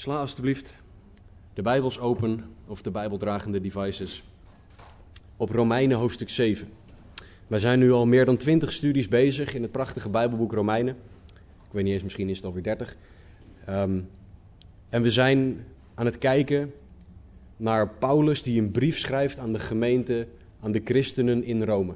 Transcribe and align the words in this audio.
Sla 0.00 0.18
alstublieft 0.18 0.74
de 1.54 1.62
Bijbels 1.62 1.98
open 1.98 2.44
of 2.66 2.82
de 2.82 2.90
Bijbeldragende 2.90 3.60
devices 3.60 4.24
op 5.36 5.50
Romeinen 5.50 5.98
hoofdstuk 5.98 6.28
7. 6.28 6.68
Wij 7.46 7.58
zijn 7.58 7.78
nu 7.78 7.92
al 7.92 8.06
meer 8.06 8.24
dan 8.24 8.36
20 8.36 8.72
studies 8.72 9.08
bezig 9.08 9.54
in 9.54 9.62
het 9.62 9.72
prachtige 9.72 10.08
Bijbelboek 10.08 10.52
Romeinen. 10.52 10.96
Ik 11.66 11.72
weet 11.72 11.84
niet 11.84 11.92
eens, 11.92 12.02
misschien 12.02 12.28
is 12.28 12.36
het 12.36 12.46
alweer 12.46 12.62
30. 12.62 12.96
Um, 13.68 14.08
en 14.88 15.02
we 15.02 15.10
zijn 15.10 15.66
aan 15.94 16.06
het 16.06 16.18
kijken 16.18 16.72
naar 17.56 17.88
Paulus 17.88 18.42
die 18.42 18.60
een 18.60 18.70
brief 18.70 18.98
schrijft 18.98 19.38
aan 19.38 19.52
de 19.52 19.58
gemeente, 19.58 20.26
aan 20.60 20.72
de 20.72 20.80
christenen 20.84 21.44
in 21.44 21.62
Rome. 21.62 21.94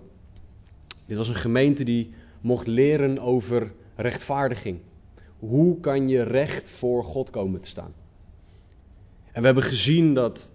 Dit 1.07 1.17
was 1.17 1.29
een 1.29 1.35
gemeente 1.35 1.85
die 1.85 2.11
mocht 2.41 2.67
leren 2.67 3.19
over 3.19 3.73
rechtvaardiging. 3.97 4.79
Hoe 5.49 5.81
kan 5.81 6.09
je 6.09 6.23
recht 6.23 6.71
voor 6.71 7.05
God 7.05 7.31
komen 7.31 7.61
te 7.61 7.69
staan? 7.69 7.95
En 9.33 9.41
we 9.41 9.47
hebben 9.47 9.65
gezien 9.65 10.15
dat 10.15 10.51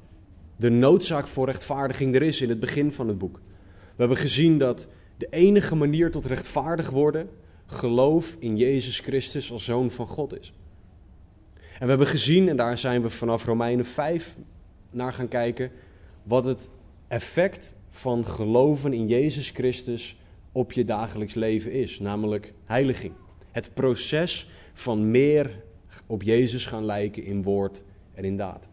de 0.56 0.70
noodzaak 0.70 1.28
voor 1.28 1.46
rechtvaardiging 1.46 2.16
er 2.16 2.22
is 2.22 2.42
in 2.42 2.50
het 2.50 2.60
begin 2.60 2.92
van 2.92 3.08
het 3.08 3.18
boek. 3.18 3.42
We 3.68 3.96
hebben 3.96 4.18
gezien 4.18 4.58
dat 4.58 4.88
de 5.18 5.28
enige 5.30 5.76
manier 5.76 6.12
tot 6.12 6.26
rechtvaardig 6.26 6.90
worden 6.90 7.30
geloof 7.66 8.36
in 8.40 8.58
Jezus 8.58 9.00
Christus 9.00 9.52
als 9.52 9.66
zoon 9.66 9.92
van 9.92 10.08
God 10.08 10.40
is. 10.40 10.54
En 11.54 11.84
we 11.84 11.90
hebben 11.90 12.08
gezien, 12.08 12.50
en 12.50 12.56
daar 12.56 12.78
zijn 12.78 13.02
we 13.02 13.10
vanaf 13.10 13.46
Romeinen 13.46 13.86
5 13.86 14.36
naar 14.92 15.14
gaan 15.14 15.28
kijken, 15.28 15.72
wat 16.24 16.46
het 16.46 16.70
effect 17.08 17.76
van 17.90 18.26
geloven 18.26 18.94
in 18.94 19.08
Jezus 19.08 19.50
Christus 19.50 20.18
op 20.52 20.74
je 20.74 20.86
dagelijks 20.86 21.34
leven 21.34 21.72
is, 21.72 22.00
namelijk 22.00 22.54
heiliging. 22.66 23.14
Het 23.52 23.74
proces 23.74 24.48
van 24.80 25.12
meer 25.12 25.62
op 26.06 26.24
Jezus 26.24 26.66
gaan 26.66 26.86
lijken 26.86 27.24
in 27.24 27.44
woord 27.44 27.84
en 28.14 28.24
in 28.24 28.38
daad. 28.38 28.68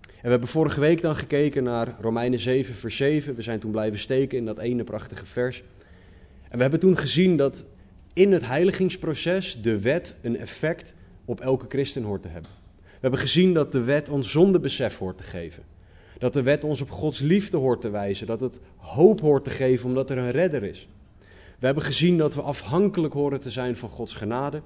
En 0.00 0.26
we 0.26 0.30
hebben 0.30 0.48
vorige 0.48 0.80
week 0.80 1.00
dan 1.00 1.16
gekeken 1.16 1.62
naar 1.62 1.96
Romeinen 2.00 2.38
7, 2.38 2.74
vers 2.74 2.96
7. 2.96 3.34
We 3.34 3.42
zijn 3.42 3.58
toen 3.58 3.70
blijven 3.70 3.98
steken 3.98 4.38
in 4.38 4.44
dat 4.44 4.58
ene 4.58 4.84
prachtige 4.84 5.26
vers. 5.26 5.62
En 6.48 6.56
we 6.56 6.62
hebben 6.62 6.80
toen 6.80 6.96
gezien 6.96 7.36
dat 7.36 7.64
in 8.12 8.32
het 8.32 8.46
heiligingsproces 8.46 9.62
de 9.62 9.80
wet 9.80 10.16
een 10.22 10.36
effect 10.38 10.94
op 11.24 11.40
elke 11.40 11.66
christen 11.68 12.02
hoort 12.02 12.22
te 12.22 12.28
hebben. 12.28 12.50
We 12.82 12.98
hebben 13.00 13.20
gezien 13.20 13.54
dat 13.54 13.72
de 13.72 13.82
wet 13.82 14.08
ons 14.08 14.30
zondebesef 14.30 14.98
hoort 14.98 15.16
te 15.16 15.24
geven. 15.24 15.62
Dat 16.18 16.32
de 16.32 16.42
wet 16.42 16.64
ons 16.64 16.80
op 16.80 16.90
Gods 16.90 17.20
liefde 17.20 17.56
hoort 17.56 17.80
te 17.80 17.90
wijzen. 17.90 18.26
Dat 18.26 18.40
het 18.40 18.60
hoop 18.76 19.20
hoort 19.20 19.44
te 19.44 19.50
geven 19.50 19.88
omdat 19.88 20.10
er 20.10 20.18
een 20.18 20.30
redder 20.30 20.62
is. 20.62 20.88
We 21.60 21.66
hebben 21.66 21.84
gezien 21.84 22.18
dat 22.18 22.34
we 22.34 22.42
afhankelijk 22.42 23.14
horen 23.14 23.40
te 23.40 23.50
zijn 23.50 23.76
van 23.76 23.88
Gods 23.88 24.14
genade. 24.14 24.62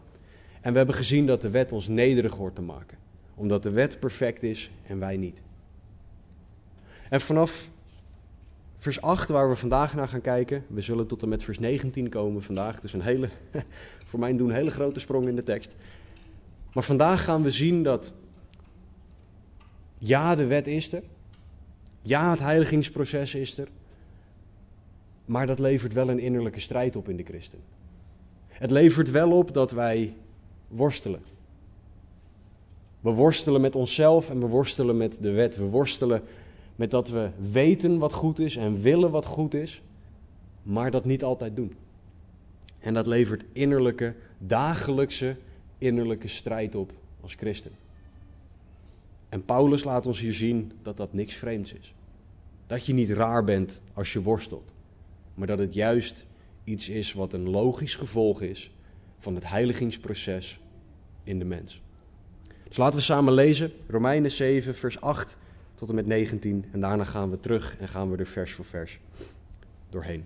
En 0.61 0.71
we 0.73 0.77
hebben 0.79 0.95
gezien 0.95 1.27
dat 1.27 1.41
de 1.41 1.51
wet 1.51 1.73
ons 1.73 1.89
nederig 1.89 2.33
hoort 2.33 2.55
te 2.55 2.63
maken. 2.63 2.99
Omdat 3.35 3.63
de 3.63 3.71
wet 3.71 4.01
perfect 4.01 4.43
is 4.43 4.71
en 4.87 4.99
wij 4.99 5.17
niet. 5.17 5.43
En 7.09 7.21
vanaf 7.21 7.71
vers 8.79 9.01
8, 9.01 9.29
waar 9.29 9.49
we 9.49 9.57
vandaag 9.57 9.95
naar 9.95 10.09
gaan 10.09 10.21
kijken, 10.21 10.65
we 10.69 10.81
zullen 10.81 11.07
tot 11.07 11.23
en 11.23 11.29
met 11.29 11.43
vers 11.43 11.59
19 11.59 12.09
komen 12.09 12.43
vandaag. 12.43 12.81
Dus 12.81 12.93
een 12.93 13.03
hele, 13.03 13.29
voor 14.07 14.19
mij 14.19 14.37
doen 14.37 14.49
een 14.49 14.55
hele 14.55 14.71
grote 14.71 15.01
sprong 15.01 15.27
in 15.27 15.37
de 15.37 15.43
tekst. 15.43 15.75
Maar 16.73 16.85
vandaag 16.85 17.25
gaan 17.25 17.43
we 17.43 17.51
zien 17.51 17.83
dat 17.83 18.13
ja, 19.99 20.35
de 20.35 20.47
wet 20.47 20.67
is 20.67 20.93
er. 20.93 21.03
Ja, 22.03 22.31
het 22.31 22.41
heiligingsproces 22.41 23.35
is 23.35 23.59
er. 23.59 23.69
Maar 25.25 25.47
dat 25.47 25.59
levert 25.59 25.93
wel 25.93 26.09
een 26.09 26.19
innerlijke 26.19 26.61
strijd 26.61 26.97
op 26.97 27.09
in 27.09 27.17
de 27.17 27.23
christen. 27.23 27.59
Het 28.49 28.71
levert 28.71 29.11
wel 29.11 29.33
op 29.33 29.55
dat 29.55 29.71
wij 29.71 30.15
worstelen. 30.69 31.23
We 33.01 33.11
worstelen 33.11 33.61
met 33.61 33.77
onszelf 33.77 34.31
en 34.31 34.41
we 34.41 34.47
worstelen 34.47 34.97
met 34.97 35.19
de 35.23 35.31
wet. 35.31 35.57
We 35.57 35.65
worstelen 35.65 36.23
met 36.77 36.91
dat 36.91 37.09
we 37.09 37.31
weten 37.51 37.99
wat 37.99 38.13
goed 38.13 38.39
is 38.39 38.57
en 38.57 38.81
willen 38.81 39.11
wat 39.11 39.25
goed 39.25 39.55
is, 39.55 39.83
maar 40.63 40.91
dat 40.91 41.05
niet 41.05 41.25
altijd 41.25 41.57
doen. 41.57 41.75
En 42.79 42.95
dat 42.95 43.07
levert 43.07 43.45
innerlijke, 43.53 44.15
dagelijkse 44.39 45.37
innerlijke 45.79 46.29
strijd 46.29 46.75
op 46.75 46.93
als 47.21 47.35
christen. 47.35 47.73
En 49.29 49.45
Paulus 49.45 49.85
laat 49.85 50.07
ons 50.07 50.21
hier 50.21 50.33
zien 50.33 50.73
dat 50.83 50.97
dat 50.97 51.13
niks 51.13 51.35
vreemds 51.35 51.73
is. 51.73 51.95
Dat 52.67 52.87
je 52.87 52.95
niet 52.95 53.11
raar 53.11 53.45
bent 53.45 53.81
als 53.93 54.13
je 54.13 54.23
worstelt, 54.23 54.74
maar 55.35 55.47
dat 55.47 55.59
het 55.59 55.75
juist 55.75 56.27
iets 56.65 56.89
is 56.89 57.13
wat 57.13 57.33
een 57.33 57.51
logisch 57.51 57.97
gevolg 57.97 58.41
is 58.41 58.71
van 59.19 59.35
het 59.35 59.49
heiligingsproces 59.49 60.61
in 61.25 61.39
de 61.39 61.45
mens. 61.45 61.83
Dus 62.69 62.77
laten 62.77 62.99
we 62.99 63.05
samen 63.05 63.33
lezen 63.33 63.73
Romeinen 63.87 64.31
7, 64.31 64.75
vers 64.75 65.01
8 65.01 65.37
tot 65.75 65.89
en 65.89 65.95
met 65.95 66.07
19 66.07 66.65
en 66.73 66.81
daarna 66.81 67.05
gaan 67.05 67.31
we 67.31 67.41
terug 67.41 67.77
en 67.79 67.89
gaan 67.89 68.11
we 68.11 68.17
er 68.17 68.27
vers 68.27 68.53
voor 68.53 68.65
vers 68.65 68.99
doorheen. 69.91 70.25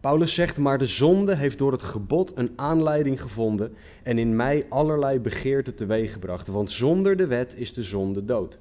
Paulus 0.00 0.34
zegt, 0.34 0.58
maar 0.58 0.78
de 0.78 0.86
zonde 0.86 1.36
heeft 1.36 1.58
door 1.58 1.72
het 1.72 1.82
gebod 1.82 2.32
een 2.34 2.52
aanleiding 2.56 3.20
gevonden 3.20 3.74
en 4.02 4.18
in 4.18 4.36
mij 4.36 4.66
allerlei 4.68 5.18
begeerten 5.18 5.74
teweeggebracht, 5.74 6.46
want 6.46 6.70
zonder 6.70 7.16
de 7.16 7.26
wet 7.26 7.54
is 7.56 7.72
de 7.72 7.82
zonde 7.82 8.24
dood. 8.24 8.58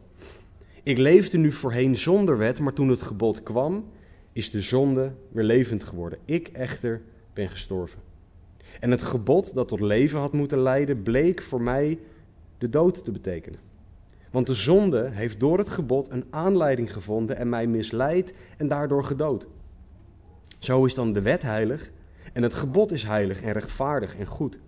Ik 0.85 0.97
leefde 0.97 1.37
nu 1.37 1.51
voorheen 1.51 1.95
zonder 1.95 2.37
wet, 2.37 2.59
maar 2.59 2.73
toen 2.73 2.89
het 2.89 3.01
gebod 3.01 3.43
kwam, 3.43 3.85
is 4.33 4.49
de 4.49 4.61
zonde 4.61 5.11
weer 5.31 5.43
levend 5.43 5.83
geworden. 5.83 6.19
Ik 6.25 6.47
echter 6.47 7.01
ben 7.33 7.49
gestorven. 7.49 7.99
En 8.79 8.91
het 8.91 9.01
gebod 9.01 9.53
dat 9.53 9.67
tot 9.67 9.79
leven 9.79 10.19
had 10.19 10.33
moeten 10.33 10.59
leiden, 10.59 11.03
bleek 11.03 11.41
voor 11.41 11.61
mij 11.61 11.99
de 12.57 12.69
dood 12.69 13.05
te 13.05 13.11
betekenen. 13.11 13.59
Want 14.31 14.47
de 14.47 14.53
zonde 14.53 15.09
heeft 15.11 15.39
door 15.39 15.57
het 15.57 15.69
gebod 15.69 16.11
een 16.11 16.25
aanleiding 16.29 16.93
gevonden 16.93 17.37
en 17.37 17.49
mij 17.49 17.67
misleid 17.67 18.33
en 18.57 18.67
daardoor 18.67 19.03
gedood. 19.03 19.47
Zo 20.59 20.85
is 20.85 20.93
dan 20.93 21.13
de 21.13 21.21
wet 21.21 21.41
heilig 21.41 21.91
en 22.33 22.43
het 22.43 22.53
gebod 22.53 22.91
is 22.91 23.03
heilig 23.03 23.41
en 23.41 23.51
rechtvaardig 23.51 24.17
en 24.17 24.25
goed. 24.25 24.59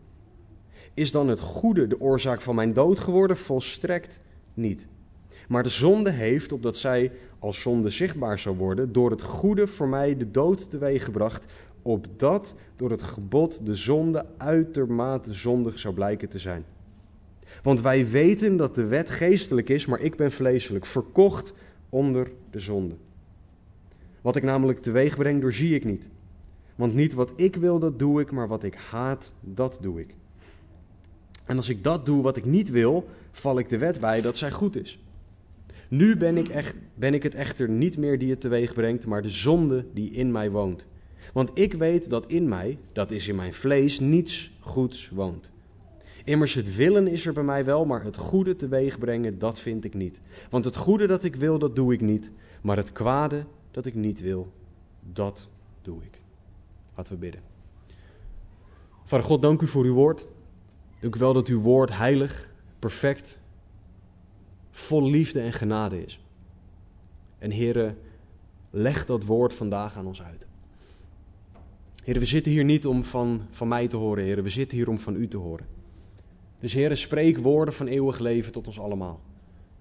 Is 0.93 1.11
dan 1.11 1.27
het 1.27 1.39
goede 1.39 1.87
de 1.87 2.01
oorzaak 2.01 2.41
van 2.41 2.55
mijn 2.55 2.73
dood 2.73 2.99
geworden? 2.99 3.37
Volstrekt 3.37 4.19
niet. 4.53 4.87
Maar 5.47 5.63
de 5.63 5.69
zonde 5.69 6.11
heeft, 6.11 6.51
opdat 6.51 6.77
zij 6.77 7.11
als 7.39 7.61
zonde 7.61 7.89
zichtbaar 7.89 8.39
zou 8.39 8.57
worden, 8.57 8.91
door 8.91 9.11
het 9.11 9.21
goede 9.21 9.67
voor 9.67 9.87
mij 9.87 10.17
de 10.17 10.31
dood 10.31 10.71
teweeggebracht, 10.71 11.45
opdat 11.81 12.55
door 12.75 12.91
het 12.91 13.01
gebod 13.01 13.65
de 13.65 13.75
zonde 13.75 14.25
uitermate 14.37 15.33
zondig 15.33 15.79
zou 15.79 15.93
blijken 15.93 16.29
te 16.29 16.39
zijn. 16.39 16.65
Want 17.63 17.81
wij 17.81 18.09
weten 18.09 18.57
dat 18.57 18.75
de 18.75 18.85
wet 18.85 19.09
geestelijk 19.09 19.69
is, 19.69 19.85
maar 19.85 19.99
ik 19.99 20.15
ben 20.15 20.31
vleeselijk, 20.31 20.85
verkocht 20.85 21.53
onder 21.89 22.31
de 22.51 22.59
zonde. 22.59 22.95
Wat 24.21 24.35
ik 24.35 24.43
namelijk 24.43 24.81
teweeg 24.81 25.15
breng, 25.15 25.41
doorzie 25.41 25.75
ik 25.75 25.85
niet. 25.85 26.07
Want 26.75 26.93
niet 26.93 27.13
wat 27.13 27.33
ik 27.35 27.55
wil, 27.55 27.79
dat 27.79 27.99
doe 27.99 28.21
ik, 28.21 28.31
maar 28.31 28.47
wat 28.47 28.63
ik 28.63 28.75
haat, 28.75 29.33
dat 29.41 29.77
doe 29.81 29.99
ik. 29.99 30.15
En 31.45 31.55
als 31.55 31.69
ik 31.69 31.83
dat 31.83 32.05
doe 32.05 32.21
wat 32.21 32.37
ik 32.37 32.45
niet 32.45 32.69
wil, 32.69 33.07
val 33.31 33.59
ik 33.59 33.69
de 33.69 33.77
wet 33.77 33.99
bij 33.99 34.21
dat 34.21 34.37
zij 34.37 34.51
goed 34.51 34.75
is. 34.75 34.99
Nu 35.87 36.17
ben 36.17 36.37
ik, 36.37 36.47
echt, 36.47 36.75
ben 36.95 37.13
ik 37.13 37.23
het 37.23 37.35
echter 37.35 37.69
niet 37.69 37.97
meer 37.97 38.19
die 38.19 38.29
het 38.29 38.41
teweeg 38.41 38.73
brengt, 38.73 39.05
maar 39.05 39.21
de 39.21 39.29
zonde 39.29 39.85
die 39.93 40.11
in 40.11 40.31
mij 40.31 40.51
woont. 40.51 40.85
Want 41.33 41.51
ik 41.53 41.73
weet 41.73 42.09
dat 42.09 42.27
in 42.27 42.47
mij, 42.47 42.77
dat 42.91 43.11
is 43.11 43.27
in 43.27 43.35
mijn 43.35 43.53
vlees, 43.53 43.99
niets 43.99 44.57
goeds 44.59 45.09
woont. 45.09 45.51
Immers 46.23 46.53
het 46.53 46.75
willen 46.75 47.07
is 47.07 47.25
er 47.25 47.33
bij 47.33 47.43
mij 47.43 47.65
wel, 47.65 47.85
maar 47.85 48.03
het 48.03 48.17
goede 48.17 48.55
teweeg 48.55 48.99
brengen, 48.99 49.39
dat 49.39 49.59
vind 49.59 49.83
ik 49.83 49.93
niet. 49.93 50.21
Want 50.49 50.65
het 50.65 50.75
goede 50.75 51.07
dat 51.07 51.23
ik 51.23 51.35
wil, 51.35 51.59
dat 51.59 51.75
doe 51.75 51.93
ik 51.93 52.01
niet. 52.01 52.31
Maar 52.61 52.77
het 52.77 52.91
kwade 52.91 53.45
dat 53.71 53.85
ik 53.85 53.95
niet 53.95 54.19
wil, 54.21 54.51
dat 55.13 55.49
doe 55.81 56.03
ik. 56.03 56.21
Laten 56.95 57.13
we 57.13 57.19
bidden. 57.19 57.41
Vader 59.03 59.25
God, 59.25 59.41
dank 59.41 59.61
u 59.61 59.67
voor 59.67 59.85
uw 59.85 59.93
woord. 59.93 60.25
Dank 60.99 61.15
u 61.15 61.19
wel 61.19 61.33
dat 61.33 61.47
uw 61.47 61.61
woord 61.61 61.97
heilig, 61.97 62.49
perfect, 62.79 63.37
vol 64.77 65.09
liefde 65.09 65.39
en 65.39 65.53
genade 65.53 66.05
is. 66.05 66.19
En 67.37 67.51
heren, 67.51 67.97
leg 68.69 69.05
dat 69.05 69.23
woord 69.23 69.53
vandaag 69.53 69.97
aan 69.97 70.05
ons 70.05 70.21
uit. 70.21 70.47
Heren, 72.03 72.21
we 72.21 72.27
zitten 72.27 72.51
hier 72.51 72.63
niet 72.63 72.85
om 72.85 73.03
van, 73.03 73.41
van 73.49 73.67
mij 73.67 73.87
te 73.87 73.95
horen, 73.95 74.23
heren. 74.23 74.43
We 74.43 74.49
zitten 74.49 74.77
hier 74.77 74.89
om 74.89 74.97
van 74.97 75.15
u 75.15 75.27
te 75.27 75.37
horen. 75.37 75.65
Dus 76.59 76.73
heren, 76.73 76.97
spreek 76.97 77.37
woorden 77.37 77.73
van 77.73 77.87
eeuwig 77.87 78.19
leven 78.19 78.51
tot 78.51 78.67
ons 78.67 78.79
allemaal. 78.79 79.21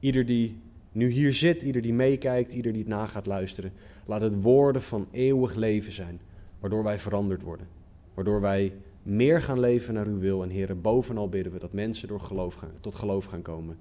Ieder 0.01 0.27
die 0.27 0.59
nu 0.93 1.11
hier 1.11 1.35
zit, 1.35 1.63
ieder 1.63 1.83
die 1.83 1.95
meekijkt, 1.95 2.53
ieder 2.53 2.73
die 2.73 2.81
het 2.81 2.91
na 2.91 3.07
gaat 3.07 3.27
luisteren, 3.27 3.73
laat 4.07 4.21
het 4.21 4.43
woorden 4.43 4.83
van 4.83 5.07
eeuwig 5.11 5.55
leven 5.55 5.93
zijn, 5.93 6.21
waardoor 6.61 6.83
wij 6.83 6.99
veranderd 6.99 7.43
worden. 7.43 7.69
Waardoor 8.15 8.41
wij 8.41 8.73
meer 9.03 9.43
gaan 9.43 9.61
leven 9.61 9.95
naar 9.95 10.07
uw 10.07 10.19
wil. 10.19 10.43
En 10.43 10.51
heren, 10.51 10.81
bovenal 10.81 11.29
bidden 11.29 11.53
we 11.53 11.59
dat 11.59 11.73
mensen 11.73 12.09
door 12.09 12.21
geloof 12.21 12.55
gaan, 12.55 12.73
tot 12.81 12.95
geloof 12.95 13.25
gaan 13.25 13.43
komen 13.43 13.77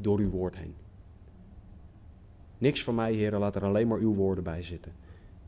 door 0.00 0.18
uw 0.18 0.30
woord 0.30 0.56
heen. 0.56 0.74
Niks 2.58 2.84
van 2.84 2.94
mij, 2.94 3.12
heren, 3.12 3.38
laat 3.38 3.54
er 3.54 3.64
alleen 3.64 3.88
maar 3.88 3.98
uw 3.98 4.14
woorden 4.14 4.44
bij 4.44 4.62
zitten. 4.62 4.92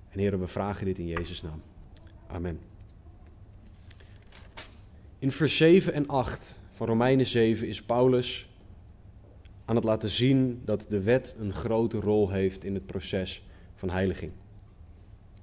En 0.08 0.18
heren, 0.18 0.40
we 0.40 0.46
vragen 0.46 0.86
dit 0.86 0.98
in 0.98 1.06
Jezus' 1.06 1.42
naam. 1.42 1.62
Amen. 2.26 2.60
In 5.18 5.32
vers 5.32 5.56
7 5.56 5.92
en 5.92 6.06
8 6.06 6.58
van 6.70 6.86
Romeinen 6.86 7.26
7 7.26 7.68
is 7.68 7.82
Paulus 7.82 8.48
aan 9.64 9.76
het 9.76 9.84
laten 9.84 10.10
zien 10.10 10.62
dat 10.64 10.86
de 10.88 11.02
wet 11.02 11.34
een 11.38 11.52
grote 11.52 12.00
rol 12.00 12.30
heeft 12.30 12.64
in 12.64 12.74
het 12.74 12.86
proces 12.86 13.44
van 13.74 13.90
heiliging. 13.90 14.32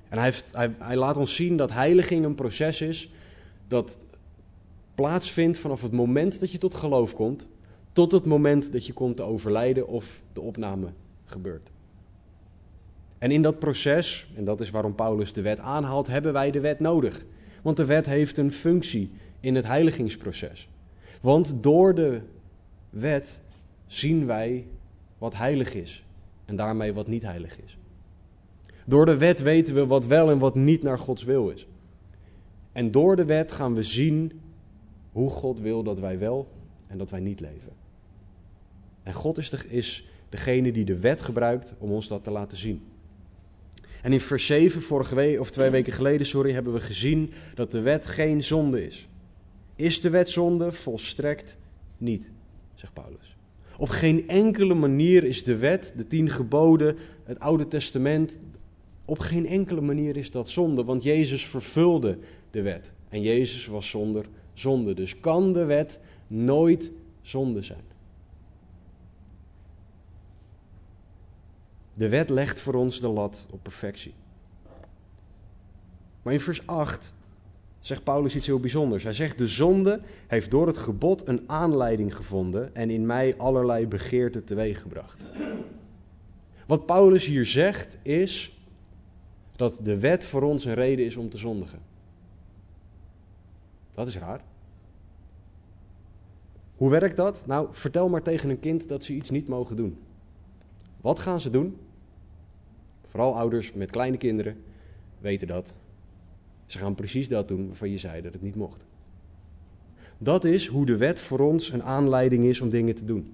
En 0.09 0.17
hij, 0.17 0.25
heeft, 0.25 0.53
hij, 0.53 0.75
hij 0.79 0.95
laat 0.95 1.17
ons 1.17 1.35
zien 1.35 1.57
dat 1.57 1.71
heiliging 1.71 2.25
een 2.25 2.35
proces 2.35 2.81
is 2.81 3.11
dat 3.67 3.97
plaatsvindt 4.95 5.57
vanaf 5.57 5.81
het 5.81 5.91
moment 5.91 6.39
dat 6.39 6.51
je 6.51 6.57
tot 6.57 6.73
geloof 6.73 7.13
komt, 7.13 7.47
tot 7.97 8.11
het 8.11 8.25
moment 8.25 8.71
dat 8.71 8.85
je 8.85 8.93
komt 8.93 9.15
te 9.15 9.23
overlijden 9.23 9.87
of 9.87 10.23
de 10.33 10.41
opname 10.41 10.87
gebeurt. 11.25 11.71
En 13.17 13.31
in 13.31 13.41
dat 13.41 13.59
proces, 13.59 14.31
en 14.35 14.45
dat 14.45 14.61
is 14.61 14.69
waarom 14.69 14.95
Paulus 14.95 15.33
de 15.33 15.41
wet 15.41 15.59
aanhaalt, 15.59 16.07
hebben 16.07 16.33
wij 16.33 16.51
de 16.51 16.59
wet 16.59 16.79
nodig. 16.79 17.25
Want 17.61 17.77
de 17.77 17.85
wet 17.85 18.05
heeft 18.05 18.37
een 18.37 18.51
functie 18.51 19.11
in 19.39 19.55
het 19.55 19.65
heiligingsproces. 19.65 20.69
Want 21.21 21.53
door 21.61 21.95
de 21.95 22.21
wet 22.89 23.39
zien 23.85 24.25
wij 24.25 24.67
wat 25.17 25.35
heilig 25.35 25.73
is 25.73 26.05
en 26.45 26.55
daarmee 26.55 26.93
wat 26.93 27.07
niet 27.07 27.23
heilig 27.23 27.61
is. 27.63 27.77
Door 28.85 29.05
de 29.05 29.17
wet 29.17 29.41
weten 29.41 29.75
we 29.75 29.85
wat 29.85 30.05
wel 30.05 30.29
en 30.29 30.39
wat 30.39 30.55
niet 30.55 30.83
naar 30.83 30.99
Gods 30.99 31.23
wil 31.23 31.49
is. 31.49 31.67
En 32.71 32.91
door 32.91 33.15
de 33.15 33.25
wet 33.25 33.51
gaan 33.51 33.73
we 33.73 33.83
zien 33.83 34.41
hoe 35.11 35.29
God 35.29 35.59
wil 35.59 35.83
dat 35.83 35.99
wij 35.99 36.19
wel 36.19 36.47
en 36.87 36.97
dat 36.97 37.09
wij 37.09 37.19
niet 37.19 37.39
leven. 37.39 37.76
En 39.07 39.13
God 39.13 39.37
is, 39.37 39.49
de, 39.49 39.57
is 39.69 40.07
degene 40.29 40.71
die 40.71 40.85
de 40.85 40.99
wet 40.99 41.21
gebruikt 41.21 41.75
om 41.77 41.91
ons 41.91 42.07
dat 42.07 42.23
te 42.23 42.31
laten 42.31 42.57
zien. 42.57 42.81
En 44.01 44.13
in 44.13 44.21
vers 44.21 44.45
7, 44.45 44.81
vorige 44.81 45.15
week, 45.15 45.39
of 45.39 45.49
twee 45.49 45.69
weken 45.69 45.93
geleden, 45.93 46.25
sorry, 46.25 46.51
hebben 46.51 46.73
we 46.73 46.79
gezien 46.79 47.31
dat 47.55 47.71
de 47.71 47.81
wet 47.81 48.05
geen 48.05 48.43
zonde 48.43 48.85
is. 48.85 49.07
Is 49.75 50.01
de 50.01 50.09
wet 50.09 50.29
zonde? 50.29 50.71
Volstrekt 50.71 51.57
niet, 51.97 52.31
zegt 52.73 52.93
Paulus. 52.93 53.35
Op 53.77 53.89
geen 53.89 54.27
enkele 54.27 54.73
manier 54.73 55.23
is 55.23 55.43
de 55.43 55.57
wet, 55.57 55.93
de 55.95 56.07
tien 56.07 56.29
geboden, 56.29 56.95
het 57.23 57.39
Oude 57.39 57.67
Testament, 57.67 58.39
op 59.05 59.19
geen 59.19 59.47
enkele 59.47 59.81
manier 59.81 60.17
is 60.17 60.31
dat 60.31 60.49
zonde, 60.49 60.83
want 60.83 61.03
Jezus 61.03 61.45
vervulde 61.45 62.17
de 62.51 62.61
wet. 62.61 62.93
En 63.09 63.21
Jezus 63.21 63.65
was 63.65 63.89
zonder 63.89 64.25
zonde. 64.53 64.93
Dus 64.93 65.19
kan 65.19 65.53
de 65.53 65.65
wet 65.65 65.99
nooit 66.27 66.91
zonde 67.21 67.61
zijn. 67.61 67.95
De 71.97 72.09
wet 72.09 72.29
legt 72.29 72.59
voor 72.59 72.73
ons 72.73 72.99
de 72.99 73.07
lat 73.07 73.45
op 73.49 73.63
perfectie. 73.63 74.13
Maar 76.21 76.33
in 76.33 76.39
vers 76.39 76.67
8 76.67 77.13
zegt 77.79 78.03
Paulus 78.03 78.35
iets 78.35 78.47
heel 78.47 78.59
bijzonders. 78.59 79.03
Hij 79.03 79.13
zegt: 79.13 79.37
De 79.37 79.47
zonde 79.47 80.01
heeft 80.27 80.51
door 80.51 80.67
het 80.67 80.77
gebod 80.77 81.27
een 81.27 81.43
aanleiding 81.47 82.15
gevonden 82.15 82.75
en 82.75 82.89
in 82.89 83.05
mij 83.05 83.37
allerlei 83.37 83.87
begeerten 83.87 84.43
teweeggebracht. 84.43 85.23
Wat 86.67 86.85
Paulus 86.85 87.25
hier 87.25 87.45
zegt 87.45 87.97
is 88.01 88.59
dat 89.55 89.77
de 89.81 89.99
wet 89.99 90.25
voor 90.25 90.41
ons 90.41 90.65
een 90.65 90.73
reden 90.73 91.05
is 91.05 91.15
om 91.15 91.29
te 91.29 91.37
zondigen. 91.37 91.79
Dat 93.93 94.07
is 94.07 94.17
raar. 94.17 94.41
Hoe 96.75 96.89
werkt 96.89 97.15
dat? 97.15 97.41
Nou, 97.45 97.67
vertel 97.71 98.09
maar 98.09 98.21
tegen 98.21 98.49
een 98.49 98.59
kind 98.59 98.87
dat 98.87 99.03
ze 99.03 99.13
iets 99.13 99.29
niet 99.29 99.47
mogen 99.47 99.75
doen. 99.75 99.97
Wat 101.01 101.19
gaan 101.19 101.39
ze 101.39 101.49
doen? 101.49 101.77
Vooral 103.07 103.37
ouders 103.37 103.73
met 103.73 103.91
kleine 103.91 104.17
kinderen 104.17 104.63
weten 105.19 105.47
dat. 105.47 105.73
Ze 106.65 106.77
gaan 106.77 106.95
precies 106.95 107.27
dat 107.27 107.47
doen 107.47 107.67
waarvan 107.67 107.89
je 107.89 107.97
zei 107.97 108.21
dat 108.21 108.33
het 108.33 108.41
niet 108.41 108.55
mocht. 108.55 108.85
Dat 110.17 110.45
is 110.45 110.67
hoe 110.67 110.85
de 110.85 110.97
wet 110.97 111.21
voor 111.21 111.39
ons 111.39 111.71
een 111.71 111.83
aanleiding 111.83 112.45
is 112.45 112.61
om 112.61 112.69
dingen 112.69 112.95
te 112.95 113.05
doen. 113.05 113.33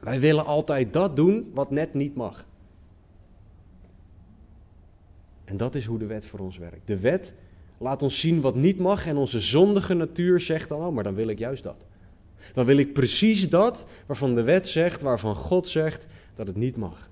Wij 0.00 0.20
willen 0.20 0.46
altijd 0.46 0.92
dat 0.92 1.16
doen 1.16 1.50
wat 1.54 1.70
net 1.70 1.94
niet 1.94 2.14
mag. 2.14 2.46
En 5.44 5.56
dat 5.56 5.74
is 5.74 5.86
hoe 5.86 5.98
de 5.98 6.06
wet 6.06 6.26
voor 6.26 6.38
ons 6.38 6.58
werkt. 6.58 6.86
De 6.86 6.98
wet 6.98 7.34
laat 7.78 8.02
ons 8.02 8.20
zien 8.20 8.40
wat 8.40 8.54
niet 8.54 8.78
mag 8.78 9.06
en 9.06 9.16
onze 9.16 9.40
zondige 9.40 9.94
natuur 9.94 10.40
zegt 10.40 10.68
dan, 10.68 10.80
oh, 10.80 10.94
maar 10.94 11.04
dan 11.04 11.14
wil 11.14 11.28
ik 11.28 11.38
juist 11.38 11.62
dat. 11.62 11.84
Dan 12.52 12.66
wil 12.66 12.76
ik 12.76 12.92
precies 12.92 13.48
dat 13.48 13.86
waarvan 14.06 14.34
de 14.34 14.42
wet 14.42 14.68
zegt, 14.68 15.00
waarvan 15.00 15.34
God 15.34 15.68
zegt 15.68 16.06
dat 16.34 16.46
het 16.46 16.56
niet 16.56 16.76
mag. 16.76 17.09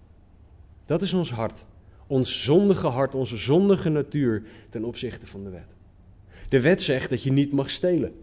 Dat 0.88 1.02
is 1.02 1.14
ons 1.14 1.31
hart. 1.31 1.67
Ons 2.06 2.44
zondige 2.44 2.87
hart, 2.87 3.14
onze 3.14 3.37
zondige 3.37 3.88
natuur 3.88 4.43
ten 4.69 4.85
opzichte 4.85 5.26
van 5.26 5.44
de 5.44 5.50
wet. 5.50 5.75
De 6.49 6.61
wet 6.61 6.82
zegt 6.82 7.11
dat 7.11 7.23
je 7.23 7.32
niet 7.32 7.52
mag 7.52 7.70
stelen. 7.70 8.14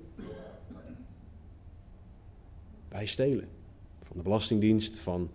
Wij 2.90 3.06
stelen. 3.06 3.48
Van 4.04 4.18
de 4.18 4.24
Belastingdienst, 4.24 5.00
van. 5.00 5.30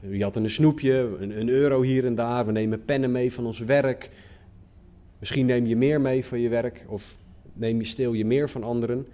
We 0.00 0.22
hadden 0.22 0.44
een 0.44 0.50
snoepje, 0.50 1.16
een, 1.18 1.40
een 1.40 1.48
euro 1.48 1.82
hier 1.82 2.04
en 2.04 2.14
daar. 2.14 2.46
We 2.46 2.52
nemen 2.52 2.84
pennen 2.84 3.12
mee 3.12 3.32
van 3.32 3.46
ons 3.46 3.58
werk. 3.58 4.10
Misschien 5.18 5.46
neem 5.46 5.66
je 5.66 5.76
meer 5.76 6.00
mee 6.00 6.24
van 6.24 6.40
je 6.40 6.48
werk 6.48 6.84
of 6.88 7.16
neem 7.52 7.78
je, 7.78 7.86
steel 7.86 8.12
je 8.12 8.24
meer 8.24 8.48
van 8.48 8.62
anderen. 8.62 9.06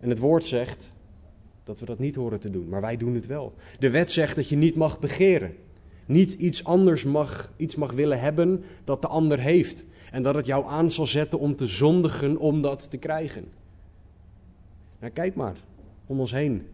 En 0.00 0.08
het 0.08 0.18
woord 0.18 0.44
zegt 0.44 0.92
dat 1.64 1.80
we 1.80 1.86
dat 1.86 1.98
niet 1.98 2.14
horen 2.14 2.40
te 2.40 2.50
doen, 2.50 2.68
maar 2.68 2.80
wij 2.80 2.96
doen 2.96 3.14
het 3.14 3.26
wel. 3.26 3.54
De 3.78 3.90
wet 3.90 4.10
zegt 4.10 4.36
dat 4.36 4.48
je 4.48 4.56
niet 4.56 4.74
mag 4.74 4.98
begeren. 4.98 5.54
Niet 6.08 6.32
iets 6.32 6.64
anders 6.64 7.04
mag, 7.04 7.52
iets 7.56 7.74
mag 7.74 7.92
willen 7.92 8.20
hebben 8.20 8.64
dat 8.84 9.02
de 9.02 9.08
ander 9.08 9.38
heeft. 9.38 9.84
En 10.10 10.22
dat 10.22 10.34
het 10.34 10.46
jou 10.46 10.66
aan 10.66 10.90
zal 10.90 11.06
zetten 11.06 11.38
om 11.38 11.56
te 11.56 11.66
zondigen 11.66 12.36
om 12.36 12.62
dat 12.62 12.90
te 12.90 12.96
krijgen. 12.96 13.48
Nou, 15.00 15.12
kijk 15.12 15.34
maar 15.34 15.56
om 16.06 16.20
ons 16.20 16.30
heen. 16.30 16.66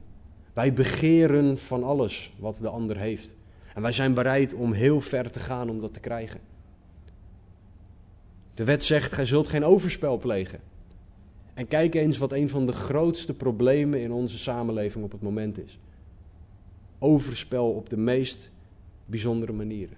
Wij 0.53 0.73
begeren 0.73 1.59
van 1.59 1.85
alles 1.85 2.33
wat 2.39 2.59
de 2.61 2.69
ander 2.69 2.97
heeft. 2.97 3.37
En 3.75 3.83
wij 3.83 3.93
zijn 3.93 4.15
bereid 4.15 4.55
om 4.55 4.73
heel 4.73 5.01
ver 5.01 5.31
te 5.31 5.41
gaan 5.41 5.71
om 5.71 5.81
dat 5.81 5.95
te 5.95 6.01
krijgen. 6.01 6.41
De 8.55 8.65
wet 8.65 8.85
zegt: 8.85 9.13
gij 9.13 9.27
zult 9.27 9.49
geen 9.49 9.65
overspel 9.65 10.19
plegen. 10.19 10.61
En 11.55 11.69
kijk 11.69 11.95
eens 11.95 12.19
wat 12.19 12.33
een 12.33 12.49
van 12.49 12.67
de 12.67 12.73
grootste 12.73 13.35
problemen 13.35 14.01
in 14.01 14.13
onze 14.13 14.39
samenleving 14.39 15.05
op 15.05 15.13
het 15.13 15.23
moment 15.23 15.59
is. 15.59 15.79
Overspel 16.99 17.71
op 17.71 17.91
de 17.91 17.97
meest 17.97 18.53
bijzondere 19.06 19.53
manieren. 19.53 19.97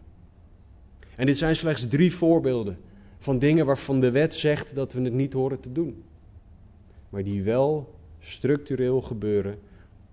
En 1.17 1.26
dit 1.26 1.38
zijn 1.38 1.56
slechts 1.56 1.88
drie 1.88 2.14
voorbeelden 2.14 2.79
van 3.19 3.38
dingen 3.38 3.67
waarvan 3.67 4.00
de 4.00 4.11
wet 4.11 4.35
zegt 4.35 4.75
dat 4.75 4.93
we 4.93 5.03
het 5.03 5.12
niet 5.12 5.32
horen 5.32 5.61
te 5.61 5.73
doen. 5.73 6.03
Maar 7.08 7.25
die 7.25 7.43
wel 7.43 7.94
structureel 8.20 9.03
gebeuren 9.03 9.58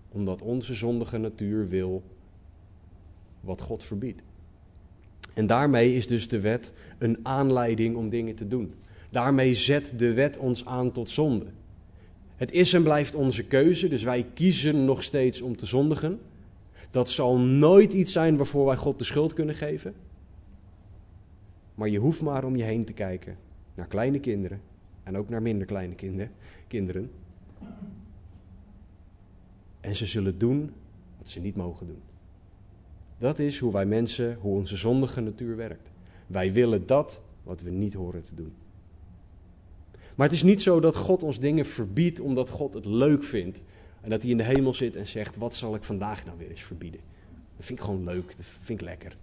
omdat 0.09 0.41
onze 0.41 0.73
zondige 0.73 1.17
natuur 1.17 1.67
wil 1.67 2.03
wat 3.39 3.61
God 3.61 3.83
verbiedt. 3.83 4.21
En 5.33 5.47
daarmee 5.47 5.95
is 5.95 6.07
dus 6.07 6.27
de 6.27 6.39
wet 6.39 6.73
een 6.97 7.19
aanleiding 7.23 7.95
om 7.95 8.09
dingen 8.09 8.35
te 8.35 8.47
doen. 8.47 8.73
Daarmee 9.11 9.55
zet 9.55 9.93
de 9.97 10.13
wet 10.13 10.37
ons 10.37 10.65
aan 10.65 10.91
tot 10.91 11.09
zonde. 11.09 11.45
Het 12.35 12.51
is 12.51 12.73
en 12.73 12.83
blijft 12.83 13.15
onze 13.15 13.43
keuze, 13.43 13.87
dus 13.87 14.03
wij 14.03 14.25
kiezen 14.33 14.85
nog 14.85 15.03
steeds 15.03 15.41
om 15.41 15.57
te 15.57 15.65
zondigen. 15.65 16.19
Dat 16.93 17.09
zal 17.09 17.37
nooit 17.37 17.93
iets 17.93 18.11
zijn 18.11 18.37
waarvoor 18.37 18.65
wij 18.65 18.77
God 18.77 18.97
de 18.97 19.03
schuld 19.03 19.33
kunnen 19.33 19.55
geven. 19.55 19.93
Maar 21.75 21.89
je 21.89 21.99
hoeft 21.99 22.21
maar 22.21 22.43
om 22.43 22.55
je 22.55 22.63
heen 22.63 22.85
te 22.85 22.93
kijken 22.93 23.37
naar 23.75 23.87
kleine 23.87 24.19
kinderen 24.19 24.61
en 25.03 25.17
ook 25.17 25.29
naar 25.29 25.41
minder 25.41 25.67
kleine 25.67 25.95
kinder, 25.95 26.29
kinderen. 26.67 27.11
En 29.79 29.95
ze 29.95 30.05
zullen 30.05 30.37
doen 30.37 30.71
wat 31.17 31.29
ze 31.29 31.39
niet 31.39 31.55
mogen 31.55 31.87
doen. 31.87 32.01
Dat 33.17 33.39
is 33.39 33.59
hoe 33.59 33.71
wij 33.71 33.85
mensen, 33.85 34.37
hoe 34.41 34.55
onze 34.55 34.75
zondige 34.75 35.21
natuur 35.21 35.55
werkt. 35.55 35.91
Wij 36.27 36.53
willen 36.53 36.85
dat 36.85 37.21
wat 37.43 37.61
we 37.61 37.69
niet 37.69 37.93
horen 37.93 38.23
te 38.23 38.35
doen. 38.35 38.53
Maar 40.15 40.27
het 40.27 40.35
is 40.35 40.43
niet 40.43 40.61
zo 40.61 40.79
dat 40.79 40.95
God 40.95 41.23
ons 41.23 41.39
dingen 41.39 41.65
verbiedt 41.65 42.19
omdat 42.19 42.49
God 42.49 42.73
het 42.73 42.85
leuk 42.85 43.23
vindt. 43.23 43.63
En 44.03 44.09
dat 44.09 44.21
hij 44.21 44.31
in 44.31 44.37
de 44.37 44.43
hemel 44.43 44.73
zit 44.73 44.95
en 44.95 45.07
zegt: 45.07 45.37
Wat 45.37 45.55
zal 45.55 45.75
ik 45.75 45.83
vandaag 45.83 46.25
nou 46.25 46.37
weer 46.37 46.49
eens 46.49 46.63
verbieden? 46.63 46.99
Dat 47.55 47.65
vind 47.65 47.79
ik 47.79 47.85
gewoon 47.85 48.03
leuk, 48.03 48.37
dat 48.37 48.45
vind 48.45 48.81
ik 48.81 48.87
lekker. 48.87 49.17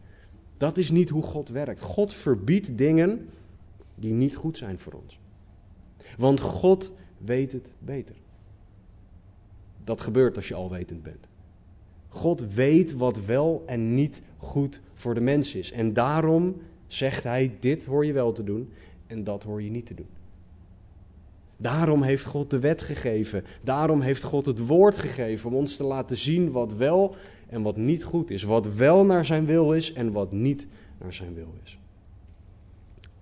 Dat 0.57 0.79
is 0.79 0.91
niet 0.91 1.09
hoe 1.09 1.23
God 1.23 1.49
werkt. 1.49 1.81
God 1.81 2.15
verbiedt 2.15 2.79
dingen 2.79 3.29
die 3.95 4.13
niet 4.13 4.37
goed 4.37 4.57
zijn 4.57 4.79
voor 4.79 4.93
ons. 4.93 5.19
Want 6.19 6.41
God 6.41 6.93
weet 7.19 7.53
het 7.53 7.73
beter. 7.79 8.15
Dat 9.85 10.01
gebeurt 10.01 10.37
als 10.37 10.49
je 10.49 10.55
alwetend 10.55 11.03
bent. 11.03 11.29
God 12.09 12.55
weet 12.55 12.93
wat 12.93 13.25
wel 13.25 13.63
en 13.67 13.95
niet 13.95 14.23
goed 14.37 14.81
voor 14.95 15.15
de 15.15 15.21
mens 15.21 15.55
is. 15.55 15.73
En 15.73 15.93
daarom 15.93 16.57
zegt 16.87 17.23
hij: 17.23 17.57
Dit 17.61 17.85
hoor 17.85 18.07
je 18.07 18.13
wel 18.13 18.33
te 18.33 18.45
doen 18.45 18.73
en 19.07 19.25
dat 19.25 19.43
hoor 19.43 19.63
je 19.63 19.71
niet 19.71 19.87
te 19.87 19.95
doen. 19.95 20.09
Daarom 21.63 22.03
heeft 22.03 22.25
God 22.25 22.51
de 22.51 22.59
wet 22.59 22.83
gegeven. 22.83 23.45
Daarom 23.63 24.01
heeft 24.01 24.23
God 24.23 24.47
het 24.47 24.67
woord 24.67 24.99
gegeven 24.99 25.51
om 25.51 25.57
ons 25.57 25.77
te 25.77 25.85
laten 25.85 26.17
zien 26.17 26.51
wat 26.51 26.75
wel 26.75 27.15
en 27.49 27.63
wat 27.63 27.77
niet 27.77 28.05
goed 28.05 28.31
is. 28.31 28.43
Wat 28.43 28.75
wel 28.75 29.05
naar 29.05 29.25
zijn 29.25 29.47
wil 29.47 29.73
is 29.73 29.93
en 29.93 30.13
wat 30.13 30.33
niet 30.33 30.67
naar 30.99 31.15
zijn 31.15 31.35
wil 31.35 31.55
is. 31.65 31.79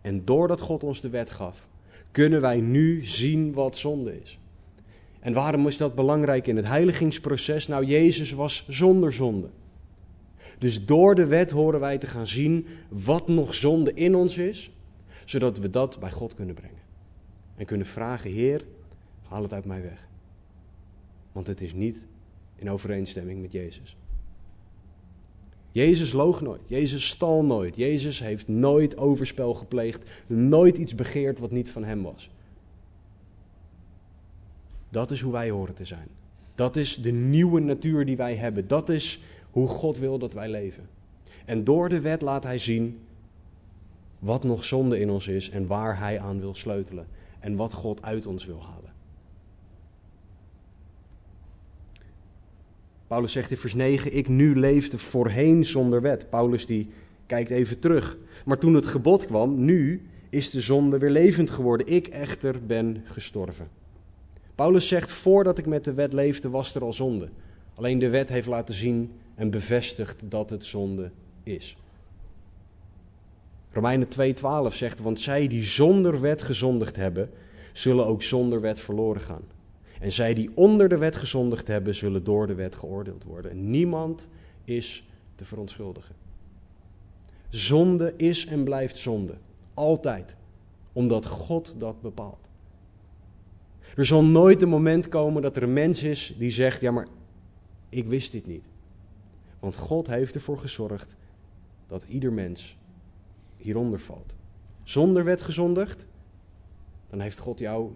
En 0.01 0.25
doordat 0.25 0.61
God 0.61 0.85
ons 0.85 1.01
de 1.01 1.09
wet 1.09 1.31
gaf, 1.31 1.69
kunnen 2.11 2.41
wij 2.41 2.61
nu 2.61 3.05
zien 3.05 3.53
wat 3.53 3.77
zonde 3.77 4.21
is. 4.21 4.39
En 5.21 5.33
waarom 5.33 5.67
is 5.67 5.77
dat 5.77 5.95
belangrijk 5.95 6.47
in 6.47 6.57
het 6.57 6.67
heiligingsproces? 6.67 7.67
Nou, 7.67 7.85
Jezus 7.85 8.33
was 8.33 8.65
zonder 8.69 9.13
zonde. 9.13 9.49
Dus 10.59 10.85
door 10.85 11.15
de 11.15 11.27
wet 11.27 11.51
horen 11.51 11.81
wij 11.81 11.99
te 11.99 12.07
gaan 12.07 12.27
zien 12.27 12.67
wat 12.89 13.29
nog 13.29 13.55
zonde 13.55 13.95
in 13.95 14.15
ons 14.15 14.39
is, 14.39 14.71
zodat 15.25 15.59
we 15.59 15.71
dat 15.71 15.99
bij 16.01 16.11
God 16.11 16.35
kunnen 16.35 16.55
brengen. 16.55 16.88
En 17.59 17.67
kunnen 17.67 17.87
vragen, 17.87 18.31
Heer, 18.31 18.65
haal 19.29 19.43
het 19.43 19.53
uit 19.53 19.65
mij 19.65 19.83
weg. 19.83 20.07
Want 21.33 21.47
het 21.47 21.61
is 21.61 21.73
niet 21.73 22.01
in 22.57 22.71
overeenstemming 22.71 23.41
met 23.41 23.53
Jezus. 23.53 23.97
Jezus 25.73 26.13
loog 26.13 26.41
nooit. 26.41 26.61
Jezus 26.67 27.07
stal 27.07 27.45
nooit. 27.45 27.77
Jezus 27.77 28.19
heeft 28.19 28.49
nooit 28.49 28.97
overspel 28.97 29.55
gepleegd. 29.55 30.11
Nooit 30.27 30.77
iets 30.77 30.95
begeerd 30.95 31.39
wat 31.39 31.51
niet 31.51 31.71
van 31.71 31.85
hem 31.85 32.03
was. 32.03 32.31
Dat 34.89 35.11
is 35.11 35.21
hoe 35.21 35.33
wij 35.33 35.51
horen 35.51 35.75
te 35.75 35.85
zijn. 35.85 36.09
Dat 36.55 36.77
is 36.77 36.97
de 36.97 37.11
nieuwe 37.11 37.61
natuur 37.61 38.07
die 38.07 38.17
wij 38.17 38.35
hebben. 38.35 38.69
Dat 38.69 38.89
is 38.89 39.21
hoe 39.51 39.69
God 39.69 39.99
wil 39.99 40.19
dat 40.19 40.33
wij 40.33 40.49
leven. 40.49 40.89
En 41.45 41.65
door 41.65 41.89
de 41.89 42.01
wet 42.01 42.23
laat 42.23 42.45
hij 42.45 42.59
zien 42.59 42.99
wat 44.19 44.45
nog 44.45 44.65
zonde 44.65 45.01
in 45.01 45.11
ons 45.11 45.29
is 45.29 45.51
en 45.51 45.67
waar 45.67 45.99
hij 45.99 46.21
aan 46.21 46.41
wil 46.41 46.55
sleutelen. 46.55 47.07
En 47.39 47.57
wat 47.57 47.73
God 47.73 48.03
uit 48.03 48.27
ons 48.27 48.47
wil 48.47 48.63
halen. 48.63 48.93
Paulus 53.07 53.33
zegt 53.33 53.51
in 53.51 53.57
vers 53.57 53.75
9, 53.75 54.13
ik 54.13 54.29
nu 54.29 54.59
leefde 54.59 54.99
voorheen 54.99 55.65
zonder 55.65 56.01
wet. 56.01 56.31
Paulus 56.31 56.67
die 56.67 56.89
kijkt 57.27 57.51
even 57.51 57.79
terug. 57.79 58.17
Maar 58.45 58.59
toen 58.59 58.75
het 58.75 58.87
gebod 58.87 59.27
kwam, 59.27 59.65
nu 59.65 60.09
is 60.31 60.51
de 60.51 60.61
zonde 60.61 60.99
weer 60.99 61.11
levend 61.11 61.51
geworden. 61.51 61.87
Ik 61.87 62.07
echter 62.07 62.67
ben 62.67 63.03
gestorven. 63.05 63.69
Paulus 64.55 64.89
zegt, 64.89 65.13
voordat 65.13 65.59
ik 65.59 65.67
met 65.67 65.85
de 65.85 65.93
wet 65.93 66.13
leefde, 66.13 66.49
was 66.49 66.75
er 66.75 66.83
al 66.83 66.93
zonde. 66.93 67.29
Alleen 67.75 67.99
de 67.99 68.09
wet 68.09 68.29
heeft 68.29 68.47
laten 68.47 68.75
zien 68.75 69.13
en 69.35 69.51
bevestigd 69.51 70.31
dat 70.31 70.51
het 70.51 70.65
zonde 70.65 71.11
is. 71.43 71.77
Romeinen 73.71 74.09
2:12 74.71 74.77
zegt, 74.77 75.01
want 75.01 75.21
zij 75.21 75.49
die 75.49 75.65
zonder 75.65 76.21
wet 76.21 76.43
gezondigd 76.43 76.97
hebben, 76.97 77.31
zullen 77.73 78.07
ook 78.07 78.23
zonder 78.23 78.61
wet 78.61 78.81
verloren 78.81 79.23
gaan. 79.23 79.43
En 80.01 80.13
zij 80.13 80.35
die 80.35 80.51
onder 80.55 80.89
de 80.89 80.99
wet 80.99 81.17
gezondigd 81.17 81.67
hebben, 81.67 81.95
zullen 81.95 82.25
door 82.25 82.47
de 82.47 82.55
wet 82.55 82.75
geoordeeld 82.75 83.25
worden. 83.25 83.51
En 83.51 83.71
niemand 83.71 84.29
is 84.65 85.09
te 85.35 85.45
verontschuldigen. 85.45 86.15
Zonde 87.49 88.15
is 88.17 88.47
en 88.47 88.65
blijft 88.65 88.97
zonde. 88.97 89.35
Altijd. 89.75 90.37
Omdat 90.93 91.27
God 91.27 91.75
dat 91.79 92.01
bepaalt. 92.01 92.49
Er 93.97 94.07
zal 94.07 94.25
nooit 94.25 94.63
een 94.63 94.69
moment 94.69 95.09
komen 95.09 95.43
dat 95.43 95.57
er 95.57 95.63
een 95.63 95.73
mens 95.73 96.03
is 96.03 96.35
die 96.39 96.51
zegt: 96.51 96.81
Ja, 96.81 96.91
maar 96.91 97.07
ik 97.89 98.07
wist 98.07 98.33
dit 98.33 98.47
niet. 98.47 98.65
Want 99.61 99.77
God 99.77 100.07
heeft 100.07 100.35
ervoor 100.35 100.59
gezorgd 100.59 101.17
dat 101.87 102.05
ieder 102.09 102.33
mens 102.33 102.78
hieronder 103.59 104.01
valt. 104.01 104.35
Zonder 104.83 105.25
wet 105.25 105.43
gezondigd, 105.43 106.07
dan 107.11 107.21
heeft 107.21 107.39
God 107.39 107.59
jou 107.59 107.91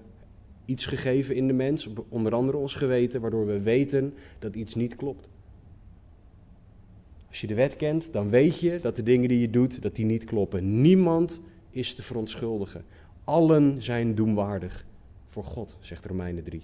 iets 0.64 0.86
gegeven 0.86 1.36
in 1.36 1.46
de 1.46 1.52
mens, 1.52 1.88
onder 2.08 2.34
andere 2.34 2.56
ons 2.56 2.74
geweten, 2.74 3.20
waardoor 3.20 3.46
we 3.46 3.60
weten 3.60 4.14
dat 4.38 4.56
iets 4.56 4.74
niet 4.74 4.96
klopt. 4.96 5.28
Als 7.28 7.40
je 7.40 7.46
de 7.46 7.54
wet 7.54 7.76
kent, 7.76 8.12
dan 8.12 8.28
weet 8.28 8.60
je 8.60 8.78
dat 8.80 8.96
de 8.96 9.02
dingen 9.02 9.28
die 9.28 9.40
je 9.40 9.50
doet, 9.50 9.82
dat 9.82 9.94
die 9.94 10.04
niet 10.04 10.24
kloppen. 10.24 10.80
Niemand 10.80 11.40
is 11.70 11.94
te 11.94 12.02
verontschuldigen. 12.02 12.84
Allen 13.24 13.82
zijn 13.82 14.14
doemwaardig 14.14 14.86
voor 15.28 15.44
God, 15.44 15.76
zegt 15.80 16.06
Romeinen 16.06 16.44
3. 16.44 16.62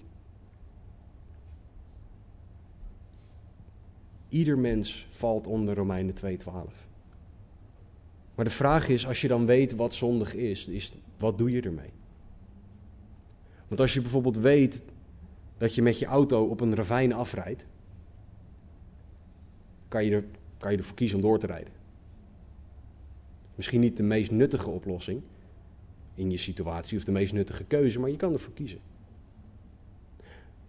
Ieder 4.28 4.58
mens 4.58 5.06
valt 5.10 5.46
onder 5.46 5.74
Romeinen 5.74 6.14
2:12. 6.14 6.87
Maar 8.38 8.46
de 8.46 8.52
vraag 8.52 8.88
is, 8.88 9.06
als 9.06 9.20
je 9.20 9.28
dan 9.28 9.46
weet 9.46 9.74
wat 9.74 9.94
zondig 9.94 10.34
is, 10.34 10.66
is 10.66 10.92
wat 11.16 11.38
doe 11.38 11.50
je 11.50 11.60
ermee? 11.60 11.90
Want 13.68 13.80
als 13.80 13.94
je 13.94 14.00
bijvoorbeeld 14.00 14.36
weet 14.36 14.82
dat 15.56 15.74
je 15.74 15.82
met 15.82 15.98
je 15.98 16.06
auto 16.06 16.44
op 16.44 16.60
een 16.60 16.74
ravijn 16.74 17.12
afrijdt, 17.12 17.66
kan 19.88 20.04
je, 20.04 20.10
er, 20.10 20.24
kan 20.58 20.72
je 20.72 20.76
ervoor 20.78 20.94
kiezen 20.94 21.16
om 21.16 21.22
door 21.22 21.38
te 21.38 21.46
rijden. 21.46 21.72
Misschien 23.54 23.80
niet 23.80 23.96
de 23.96 24.02
meest 24.02 24.30
nuttige 24.30 24.70
oplossing 24.70 25.22
in 26.14 26.30
je 26.30 26.36
situatie 26.36 26.98
of 26.98 27.04
de 27.04 27.12
meest 27.12 27.32
nuttige 27.32 27.64
keuze, 27.64 28.00
maar 28.00 28.10
je 28.10 28.16
kan 28.16 28.32
ervoor 28.32 28.54
kiezen. 28.54 28.80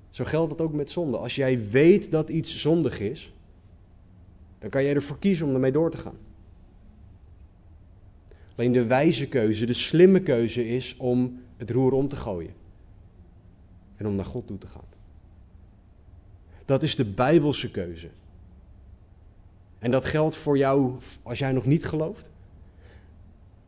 Zo 0.10 0.26
geldt 0.26 0.52
het 0.52 0.62
ook 0.62 0.74
met 0.74 0.92
zonde. 0.92 1.18
Als 1.18 1.36
jij 1.36 1.70
weet 1.70 2.12
dat 2.12 2.30
iets 2.30 2.62
zondig 2.62 3.00
is, 3.00 3.34
dan 4.60 4.70
kan 4.70 4.84
jij 4.84 4.94
ervoor 4.94 5.20
kiezen 5.20 5.48
om 5.48 5.54
ermee 5.54 5.72
door 5.72 5.92
te 5.92 5.98
gaan. 5.98 6.29
Alleen 8.60 8.72
de 8.72 8.86
wijze 8.86 9.28
keuze, 9.28 9.66
de 9.66 9.74
slimme 9.74 10.22
keuze 10.22 10.68
is 10.68 10.96
om 10.98 11.42
het 11.58 11.70
roer 11.70 11.92
om 11.92 12.08
te 12.08 12.16
gooien 12.16 12.54
en 13.96 14.08
om 14.08 14.16
naar 14.16 14.26
God 14.26 14.48
toe 14.48 14.58
te 14.58 14.68
gaan. 14.68 14.88
Dat 16.66 16.84
is 16.84 16.96
de 16.96 17.06
Bijbelse 17.06 17.72
keuze. 17.72 18.10
En 19.78 19.92
dat 19.92 20.06
geldt 20.06 20.36
voor 20.36 20.58
jou 20.58 20.94
als 21.24 21.40
jij 21.40 21.52
nog 21.52 21.66
niet 21.66 21.86
gelooft. 21.86 22.32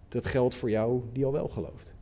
Dat 0.08 0.26
geldt 0.26 0.56
voor 0.56 0.70
jou 0.70 1.02
die 1.14 1.26
al 1.26 1.32
wel 1.32 1.48
gelooft. 1.48 1.94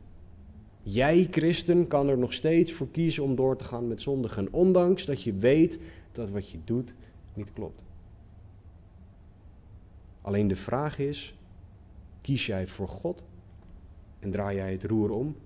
Jij, 0.82 1.28
christen, 1.30 1.86
kan 1.86 2.08
er 2.08 2.18
nog 2.18 2.32
steeds 2.32 2.72
voor 2.72 2.90
kiezen 2.90 3.22
om 3.22 3.34
door 3.34 3.56
te 3.56 3.64
gaan 3.64 3.88
met 3.88 4.02
zondigen, 4.02 4.48
ondanks 4.52 5.04
dat 5.04 5.22
je 5.22 5.32
weet 5.32 5.78
dat 6.12 6.30
wat 6.30 6.50
je 6.50 6.58
doet 6.64 6.94
niet 7.34 7.52
klopt. 7.52 7.82
Alleen 10.20 10.48
de 10.48 10.56
vraag 10.56 10.98
is: 10.98 11.34
kies 12.20 12.46
jij 12.46 12.66
voor 12.66 12.88
God 12.88 13.24
en 14.18 14.30
draai 14.30 14.56
jij 14.56 14.72
het 14.72 14.84
roer 14.84 15.10
om, 15.10 15.36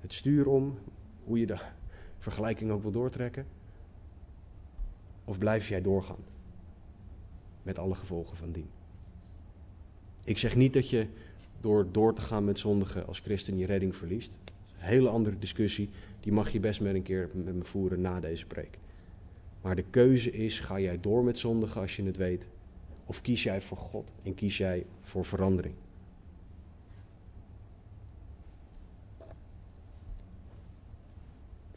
het 0.00 0.12
stuur 0.12 0.48
om, 0.48 0.78
hoe 1.24 1.38
je 1.38 1.46
de 1.46 1.58
vergelijking 2.18 2.70
ook 2.70 2.82
wil 2.82 2.90
doortrekken? 2.90 3.46
Of 5.24 5.38
blijf 5.38 5.68
jij 5.68 5.82
doorgaan 5.82 6.24
met 7.62 7.78
alle 7.78 7.94
gevolgen 7.94 8.36
van 8.36 8.52
dien? 8.52 8.68
Ik 10.24 10.38
zeg 10.38 10.56
niet 10.56 10.72
dat 10.72 10.90
je 10.90 11.06
door 11.60 11.86
door 11.92 12.14
te 12.14 12.20
gaan 12.20 12.44
met 12.44 12.58
zondigen 12.58 13.06
als 13.06 13.20
christen 13.20 13.58
je 13.58 13.66
redding 13.66 13.96
verliest. 13.96 14.32
Een 14.78 14.84
hele 14.84 15.08
andere 15.08 15.38
discussie, 15.38 15.90
die 16.20 16.32
mag 16.32 16.50
je 16.50 16.60
best 16.60 16.80
met 16.80 16.94
een 16.94 17.02
keer 17.02 17.30
met 17.34 17.54
me 17.54 17.64
voeren 17.64 18.00
na 18.00 18.20
deze 18.20 18.46
preek. 18.46 18.78
Maar 19.60 19.76
de 19.76 19.84
keuze 19.90 20.30
is, 20.30 20.60
ga 20.60 20.80
jij 20.80 21.00
door 21.00 21.24
met 21.24 21.38
zondigen 21.38 21.80
als 21.80 21.96
je 21.96 22.02
het 22.04 22.16
weet? 22.16 22.46
Of 23.06 23.20
kies 23.20 23.42
jij 23.42 23.60
voor 23.60 23.76
God 23.76 24.12
en 24.22 24.34
kies 24.34 24.56
jij 24.56 24.86
voor 25.00 25.24
verandering? 25.24 25.74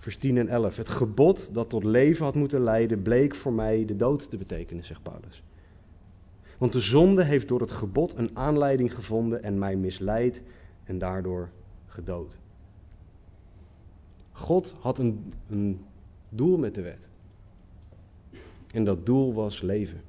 vers 0.08 0.20
10 0.20 0.38
en 0.38 0.48
11. 0.48 0.78
Het 0.78 0.90
gebod 0.90 1.54
dat 1.54 1.70
tot 1.70 1.84
leven 1.84 2.26
had 2.26 2.36
moeten 2.36 2.64
leiden, 2.64 3.02
bleek 3.02 3.36
voor 3.36 3.54
mij 3.54 3.86
de 3.86 3.96
dood 3.96 4.30
te 4.30 4.38
betekenen, 4.38 4.84
zegt 4.84 5.04
Paulus. 5.04 5.44
Want 6.58 6.74
de 6.74 6.80
zonde 6.80 7.24
heeft 7.24 7.48
door 7.48 7.62
het 7.62 7.72
gebod 7.72 8.18
een 8.18 8.30
aanleiding 8.34 8.96
gevonden 8.96 9.44
en 9.44 9.58
mij 9.58 9.76
misleid 9.76 10.42
en 10.84 10.98
daardoor 10.98 11.50
gedood. 11.88 12.38
God 14.32 14.76
had 14.80 14.98
een, 14.98 15.34
een 15.50 15.86
doel 16.30 16.58
met 16.58 16.76
de 16.76 16.82
wet. 16.82 17.08
En 18.74 18.84
dat 18.84 19.06
doel 19.06 19.34
was 19.34 19.62
leven. 19.62 20.02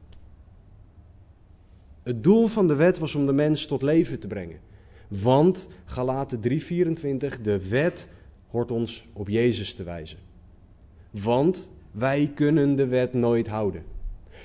Het 2.08 2.22
doel 2.22 2.46
van 2.46 2.66
de 2.66 2.74
wet 2.74 2.98
was 2.98 3.14
om 3.14 3.26
de 3.26 3.32
mens 3.32 3.66
tot 3.66 3.82
leven 3.82 4.18
te 4.18 4.26
brengen. 4.26 4.60
Want, 5.08 5.68
Galaten 5.84 6.40
3:24, 6.40 7.40
de 7.42 7.68
wet 7.68 8.08
hoort 8.50 8.70
ons 8.70 9.06
op 9.12 9.28
Jezus 9.28 9.74
te 9.74 9.82
wijzen. 9.82 10.18
Want 11.10 11.70
wij 11.90 12.30
kunnen 12.34 12.76
de 12.76 12.86
wet 12.86 13.12
nooit 13.12 13.48
houden. 13.48 13.82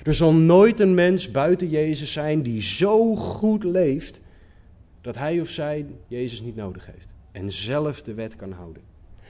Er 0.02 0.14
zal 0.14 0.34
nooit 0.34 0.80
een 0.80 0.94
mens 0.94 1.30
buiten 1.30 1.68
Jezus 1.68 2.12
zijn 2.12 2.42
die 2.42 2.62
zo 2.62 3.14
goed 3.14 3.64
leeft 3.64 4.20
dat 5.00 5.16
hij 5.16 5.40
of 5.40 5.48
zij 5.48 5.86
Jezus 6.06 6.42
niet 6.42 6.56
nodig 6.56 6.86
heeft 6.86 7.08
en 7.32 7.52
zelf 7.52 8.02
de 8.02 8.14
wet 8.14 8.36
kan 8.36 8.52
houden. 8.52 8.82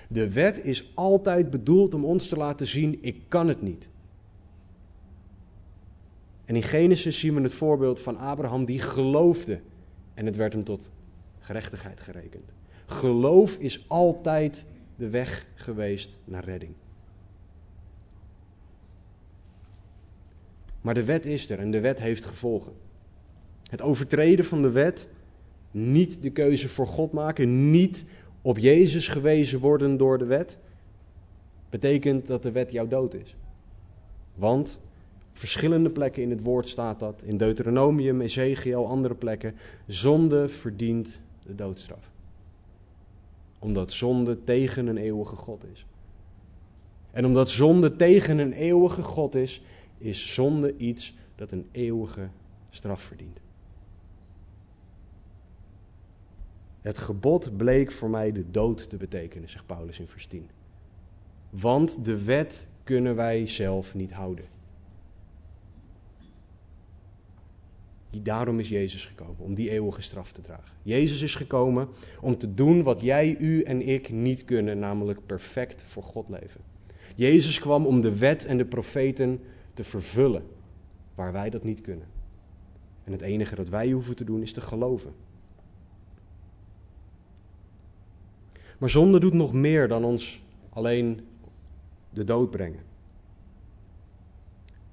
De 0.08 0.32
wet 0.32 0.64
is 0.64 0.90
altijd 0.94 1.50
bedoeld 1.50 1.94
om 1.94 2.04
ons 2.04 2.28
te 2.28 2.36
laten 2.36 2.66
zien: 2.66 2.98
ik 3.00 3.16
kan 3.28 3.48
het 3.48 3.62
niet. 3.62 3.88
En 6.44 6.56
in 6.56 6.62
Genesis 6.62 7.18
zien 7.18 7.34
we 7.34 7.40
het 7.40 7.54
voorbeeld 7.54 8.00
van 8.00 8.18
Abraham 8.18 8.64
die 8.64 8.80
geloofde 8.80 9.60
en 10.14 10.26
het 10.26 10.36
werd 10.36 10.52
hem 10.52 10.64
tot 10.64 10.90
gerechtigheid 11.38 12.00
gerekend. 12.00 12.52
Geloof 12.86 13.56
is 13.56 13.84
altijd 13.88 14.64
de 14.96 15.08
weg 15.08 15.46
geweest 15.54 16.18
naar 16.24 16.44
redding. 16.44 16.72
Maar 20.80 20.94
de 20.94 21.04
wet 21.04 21.26
is 21.26 21.50
er 21.50 21.58
en 21.58 21.70
de 21.70 21.80
wet 21.80 21.98
heeft 21.98 22.24
gevolgen. 22.24 22.72
Het 23.70 23.82
overtreden 23.82 24.44
van 24.44 24.62
de 24.62 24.70
wet, 24.70 25.08
niet 25.70 26.22
de 26.22 26.30
keuze 26.30 26.68
voor 26.68 26.86
God 26.86 27.12
maken, 27.12 27.70
niet 27.70 28.04
op 28.42 28.58
Jezus 28.58 29.08
gewezen 29.08 29.60
worden 29.60 29.96
door 29.96 30.18
de 30.18 30.24
wet, 30.24 30.58
betekent 31.70 32.26
dat 32.26 32.42
de 32.42 32.52
wet 32.52 32.72
jouw 32.72 32.88
dood 32.88 33.14
is. 33.14 33.36
Want 34.34 34.80
verschillende 35.34 35.90
plekken 35.90 36.22
in 36.22 36.30
het 36.30 36.42
woord 36.42 36.68
staat 36.68 36.98
dat, 36.98 37.22
in 37.22 37.36
Deuteronomium, 37.36 38.20
Ezekiel, 38.20 38.86
andere 38.86 39.14
plekken, 39.14 39.54
zonde 39.86 40.48
verdient 40.48 41.20
de 41.46 41.54
doodstraf. 41.54 42.10
Omdat 43.58 43.92
zonde 43.92 44.44
tegen 44.44 44.86
een 44.86 44.96
eeuwige 44.96 45.36
God 45.36 45.64
is. 45.72 45.86
En 47.10 47.26
omdat 47.26 47.50
zonde 47.50 47.96
tegen 47.96 48.38
een 48.38 48.52
eeuwige 48.52 49.02
God 49.02 49.34
is, 49.34 49.62
is 49.98 50.34
zonde 50.34 50.76
iets 50.76 51.14
dat 51.34 51.52
een 51.52 51.66
eeuwige 51.72 52.28
straf 52.70 53.02
verdient. 53.02 53.40
Het 56.80 56.98
gebod 56.98 57.56
bleek 57.56 57.92
voor 57.92 58.10
mij 58.10 58.32
de 58.32 58.50
dood 58.50 58.90
te 58.90 58.96
betekenen, 58.96 59.48
zegt 59.48 59.66
Paulus 59.66 59.98
in 59.98 60.08
vers 60.08 60.26
10. 60.26 60.50
Want 61.50 62.04
de 62.04 62.24
wet 62.24 62.66
kunnen 62.82 63.16
wij 63.16 63.46
zelf 63.46 63.94
niet 63.94 64.12
houden. 64.12 64.53
Daarom 68.22 68.60
is 68.60 68.68
Jezus 68.68 69.04
gekomen, 69.04 69.38
om 69.38 69.54
die 69.54 69.70
eeuwige 69.70 70.02
straf 70.02 70.32
te 70.32 70.40
dragen. 70.40 70.76
Jezus 70.82 71.22
is 71.22 71.34
gekomen 71.34 71.88
om 72.20 72.38
te 72.38 72.54
doen 72.54 72.82
wat 72.82 73.00
jij, 73.00 73.36
u 73.38 73.62
en 73.62 73.88
ik 73.88 74.10
niet 74.10 74.44
kunnen, 74.44 74.78
namelijk 74.78 75.26
perfect 75.26 75.82
voor 75.82 76.02
God 76.02 76.28
leven. 76.28 76.60
Jezus 77.16 77.60
kwam 77.60 77.86
om 77.86 78.00
de 78.00 78.18
wet 78.18 78.44
en 78.44 78.56
de 78.56 78.64
profeten 78.64 79.40
te 79.74 79.84
vervullen, 79.84 80.42
waar 81.14 81.32
wij 81.32 81.50
dat 81.50 81.64
niet 81.64 81.80
kunnen. 81.80 82.06
En 83.04 83.12
het 83.12 83.20
enige 83.20 83.54
dat 83.54 83.68
wij 83.68 83.90
hoeven 83.90 84.16
te 84.16 84.24
doen 84.24 84.42
is 84.42 84.52
te 84.52 84.60
geloven. 84.60 85.12
Maar 88.78 88.90
zonde 88.90 89.20
doet 89.20 89.32
nog 89.32 89.52
meer 89.52 89.88
dan 89.88 90.04
ons 90.04 90.42
alleen 90.70 91.20
de 92.10 92.24
dood 92.24 92.50
brengen. 92.50 92.93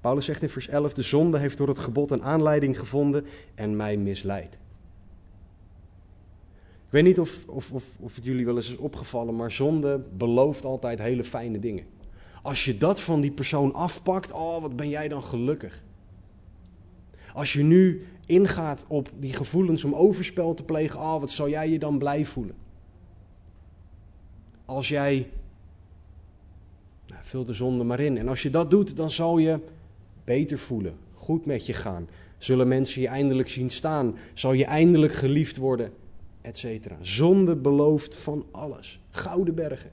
Paulus 0.02 0.24
zegt 0.24 0.42
in 0.42 0.48
vers 0.48 0.68
11: 0.68 0.92
De 0.92 1.02
zonde 1.02 1.38
heeft 1.38 1.56
door 1.56 1.68
het 1.68 1.78
gebod 1.78 2.10
een 2.10 2.22
aanleiding 2.22 2.78
gevonden 2.78 3.26
en 3.54 3.76
mij 3.76 3.96
misleid. 3.96 4.58
Ik 6.86 6.98
weet 6.98 7.04
niet 7.04 7.20
of, 7.20 7.46
of, 7.46 7.72
of, 7.72 7.84
of 7.98 8.14
het 8.14 8.24
jullie 8.24 8.44
wel 8.44 8.56
eens 8.56 8.70
is 8.70 8.76
opgevallen, 8.76 9.36
maar 9.36 9.50
zonde 9.50 10.00
belooft 10.16 10.64
altijd 10.64 10.98
hele 10.98 11.24
fijne 11.24 11.58
dingen. 11.58 11.84
Als 12.42 12.64
je 12.64 12.78
dat 12.78 13.00
van 13.00 13.20
die 13.20 13.30
persoon 13.30 13.74
afpakt, 13.74 14.32
oh 14.32 14.62
wat 14.62 14.76
ben 14.76 14.88
jij 14.88 15.08
dan 15.08 15.22
gelukkig. 15.22 15.82
Als 17.34 17.52
je 17.52 17.62
nu 17.62 18.06
ingaat 18.26 18.84
op 18.88 19.10
die 19.18 19.32
gevoelens 19.32 19.84
om 19.84 19.94
overspel 19.94 20.54
te 20.54 20.62
plegen, 20.62 21.00
oh 21.00 21.20
wat 21.20 21.30
zou 21.30 21.50
jij 21.50 21.70
je 21.70 21.78
dan 21.78 21.98
blij 21.98 22.24
voelen. 22.24 22.54
Als 24.64 24.88
jij, 24.88 25.30
nou, 27.06 27.20
vul 27.22 27.44
de 27.44 27.52
zonde 27.52 27.84
maar 27.84 28.00
in. 28.00 28.18
En 28.18 28.28
als 28.28 28.42
je 28.42 28.50
dat 28.50 28.70
doet, 28.70 28.96
dan 28.96 29.10
zal 29.10 29.38
je 29.38 29.58
beter 30.24 30.58
voelen, 30.58 30.96
goed 31.14 31.46
met 31.46 31.66
je 31.66 31.72
gaan. 31.72 32.08
Zullen 32.38 32.68
mensen 32.68 33.00
je 33.00 33.08
eindelijk 33.08 33.48
zien 33.48 33.70
staan? 33.70 34.16
Zal 34.34 34.52
je 34.52 34.64
eindelijk 34.64 35.12
geliefd 35.12 35.56
worden? 35.56 35.92
Etcetera. 36.40 36.96
Zonde 37.00 37.56
belooft 37.56 38.14
van 38.14 38.46
alles. 38.50 39.00
Gouden 39.10 39.54
bergen. 39.54 39.90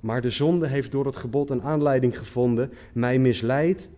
Maar 0.00 0.20
de 0.20 0.30
zonde 0.30 0.66
heeft 0.66 0.90
door 0.90 1.06
het 1.06 1.16
gebod 1.16 1.50
een 1.50 1.62
aanleiding 1.62 2.18
gevonden, 2.18 2.72
mij 2.92 3.18
misleid 3.18 3.88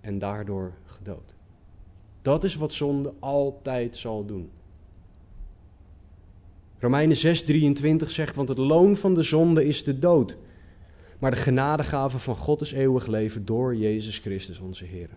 en 0.00 0.18
daardoor 0.18 0.72
gedood. 0.84 1.34
Dat 2.22 2.44
is 2.44 2.54
wat 2.54 2.72
zonde 2.72 3.12
altijd 3.18 3.96
zal 3.96 4.24
doen. 4.24 4.50
Romeinen 6.78 7.16
6:23 7.16 8.06
zegt, 8.06 8.36
want 8.36 8.48
het 8.48 8.58
loon 8.58 8.96
van 8.96 9.14
de 9.14 9.22
zonde 9.22 9.66
is 9.66 9.84
de 9.84 9.98
dood. 9.98 10.36
Maar 11.22 11.30
de 11.30 11.36
genadegave 11.36 12.18
van 12.18 12.36
God 12.36 12.60
is 12.60 12.72
eeuwig 12.72 13.06
leven 13.06 13.44
door 13.44 13.76
Jezus 13.76 14.18
Christus 14.18 14.58
onze 14.58 14.84
Heer. 14.84 15.08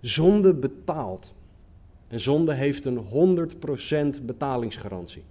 Zonde 0.00 0.54
betaalt. 0.54 1.34
En 2.08 2.20
zonde 2.20 2.54
heeft 2.54 2.84
een 2.84 2.98
100% 4.20 4.24
betalingsgarantie. 4.24 5.22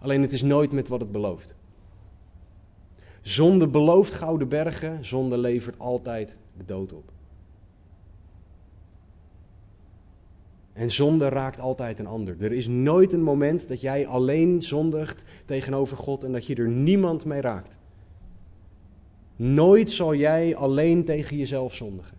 Alleen 0.00 0.22
het 0.22 0.32
is 0.32 0.42
nooit 0.42 0.72
met 0.72 0.88
wat 0.88 1.00
het 1.00 1.12
belooft. 1.12 1.54
Zonde 3.20 3.68
belooft 3.68 4.12
gouden 4.12 4.48
bergen, 4.48 5.04
zonde 5.04 5.38
levert 5.38 5.78
altijd 5.78 6.36
de 6.56 6.64
dood 6.64 6.92
op. 6.92 7.12
En 10.72 10.90
zonde 10.90 11.28
raakt 11.28 11.60
altijd 11.60 11.98
een 11.98 12.06
ander. 12.06 12.36
Er 12.40 12.52
is 12.52 12.68
nooit 12.68 13.12
een 13.12 13.22
moment 13.22 13.68
dat 13.68 13.80
jij 13.80 14.06
alleen 14.06 14.62
zondigt 14.62 15.24
tegenover 15.44 15.96
God 15.96 16.24
en 16.24 16.32
dat 16.32 16.46
je 16.46 16.54
er 16.54 16.68
niemand 16.68 17.24
mee 17.24 17.40
raakt. 17.40 17.80
Nooit 19.36 19.92
zal 19.92 20.14
jij 20.14 20.56
alleen 20.56 21.04
tegen 21.04 21.36
jezelf 21.36 21.74
zondigen. 21.74 22.16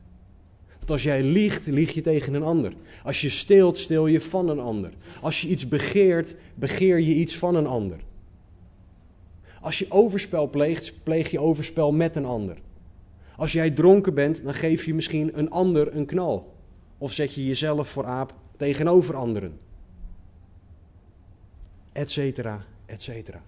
Want 0.77 0.91
als 0.91 1.03
jij 1.03 1.23
liegt, 1.23 1.67
lieg 1.67 1.91
je 1.91 2.01
tegen 2.01 2.33
een 2.33 2.43
ander. 2.43 2.73
Als 3.03 3.21
je 3.21 3.29
steelt, 3.29 3.77
steel 3.77 4.07
je 4.07 4.21
van 4.21 4.49
een 4.49 4.59
ander. 4.59 4.91
Als 5.21 5.41
je 5.41 5.47
iets 5.47 5.67
begeert, 5.67 6.35
begeer 6.55 6.99
je 6.99 7.13
iets 7.13 7.37
van 7.37 7.55
een 7.55 7.67
ander. 7.67 7.99
Als 9.61 9.79
je 9.79 9.85
overspel 9.89 10.49
pleegt, 10.49 11.03
pleeg 11.03 11.31
je 11.31 11.39
overspel 11.39 11.91
met 11.91 12.15
een 12.15 12.25
ander. 12.25 12.57
Als 13.35 13.51
jij 13.51 13.71
dronken 13.71 14.13
bent, 14.13 14.43
dan 14.43 14.53
geef 14.53 14.85
je 14.85 14.93
misschien 14.93 15.39
een 15.39 15.49
ander 15.49 15.95
een 15.95 16.05
knal. 16.05 16.53
Of 16.97 17.13
zet 17.13 17.33
je 17.33 17.45
jezelf 17.45 17.89
voor 17.89 18.05
aap 18.05 18.33
tegenover 18.57 19.15
anderen. 19.15 19.59
Etcetera, 21.91 22.65
etcetera. 22.85 23.41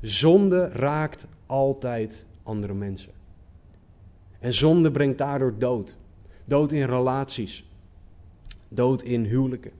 Zonde 0.00 0.68
raakt 0.68 1.26
altijd 1.46 2.24
andere 2.42 2.74
mensen. 2.74 3.12
En 4.38 4.52
zonde 4.52 4.90
brengt 4.90 5.18
daardoor 5.18 5.58
dood. 5.58 5.96
Dood 6.44 6.72
in 6.72 6.84
relaties. 6.84 7.64
Dood 8.68 9.02
in 9.02 9.24
huwelijken. 9.24 9.72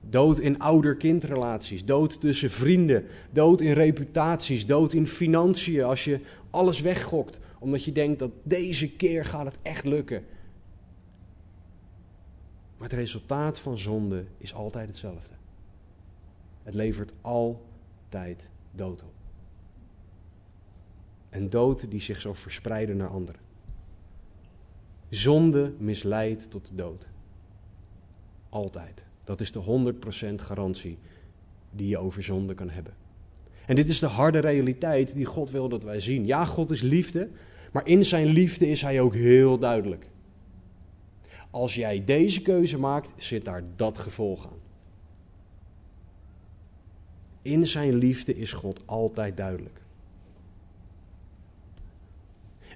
Dood 0.00 0.38
in 0.38 0.58
ouder-kindrelaties. 0.58 1.84
Dood 1.84 2.20
tussen 2.20 2.50
vrienden. 2.50 3.04
Dood 3.30 3.60
in 3.60 3.72
reputaties. 3.72 4.66
Dood 4.66 4.92
in 4.92 5.06
financiën. 5.06 5.84
Als 5.84 6.04
je 6.04 6.20
alles 6.50 6.80
weggokt 6.80 7.40
omdat 7.62 7.84
je 7.84 7.92
denkt 7.92 8.18
dat 8.18 8.30
deze 8.42 8.90
keer 8.90 9.24
gaat 9.24 9.44
het 9.44 9.58
echt 9.62 9.84
lukken. 9.84 10.24
Maar 12.76 12.88
het 12.88 12.98
resultaat 12.98 13.58
van 13.58 13.78
zonde 13.78 14.24
is 14.38 14.54
altijd 14.54 14.86
hetzelfde. 14.86 15.34
Het 16.62 16.74
levert 16.74 17.12
altijd 17.20 18.48
dood 18.70 19.02
op. 19.02 19.21
En 21.32 21.50
dood 21.50 21.90
die 21.90 22.00
zich 22.00 22.20
zal 22.20 22.34
verspreiden 22.34 22.96
naar 22.96 23.08
anderen. 23.08 23.40
Zonde 25.08 25.72
misleidt 25.78 26.50
tot 26.50 26.68
de 26.68 26.74
dood. 26.74 27.08
Altijd. 28.48 29.04
Dat 29.24 29.40
is 29.40 29.52
de 29.52 29.94
100% 30.30 30.34
garantie 30.34 30.98
die 31.70 31.88
je 31.88 31.98
over 31.98 32.22
zonde 32.22 32.54
kan 32.54 32.70
hebben. 32.70 32.94
En 33.66 33.76
dit 33.76 33.88
is 33.88 34.00
de 34.00 34.06
harde 34.06 34.38
realiteit 34.38 35.14
die 35.14 35.24
God 35.24 35.50
wil 35.50 35.68
dat 35.68 35.82
wij 35.82 36.00
zien. 36.00 36.26
Ja, 36.26 36.44
God 36.44 36.70
is 36.70 36.80
liefde, 36.80 37.28
maar 37.72 37.86
in 37.86 38.04
zijn 38.04 38.26
liefde 38.26 38.68
is 38.68 38.82
hij 38.82 39.00
ook 39.00 39.14
heel 39.14 39.58
duidelijk. 39.58 40.06
Als 41.50 41.74
jij 41.74 42.04
deze 42.04 42.42
keuze 42.42 42.78
maakt, 42.78 43.12
zit 43.16 43.44
daar 43.44 43.62
dat 43.76 43.98
gevolg 43.98 44.46
aan. 44.46 44.60
In 47.42 47.66
zijn 47.66 47.94
liefde 47.94 48.36
is 48.36 48.52
God 48.52 48.80
altijd 48.84 49.36
duidelijk. 49.36 49.81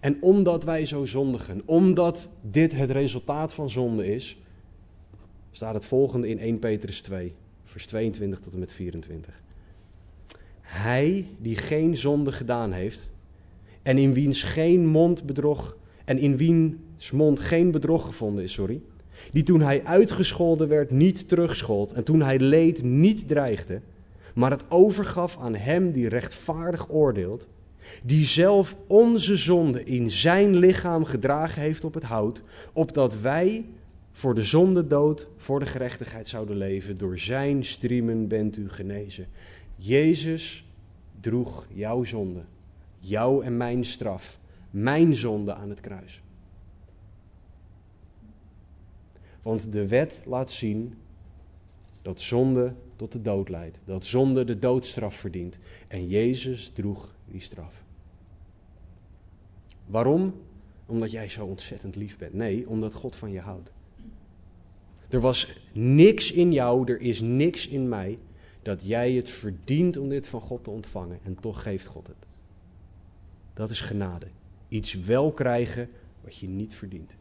En 0.01 0.23
omdat 0.23 0.65
wij 0.65 0.85
zo 0.85 1.05
zondigen, 1.05 1.63
omdat 1.65 2.29
dit 2.41 2.75
het 2.75 2.91
resultaat 2.91 3.55
van 3.55 3.71
zonde 3.71 4.15
is, 4.15 4.39
staat 5.51 5.75
het 5.75 5.85
volgende 5.85 6.29
in 6.29 6.39
1 6.39 6.59
Petrus 6.59 7.01
2, 7.01 7.35
vers 7.65 7.87
22 7.87 8.39
tot 8.41 8.53
en 8.53 8.59
met 8.59 8.73
24. 8.73 9.41
Hij 10.61 11.27
die 11.39 11.57
geen 11.57 11.97
zonde 11.97 12.33
gedaan 12.33 12.73
heeft 12.73 13.11
en 13.83 13.99
in 13.99 14.13
wiens 14.13 14.43
geen 14.43 14.87
mond 14.87 15.27
bedrog 15.27 15.77
en 16.05 16.19
in 16.19 16.37
wiens 16.37 17.11
mond 17.11 17.39
geen 17.39 17.71
bedrog 17.71 18.07
gevonden 18.07 18.45
is, 18.45 18.53
sorry, 18.53 18.81
die 19.33 19.43
toen 19.43 19.61
hij 19.61 19.85
uitgescholden 19.85 20.69
werd 20.69 20.91
niet 20.91 21.29
terugschold 21.29 21.93
en 21.93 22.05
toen 22.05 22.23
hij 22.23 22.39
leed 22.39 22.83
niet 22.83 23.29
dreigde, 23.29 23.81
maar 24.35 24.51
het 24.51 24.65
overgaf 24.69 25.39
aan 25.39 25.55
hem 25.55 25.93
die 25.93 26.09
rechtvaardig 26.09 26.91
oordeelt, 26.91 27.49
die 28.03 28.25
zelf 28.25 28.77
onze 28.87 29.37
zonde 29.37 29.85
in 29.85 30.11
zijn 30.11 30.57
lichaam 30.57 31.05
gedragen 31.05 31.63
heeft 31.63 31.85
op 31.85 31.95
het 31.95 32.03
hout, 32.03 32.43
opdat 32.73 33.21
wij 33.21 33.65
voor 34.13 34.35
de 34.35 34.45
zonde 34.45 34.87
dood, 34.87 35.29
voor 35.37 35.61
de 35.61 35.67
gerechtigheid 35.67 36.29
zouden 36.29 36.57
leven. 36.57 36.99
Door 36.99 37.19
zijn 37.19 37.65
striemen 37.65 38.29
bent 38.29 38.57
u 38.57 38.69
genezen. 38.69 39.27
Jezus 39.77 40.65
droeg 41.21 41.67
jouw 41.73 42.05
zonde, 42.05 42.43
jouw 42.99 43.41
en 43.43 43.57
mijn 43.57 43.85
straf, 43.85 44.39
mijn 44.71 45.15
zonde 45.15 45.55
aan 45.55 45.69
het 45.69 45.81
kruis. 45.81 46.23
Want 49.43 49.73
de 49.73 49.87
wet 49.87 50.23
laat 50.25 50.51
zien 50.51 50.95
dat 52.03 52.21
zonde 52.21 52.75
tot 52.97 53.13
de 53.13 53.23
dood 53.23 53.49
leidt, 53.49 53.81
dat 53.85 54.05
zonde 54.05 54.45
de 54.45 54.59
doodstraf 54.59 55.15
verdient. 55.15 55.59
En 55.89 56.09
Jezus 56.09 56.69
droeg 56.69 57.16
die 57.27 57.41
straf. 57.41 57.85
Waarom? 59.87 60.35
Omdat 60.87 61.11
jij 61.11 61.29
zo 61.29 61.47
ontzettend 61.47 61.97
lief 61.97 62.19
bent. 62.19 62.35
Nee, 62.35 62.69
omdat 62.69 62.95
God 62.95 63.17
van 63.17 63.33
je 63.33 63.41
houdt. 63.41 63.73
Er 65.09 65.21
was 65.21 65.61
niks 65.73 66.33
in 66.33 66.53
jou, 66.53 66.93
er 66.93 67.01
is 67.01 67.21
niks 67.21 67.67
in 67.69 67.89
mij 67.89 68.19
dat 68.63 68.87
jij 68.87 69.13
het 69.13 69.29
verdient 69.29 69.97
om 69.97 70.09
dit 70.09 70.29
van 70.29 70.41
God 70.41 70.65
te 70.65 70.71
ontvangen. 70.71 71.19
En 71.23 71.41
toch 71.41 71.63
geeft 71.63 71.87
God 71.87 72.07
het. 72.07 72.27
Dat 73.55 73.71
is 73.71 73.81
genade. 73.81 74.27
Iets 74.69 74.95
wel 74.95 75.33
krijgen 75.33 75.91
wat 76.21 76.37
je 76.37 76.49
niet 76.49 76.75
verdient. 76.75 77.17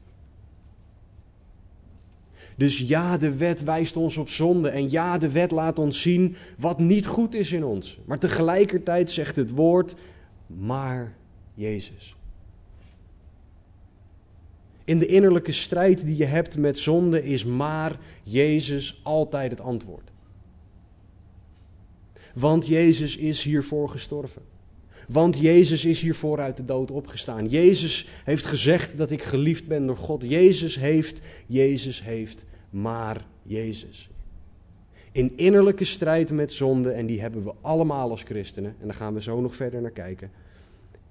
Dus 2.55 2.77
ja, 2.77 3.17
de 3.17 3.37
wet 3.37 3.63
wijst 3.63 3.97
ons 3.97 4.17
op 4.17 4.29
zonde. 4.29 4.69
En 4.69 4.91
ja, 4.91 5.17
de 5.17 5.31
wet 5.31 5.51
laat 5.51 5.79
ons 5.79 6.01
zien 6.01 6.35
wat 6.57 6.79
niet 6.79 7.05
goed 7.05 7.33
is 7.33 7.51
in 7.51 7.63
ons. 7.63 7.99
Maar 8.05 8.19
tegelijkertijd 8.19 9.11
zegt 9.11 9.35
het 9.35 9.49
woord, 9.49 9.95
maar 10.47 11.15
Jezus. 11.53 12.15
In 14.83 14.99
de 14.99 15.05
innerlijke 15.05 15.51
strijd 15.51 16.05
die 16.05 16.17
je 16.17 16.25
hebt 16.25 16.57
met 16.57 16.79
zonde 16.79 17.23
is 17.23 17.45
maar 17.45 17.99
Jezus 18.23 18.99
altijd 19.03 19.51
het 19.51 19.61
antwoord. 19.61 20.11
Want 22.33 22.67
Jezus 22.67 23.17
is 23.17 23.43
hiervoor 23.43 23.89
gestorven. 23.89 24.41
Want 25.07 25.37
Jezus 25.37 25.85
is 25.85 26.01
hiervoor 26.01 26.39
uit 26.39 26.57
de 26.57 26.65
dood 26.65 26.91
opgestaan. 26.91 27.47
Jezus 27.47 28.07
heeft 28.23 28.45
gezegd 28.45 28.97
dat 28.97 29.11
ik 29.11 29.23
geliefd 29.23 29.67
ben 29.67 29.85
door 29.85 29.97
God. 29.97 30.23
Jezus 30.29 30.75
heeft, 30.75 31.21
Jezus 31.45 32.03
heeft, 32.03 32.45
maar 32.69 33.25
Jezus. 33.43 34.09
In 35.11 35.33
innerlijke 35.35 35.85
strijd 35.85 36.31
met 36.31 36.53
zonde, 36.53 36.91
en 36.91 37.05
die 37.05 37.21
hebben 37.21 37.43
we 37.43 37.53
allemaal 37.61 38.09
als 38.09 38.23
christenen, 38.23 38.75
en 38.79 38.87
daar 38.87 38.95
gaan 38.95 39.13
we 39.13 39.21
zo 39.21 39.41
nog 39.41 39.55
verder 39.55 39.81
naar 39.81 39.91
kijken, 39.91 40.31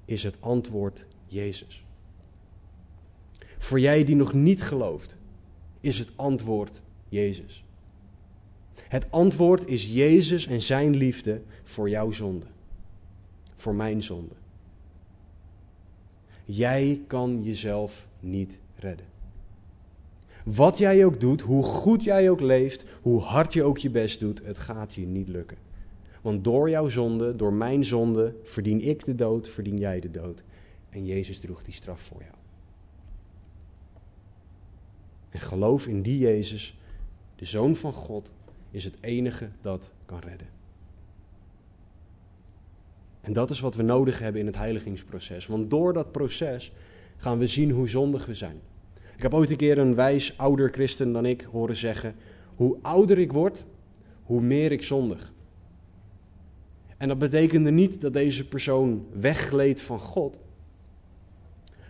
is 0.04 0.22
het 0.22 0.37
antwoord 0.40 1.04
Jezus. 1.26 1.85
Voor 3.59 3.80
jij 3.80 4.04
die 4.04 4.16
nog 4.16 4.33
niet 4.33 4.62
gelooft, 4.62 5.16
is 5.80 5.98
het 5.98 6.12
antwoord 6.16 6.83
Jezus. 7.09 7.64
Het 8.88 9.11
antwoord 9.11 9.66
is 9.66 9.87
Jezus 9.87 10.46
en 10.46 10.61
zijn 10.61 10.96
liefde 10.96 11.40
voor 11.62 11.88
jouw 11.88 12.11
zonde. 12.11 12.46
Voor 13.64 13.74
mijn 13.74 14.03
zonde. 14.03 14.35
Jij 16.44 17.00
kan 17.07 17.42
jezelf 17.42 18.09
niet 18.20 18.59
redden. 18.77 19.07
Wat 20.44 20.79
jij 20.79 21.05
ook 21.05 21.20
doet, 21.20 21.40
hoe 21.40 21.62
goed 21.62 22.05
jij 22.05 22.31
ook 22.31 22.40
leeft, 22.40 22.85
hoe 23.03 23.20
hard 23.20 23.53
je 23.53 23.62
ook 23.62 23.79
je 23.79 23.90
best 23.90 24.20
doet, 24.20 24.46
het 24.46 24.59
gaat 24.59 24.94
je 24.94 25.07
niet 25.07 25.29
lukken. 25.29 25.57
Want 26.22 26.44
door 26.44 26.70
jouw 26.70 26.88
zonde, 26.88 27.37
door 27.37 27.53
mijn 27.53 27.85
zonde, 27.85 28.35
verdien 28.42 28.81
ik 28.81 29.05
de 29.05 29.14
dood, 29.14 29.48
verdien 29.48 29.79
jij 29.79 30.00
de 30.00 30.11
dood. 30.11 30.44
En 30.90 31.05
Jezus 31.05 31.40
droeg 31.40 31.62
die 31.62 31.74
straf 31.74 32.00
voor 32.00 32.20
jou. 32.20 32.35
En 35.31 35.40
geloof 35.40 35.87
in 35.87 36.03
die 36.03 36.18
Jezus, 36.18 36.79
de 37.37 37.44
Zoon 37.44 37.77
van 37.77 37.92
God, 37.92 38.33
is 38.70 38.85
het 38.85 38.96
enige 39.00 39.48
dat 39.61 39.92
kan 40.07 40.18
redden. 40.18 40.53
En 43.24 43.32
dat 43.32 43.50
is 43.50 43.60
wat 43.60 43.74
we 43.74 43.82
nodig 43.82 44.18
hebben 44.18 44.40
in 44.40 44.46
het 44.46 44.56
heiligingsproces. 44.56 45.46
Want 45.46 45.70
door 45.70 45.92
dat 45.92 46.12
proces 46.12 46.72
gaan 47.16 47.38
we 47.38 47.46
zien 47.46 47.70
hoe 47.70 47.88
zondig 47.88 48.26
we 48.26 48.34
zijn. 48.34 48.60
Ik 49.16 49.22
heb 49.22 49.34
ooit 49.34 49.50
een 49.50 49.56
keer 49.56 49.78
een 49.78 49.94
wijs 49.94 50.38
ouder 50.38 50.70
christen 50.70 51.12
dan 51.12 51.26
ik 51.26 51.46
horen 51.50 51.76
zeggen: 51.76 52.14
Hoe 52.54 52.76
ouder 52.82 53.18
ik 53.18 53.32
word, 53.32 53.64
hoe 54.22 54.40
meer 54.40 54.72
ik 54.72 54.82
zondig. 54.82 55.32
En 56.96 57.08
dat 57.08 57.18
betekende 57.18 57.70
niet 57.70 58.00
dat 58.00 58.12
deze 58.12 58.48
persoon 58.48 59.06
weggleed 59.12 59.80
van 59.80 59.98
God. 59.98 60.38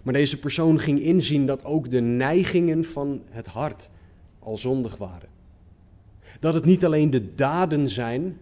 Maar 0.02 0.14
deze 0.14 0.38
persoon 0.38 0.78
ging 0.78 1.00
inzien 1.00 1.46
dat 1.46 1.64
ook 1.64 1.90
de 1.90 2.00
neigingen 2.00 2.84
van 2.84 3.22
het 3.30 3.46
hart 3.46 3.90
al 4.38 4.56
zondig 4.56 4.96
waren. 4.96 5.28
Dat 6.40 6.54
het 6.54 6.64
niet 6.64 6.84
alleen 6.84 7.10
de 7.10 7.34
daden 7.34 7.88
zijn, 7.88 8.38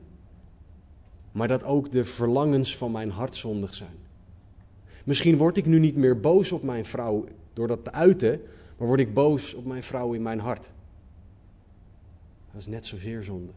maar 1.32 1.48
dat 1.48 1.64
ook 1.64 1.92
de 1.92 2.04
verlangens 2.04 2.76
van 2.76 2.92
mijn 2.92 3.10
hart 3.10 3.36
zondig 3.36 3.74
zijn. 3.74 3.96
Misschien 5.04 5.36
word 5.36 5.56
ik 5.56 5.66
nu 5.66 5.78
niet 5.78 5.96
meer 5.96 6.20
boos 6.20 6.52
op 6.52 6.62
mijn 6.62 6.84
vrouw 6.84 7.24
door 7.52 7.68
dat 7.68 7.84
te 7.84 7.92
uiten, 7.92 8.40
maar 8.78 8.86
word 8.86 9.00
ik 9.00 9.14
boos 9.14 9.54
op 9.54 9.64
mijn 9.64 9.82
vrouw 9.82 10.12
in 10.12 10.22
mijn 10.22 10.38
hart. 10.38 10.72
Dat 12.52 12.60
is 12.60 12.66
net 12.66 12.86
zozeer 12.86 13.22
zonde. 13.22 13.52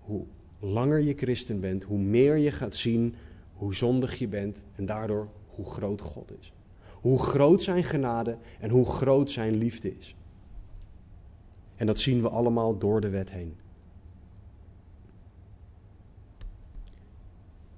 Hoe 0.00 0.24
langer 0.58 1.00
je 1.00 1.14
christen 1.14 1.60
bent, 1.60 1.82
hoe 1.82 1.98
meer 1.98 2.36
je 2.36 2.50
gaat 2.50 2.76
zien 2.76 3.14
hoe 3.56 3.74
zondig 3.74 4.18
je 4.18 4.28
bent 4.28 4.64
en 4.74 4.86
daardoor 4.86 5.28
hoe 5.46 5.64
groot 5.64 6.00
God 6.00 6.32
is. 6.40 6.52
Hoe 7.00 7.18
groot 7.18 7.62
zijn 7.62 7.84
genade 7.84 8.38
en 8.60 8.70
hoe 8.70 8.86
groot 8.86 9.30
zijn 9.30 9.54
liefde 9.54 9.96
is. 9.98 10.16
En 11.76 11.86
dat 11.86 12.00
zien 12.00 12.22
we 12.22 12.28
allemaal 12.28 12.78
door 12.78 13.00
de 13.00 13.08
wet 13.08 13.30
heen. 13.30 13.56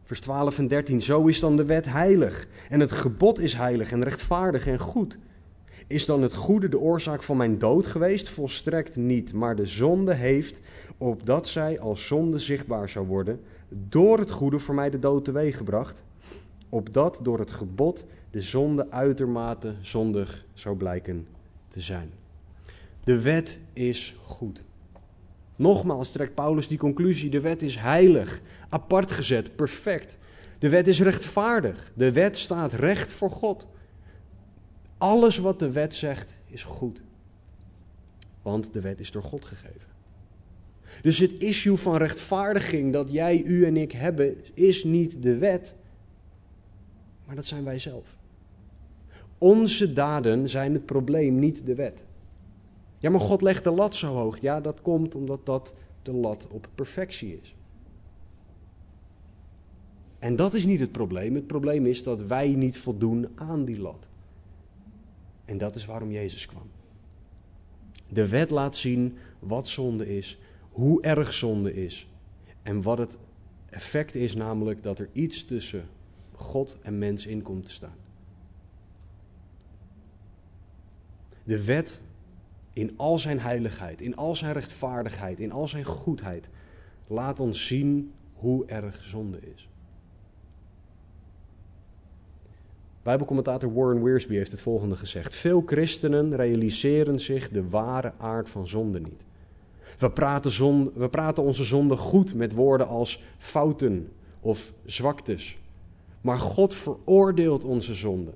Vers 0.08 0.20
12 0.20 0.58
en 0.58 0.68
13. 0.68 1.02
Zo 1.02 1.26
is 1.26 1.40
dan 1.40 1.56
de 1.56 1.64
wet 1.64 1.84
heilig. 1.84 2.46
En 2.68 2.80
het 2.80 2.92
gebod 2.92 3.38
is 3.38 3.54
heilig 3.54 3.92
en 3.92 4.02
rechtvaardig 4.02 4.66
en 4.66 4.78
goed. 4.78 5.18
Is 5.86 6.06
dan 6.06 6.22
het 6.22 6.34
goede 6.34 6.68
de 6.68 6.78
oorzaak 6.78 7.22
van 7.22 7.36
mijn 7.36 7.58
dood 7.58 7.86
geweest? 7.86 8.28
Volstrekt 8.28 8.96
niet. 8.96 9.32
Maar 9.32 9.56
de 9.56 9.66
zonde 9.66 10.14
heeft, 10.14 10.60
opdat 10.98 11.48
zij 11.48 11.80
als 11.80 12.06
zonde 12.06 12.38
zichtbaar 12.38 12.88
zou 12.88 13.06
worden, 13.06 13.40
door 13.68 14.18
het 14.18 14.30
goede 14.30 14.58
voor 14.58 14.74
mij 14.74 14.90
de 14.90 14.98
dood 14.98 15.24
teweeggebracht. 15.24 16.02
Opdat 16.68 17.18
door 17.22 17.38
het 17.38 17.50
gebod 17.50 18.04
de 18.30 18.40
zonde 18.40 18.90
uitermate 18.90 19.74
zondig 19.80 20.44
zou 20.52 20.76
blijken 20.76 21.26
te 21.68 21.80
zijn. 21.80 22.10
De 23.04 23.20
wet 23.20 23.60
is 23.72 24.16
goed. 24.22 24.62
Nogmaals 25.58 26.10
trekt 26.10 26.34
Paulus 26.34 26.68
die 26.68 26.78
conclusie: 26.78 27.30
de 27.30 27.40
wet 27.40 27.62
is 27.62 27.76
heilig, 27.76 28.40
apart 28.68 29.12
gezet, 29.12 29.56
perfect. 29.56 30.18
De 30.58 30.68
wet 30.68 30.86
is 30.86 31.00
rechtvaardig. 31.00 31.92
De 31.94 32.12
wet 32.12 32.38
staat 32.38 32.72
recht 32.72 33.12
voor 33.12 33.30
God. 33.30 33.66
Alles 34.98 35.38
wat 35.38 35.58
de 35.58 35.70
wet 35.70 35.94
zegt 35.94 36.38
is 36.46 36.62
goed. 36.62 37.02
Want 38.42 38.72
de 38.72 38.80
wet 38.80 39.00
is 39.00 39.10
door 39.10 39.22
God 39.22 39.44
gegeven. 39.44 39.88
Dus 41.02 41.18
het 41.18 41.32
issue 41.38 41.76
van 41.76 41.96
rechtvaardiging 41.96 42.92
dat 42.92 43.12
jij, 43.12 43.42
u 43.42 43.64
en 43.64 43.76
ik 43.76 43.92
hebben, 43.92 44.36
is 44.54 44.84
niet 44.84 45.22
de 45.22 45.36
wet, 45.36 45.74
maar 47.26 47.36
dat 47.36 47.46
zijn 47.46 47.64
wij 47.64 47.78
zelf. 47.78 48.16
Onze 49.38 49.92
daden 49.92 50.48
zijn 50.48 50.72
het 50.72 50.86
probleem, 50.86 51.38
niet 51.38 51.66
de 51.66 51.74
wet. 51.74 52.04
Ja, 52.98 53.10
maar 53.10 53.20
God 53.20 53.42
legt 53.42 53.64
de 53.64 53.70
lat 53.70 53.94
zo 53.94 54.14
hoog. 54.14 54.40
Ja, 54.40 54.60
dat 54.60 54.82
komt 54.82 55.14
omdat 55.14 55.46
dat 55.46 55.74
de 56.02 56.12
lat 56.12 56.46
op 56.50 56.68
perfectie 56.74 57.40
is. 57.42 57.54
En 60.18 60.36
dat 60.36 60.54
is 60.54 60.64
niet 60.64 60.80
het 60.80 60.92
probleem. 60.92 61.34
Het 61.34 61.46
probleem 61.46 61.86
is 61.86 62.02
dat 62.02 62.22
wij 62.22 62.48
niet 62.48 62.78
voldoen 62.78 63.28
aan 63.34 63.64
die 63.64 63.80
lat. 63.80 64.08
En 65.44 65.58
dat 65.58 65.74
is 65.74 65.84
waarom 65.84 66.10
Jezus 66.10 66.46
kwam. 66.46 66.70
De 68.08 68.28
wet 68.28 68.50
laat 68.50 68.76
zien 68.76 69.16
wat 69.38 69.68
zonde 69.68 70.16
is, 70.16 70.38
hoe 70.70 71.02
erg 71.02 71.34
zonde 71.34 71.74
is 71.74 72.08
en 72.62 72.82
wat 72.82 72.98
het 72.98 73.16
effect 73.70 74.14
is, 74.14 74.34
namelijk 74.34 74.82
dat 74.82 74.98
er 74.98 75.08
iets 75.12 75.44
tussen 75.44 75.88
God 76.34 76.78
en 76.82 76.98
mens 76.98 77.26
in 77.26 77.42
komt 77.42 77.64
te 77.64 77.70
staan. 77.70 77.96
De 81.44 81.64
wet 81.64 82.00
in 82.78 82.94
al 82.96 83.18
zijn 83.18 83.40
heiligheid, 83.40 84.00
in 84.00 84.16
al 84.16 84.36
zijn 84.36 84.52
rechtvaardigheid, 84.52 85.40
in 85.40 85.52
al 85.52 85.68
zijn 85.68 85.84
goedheid, 85.84 86.48
laat 87.06 87.40
ons 87.40 87.66
zien 87.66 88.12
hoe 88.32 88.66
erg 88.66 89.04
zonde 89.04 89.38
is. 89.54 89.68
Bijbelcommentator 93.02 93.74
Warren 93.74 94.02
Wiersbe 94.02 94.34
heeft 94.34 94.50
het 94.50 94.60
volgende 94.60 94.96
gezegd: 94.96 95.34
Veel 95.34 95.62
christenen 95.66 96.36
realiseren 96.36 97.18
zich 97.18 97.50
de 97.50 97.68
ware 97.68 98.12
aard 98.18 98.48
van 98.48 98.68
zonde 98.68 99.00
niet. 99.00 99.22
We 99.98 100.10
praten, 100.10 100.50
zonde, 100.50 100.90
we 100.94 101.08
praten 101.08 101.42
onze 101.42 101.64
zonde 101.64 101.96
goed 101.96 102.34
met 102.34 102.52
woorden 102.52 102.88
als 102.88 103.22
fouten 103.38 104.12
of 104.40 104.72
zwaktes. 104.84 105.58
Maar 106.20 106.38
God 106.38 106.74
veroordeelt 106.74 107.64
onze 107.64 107.94
zonden 107.94 108.34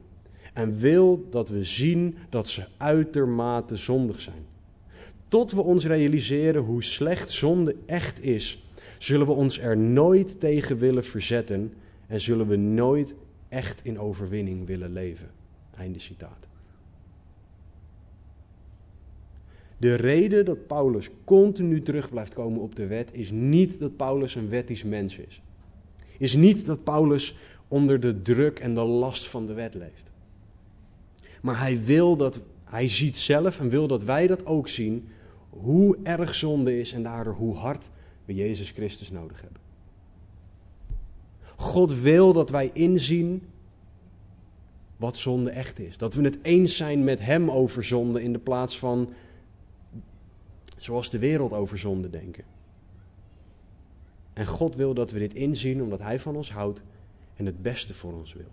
en 0.53 0.79
wil 0.79 1.27
dat 1.31 1.49
we 1.49 1.65
zien 1.65 2.17
dat 2.29 2.49
ze 2.49 2.65
uitermate 2.77 3.77
zondig 3.77 4.21
zijn. 4.21 4.47
Tot 5.29 5.53
we 5.53 5.61
ons 5.61 5.87
realiseren 5.87 6.63
hoe 6.63 6.83
slecht 6.83 7.31
zonde 7.31 7.77
echt 7.87 8.25
is, 8.25 8.65
zullen 8.99 9.27
we 9.27 9.33
ons 9.33 9.59
er 9.59 9.77
nooit 9.77 10.41
tegen 10.41 10.79
willen 10.79 11.05
verzetten 11.05 11.73
en 12.07 12.21
zullen 12.21 12.47
we 12.47 12.57
nooit 12.57 13.15
echt 13.49 13.85
in 13.85 13.99
overwinning 13.99 14.67
willen 14.67 14.93
leven. 14.93 15.31
Einde 15.77 15.99
citaat. 15.99 16.49
De 19.77 19.95
reden 19.95 20.45
dat 20.45 20.67
Paulus 20.67 21.11
continu 21.25 21.83
terug 21.83 22.11
blijft 22.11 22.35
komen 22.35 22.61
op 22.61 22.77
de 22.77 22.87
wet 22.87 23.15
is 23.15 23.31
niet 23.31 23.79
dat 23.79 23.97
Paulus 23.97 24.35
een 24.35 24.49
wettisch 24.49 24.85
mens 24.85 25.19
is. 25.19 25.43
Is 26.19 26.35
niet 26.35 26.67
dat 26.67 26.85
Paulus 26.85 27.37
onder 27.69 28.01
de 28.01 28.23
druk 28.23 28.59
en 28.59 28.75
de 28.75 28.85
last 28.85 29.29
van 29.29 29.47
de 29.47 29.53
wet 29.53 29.75
leeft. 29.75 30.12
Maar 31.43 31.59
hij 31.59 31.85
wil 31.85 32.17
dat, 32.17 32.41
hij 32.65 32.89
ziet 32.89 33.17
zelf 33.17 33.61
en 33.61 33.69
wil 33.69 33.87
dat 33.87 34.03
wij 34.03 34.27
dat 34.27 34.47
ook 34.47 34.69
zien, 34.69 35.09
hoe 35.51 35.99
erg 36.03 36.35
zonde 36.35 36.79
is 36.79 36.93
en 36.93 37.03
daardoor 37.03 37.35
hoe 37.35 37.55
hard 37.55 37.89
we 38.25 38.35
Jezus 38.35 38.71
Christus 38.71 39.11
nodig 39.11 39.41
hebben. 39.41 39.61
God 41.57 42.01
wil 42.01 42.33
dat 42.33 42.51
wij 42.51 42.71
inzien 42.73 43.43
wat 44.97 45.19
zonde 45.19 45.51
echt 45.51 45.79
is. 45.79 45.97
Dat 45.97 46.15
we 46.15 46.23
het 46.23 46.39
eens 46.43 46.77
zijn 46.77 47.05
met 47.05 47.21
Hem 47.21 47.51
over 47.51 47.85
zonde 47.85 48.23
in 48.23 48.33
de 48.33 48.39
plaats 48.39 48.79
van 48.79 49.13
zoals 50.77 51.11
de 51.11 51.19
wereld 51.19 51.53
over 51.53 51.79
zonde 51.79 52.11
denken. 52.11 52.45
En 54.33 54.47
God 54.47 54.75
wil 54.75 54.95
dat 54.95 55.11
we 55.11 55.19
dit 55.19 55.35
inzien 55.35 55.83
omdat 55.83 55.99
Hij 55.99 56.21
van 56.21 56.37
ons 56.37 56.53
houdt 56.53 56.83
en 57.37 57.47
het 57.47 57.63
beste 57.63 57.95
voor 57.95 58.13
ons 58.13 58.33
wil. 58.33 58.51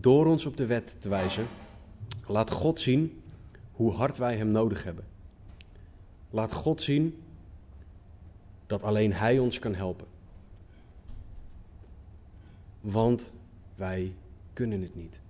Door 0.00 0.26
ons 0.26 0.46
op 0.46 0.56
de 0.56 0.66
wet 0.66 0.96
te 0.98 1.08
wijzen, 1.08 1.46
laat 2.26 2.50
God 2.50 2.80
zien 2.80 3.22
hoe 3.72 3.92
hard 3.92 4.16
wij 4.16 4.36
Hem 4.36 4.48
nodig 4.48 4.84
hebben. 4.84 5.04
Laat 6.30 6.52
God 6.52 6.82
zien 6.82 7.22
dat 8.66 8.82
alleen 8.82 9.12
Hij 9.12 9.38
ons 9.38 9.58
kan 9.58 9.74
helpen. 9.74 10.06
Want 12.80 13.32
wij 13.74 14.14
kunnen 14.52 14.82
het 14.82 14.94
niet. 14.94 15.20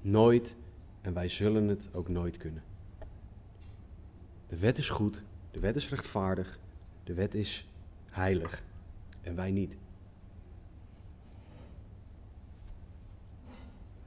Nooit 0.00 0.56
en 1.00 1.14
wij 1.14 1.28
zullen 1.28 1.68
het 1.68 1.88
ook 1.92 2.08
nooit 2.08 2.36
kunnen. 2.36 2.62
De 4.48 4.58
wet 4.58 4.78
is 4.78 4.88
goed, 4.88 5.22
de 5.50 5.60
wet 5.60 5.76
is 5.76 5.88
rechtvaardig, 5.88 6.58
de 7.04 7.14
wet 7.14 7.34
is 7.34 7.66
heilig 8.10 8.62
en 9.20 9.34
wij 9.34 9.50
niet. 9.50 9.76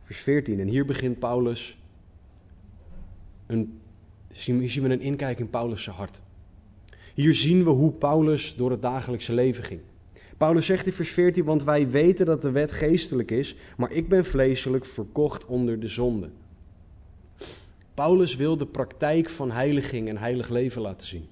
Vers 0.07 0.19
14, 0.19 0.59
en 0.59 0.67
hier 0.67 0.85
begint 0.85 1.19
Paulus, 1.19 1.77
een, 3.45 3.79
zien 4.31 4.83
we 4.83 4.89
een 4.89 5.01
inkijk 5.01 5.39
in 5.39 5.49
Paulus' 5.49 5.87
hart. 5.87 6.21
Hier 7.13 7.33
zien 7.35 7.63
we 7.63 7.69
hoe 7.69 7.91
Paulus 7.91 8.55
door 8.55 8.71
het 8.71 8.81
dagelijkse 8.81 9.33
leven 9.33 9.63
ging. 9.63 9.81
Paulus 10.37 10.65
zegt 10.65 10.85
in 10.85 10.93
vers 10.93 11.09
14, 11.09 11.43
want 11.43 11.63
wij 11.63 11.89
weten 11.89 12.25
dat 12.25 12.41
de 12.41 12.51
wet 12.51 12.71
geestelijk 12.71 13.31
is, 13.31 13.55
maar 13.77 13.91
ik 13.91 14.09
ben 14.09 14.25
vleeselijk 14.25 14.85
verkocht 14.85 15.45
onder 15.45 15.79
de 15.79 15.87
zonde. 15.87 16.29
Paulus 17.93 18.35
wil 18.35 18.57
de 18.57 18.67
praktijk 18.67 19.29
van 19.29 19.51
heiliging 19.51 20.09
en 20.09 20.17
heilig 20.17 20.49
leven 20.49 20.81
laten 20.81 21.07
zien. 21.07 21.27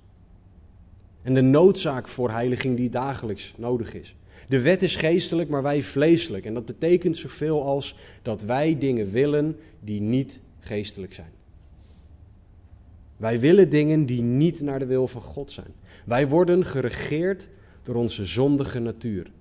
En 1.22 1.34
de 1.34 1.42
noodzaak 1.42 2.08
voor 2.08 2.32
heiliging 2.32 2.78
die 2.78 2.90
dagelijks 2.90 3.54
nodig 3.58 3.94
is. 3.94 4.16
De 4.48 4.62
wet 4.62 4.84
is 4.84 4.96
geestelijk, 4.96 5.50
maar 5.50 5.64
wij 5.64 5.82
vleeselijk. 5.84 6.46
En 6.46 6.54
dat 6.54 6.66
betekent 6.66 7.18
zoveel 7.18 7.64
als 7.64 7.96
dat 8.22 8.42
wij 8.42 8.78
dingen 8.78 9.12
willen 9.12 9.60
die 9.80 10.02
niet 10.02 10.40
geestelijk 10.60 11.14
zijn. 11.14 11.32
Wij 13.18 13.40
willen 13.40 13.70
dingen 13.70 14.06
die 14.06 14.22
niet 14.22 14.62
naar 14.62 14.80
de 14.80 14.86
wil 14.86 15.08
van 15.08 15.22
God 15.22 15.52
zijn. 15.52 15.74
Wij 16.06 16.28
worden 16.28 16.66
geregeerd 16.66 17.48
door 17.84 17.96
onze 17.96 18.26
zondige 18.26 18.80
natuur. 18.80 19.32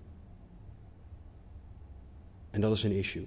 En 2.51 2.61
dat 2.61 2.73
is 2.73 2.83
een 2.83 2.97
issue. 2.97 3.27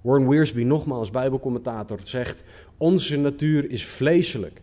Warren 0.00 0.28
Wiersbe, 0.28 0.62
nogmaals 0.62 1.10
Bijbelcommentator, 1.10 1.98
zegt: 2.04 2.44
Onze 2.76 3.16
natuur 3.16 3.70
is 3.70 3.84
vleeselijk, 3.84 4.60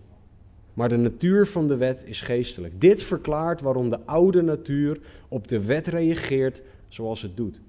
maar 0.75 0.89
de 0.89 0.97
natuur 0.97 1.47
van 1.47 1.67
de 1.67 1.77
wet 1.77 2.03
is 2.05 2.21
geestelijk. 2.21 2.81
Dit 2.81 3.03
verklaart 3.03 3.61
waarom 3.61 3.89
de 3.89 3.99
oude 4.05 4.41
natuur 4.41 4.99
op 5.27 5.47
de 5.47 5.65
wet 5.65 5.87
reageert 5.87 6.61
zoals 6.87 7.21
het 7.21 7.37
doet. 7.37 7.61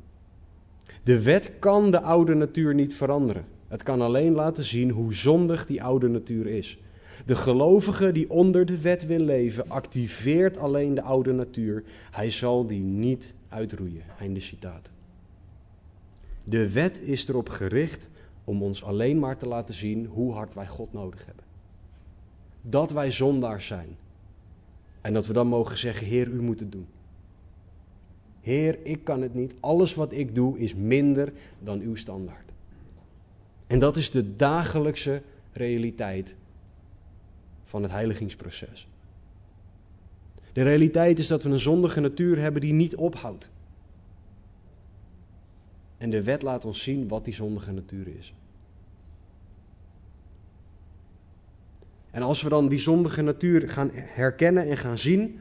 De 1.03 1.23
wet 1.23 1.51
kan 1.59 1.91
de 1.91 2.01
oude 2.01 2.35
natuur 2.35 2.75
niet 2.75 2.95
veranderen. 2.95 3.45
Het 3.69 3.83
kan 3.83 4.01
alleen 4.01 4.33
laten 4.33 4.65
zien 4.65 4.91
hoe 4.91 5.15
zondig 5.15 5.67
die 5.67 5.83
oude 5.83 6.09
natuur 6.09 6.47
is. 6.47 6.79
De 7.27 7.35
gelovige 7.35 8.13
die 8.13 8.31
onder 8.31 8.67
de 8.67 8.81
wet 8.81 9.07
wil 9.07 9.19
leven, 9.21 9.69
activeert 9.69 10.59
alleen 10.59 10.95
de 10.95 11.03
oude 11.03 11.33
natuur. 11.33 11.83
Hij 12.11 12.31
zal 12.31 12.67
die 12.67 12.83
niet 12.83 13.35
uitroeien. 13.49 14.03
Einde 14.19 14.41
citaat. 14.41 14.91
De 16.45 16.73
wet 16.73 17.01
is 17.03 17.29
erop 17.29 17.49
gericht 17.49 18.09
om 18.45 18.63
ons 18.63 18.85
alleen 18.85 19.19
maar 19.19 19.37
te 19.37 19.49
laten 19.49 19.75
zien 19.75 20.07
hoe 20.07 20.33
hard 20.33 20.55
wij 20.55 20.67
God 20.67 20.93
nodig 20.93 21.27
hebben. 21.27 21.46
Dat 22.69 22.91
wij 22.91 23.11
zondaars 23.11 23.67
zijn. 23.67 23.97
En 25.01 25.13
dat 25.13 25.27
we 25.27 25.33
dan 25.33 25.47
mogen 25.47 25.79
zeggen: 25.79 26.07
Heer, 26.07 26.29
u 26.29 26.43
moet 26.43 26.61
het 26.61 26.73
doen. 26.73 26.87
Heer, 28.41 28.79
ik 28.83 29.05
kan 29.05 29.23
het 29.23 29.35
niet. 29.35 29.55
Alles 29.61 29.95
wat 29.95 30.13
ik 30.13 30.35
doe 30.35 30.59
is 30.59 30.75
minder 30.75 31.33
dan 31.63 31.81
uw 31.81 31.95
standaard. 31.95 32.53
En 33.67 33.79
dat 33.79 33.97
is 33.97 34.11
de 34.11 34.37
dagelijkse 34.37 35.23
realiteit 35.53 36.37
van 37.65 37.83
het 37.83 37.93
heiligingsproces. 37.93 38.89
De 40.53 40.63
realiteit 40.63 41.19
is 41.19 41.27
dat 41.27 41.43
we 41.43 41.51
een 41.51 41.59
zondige 41.59 42.01
natuur 42.01 42.39
hebben 42.39 42.61
die 42.61 42.73
niet 42.73 42.97
ophoudt. 42.97 43.51
En 45.99 46.11
de 46.11 46.23
wet 46.23 46.43
laat 46.43 46.65
ons 46.65 46.83
zien 46.83 47.09
wat 47.09 47.25
die 47.25 47.35
zondige 47.35 47.73
natuur 47.73 48.09
is. 48.19 48.35
En 52.17 52.23
als 52.23 52.43
we 52.43 52.49
dan 52.49 52.69
die 52.69 52.79
zondige 52.79 53.23
natuur 53.23 53.69
gaan 53.69 53.91
herkennen 53.95 54.69
en 54.69 54.77
gaan 54.77 54.99
zien, 54.99 55.39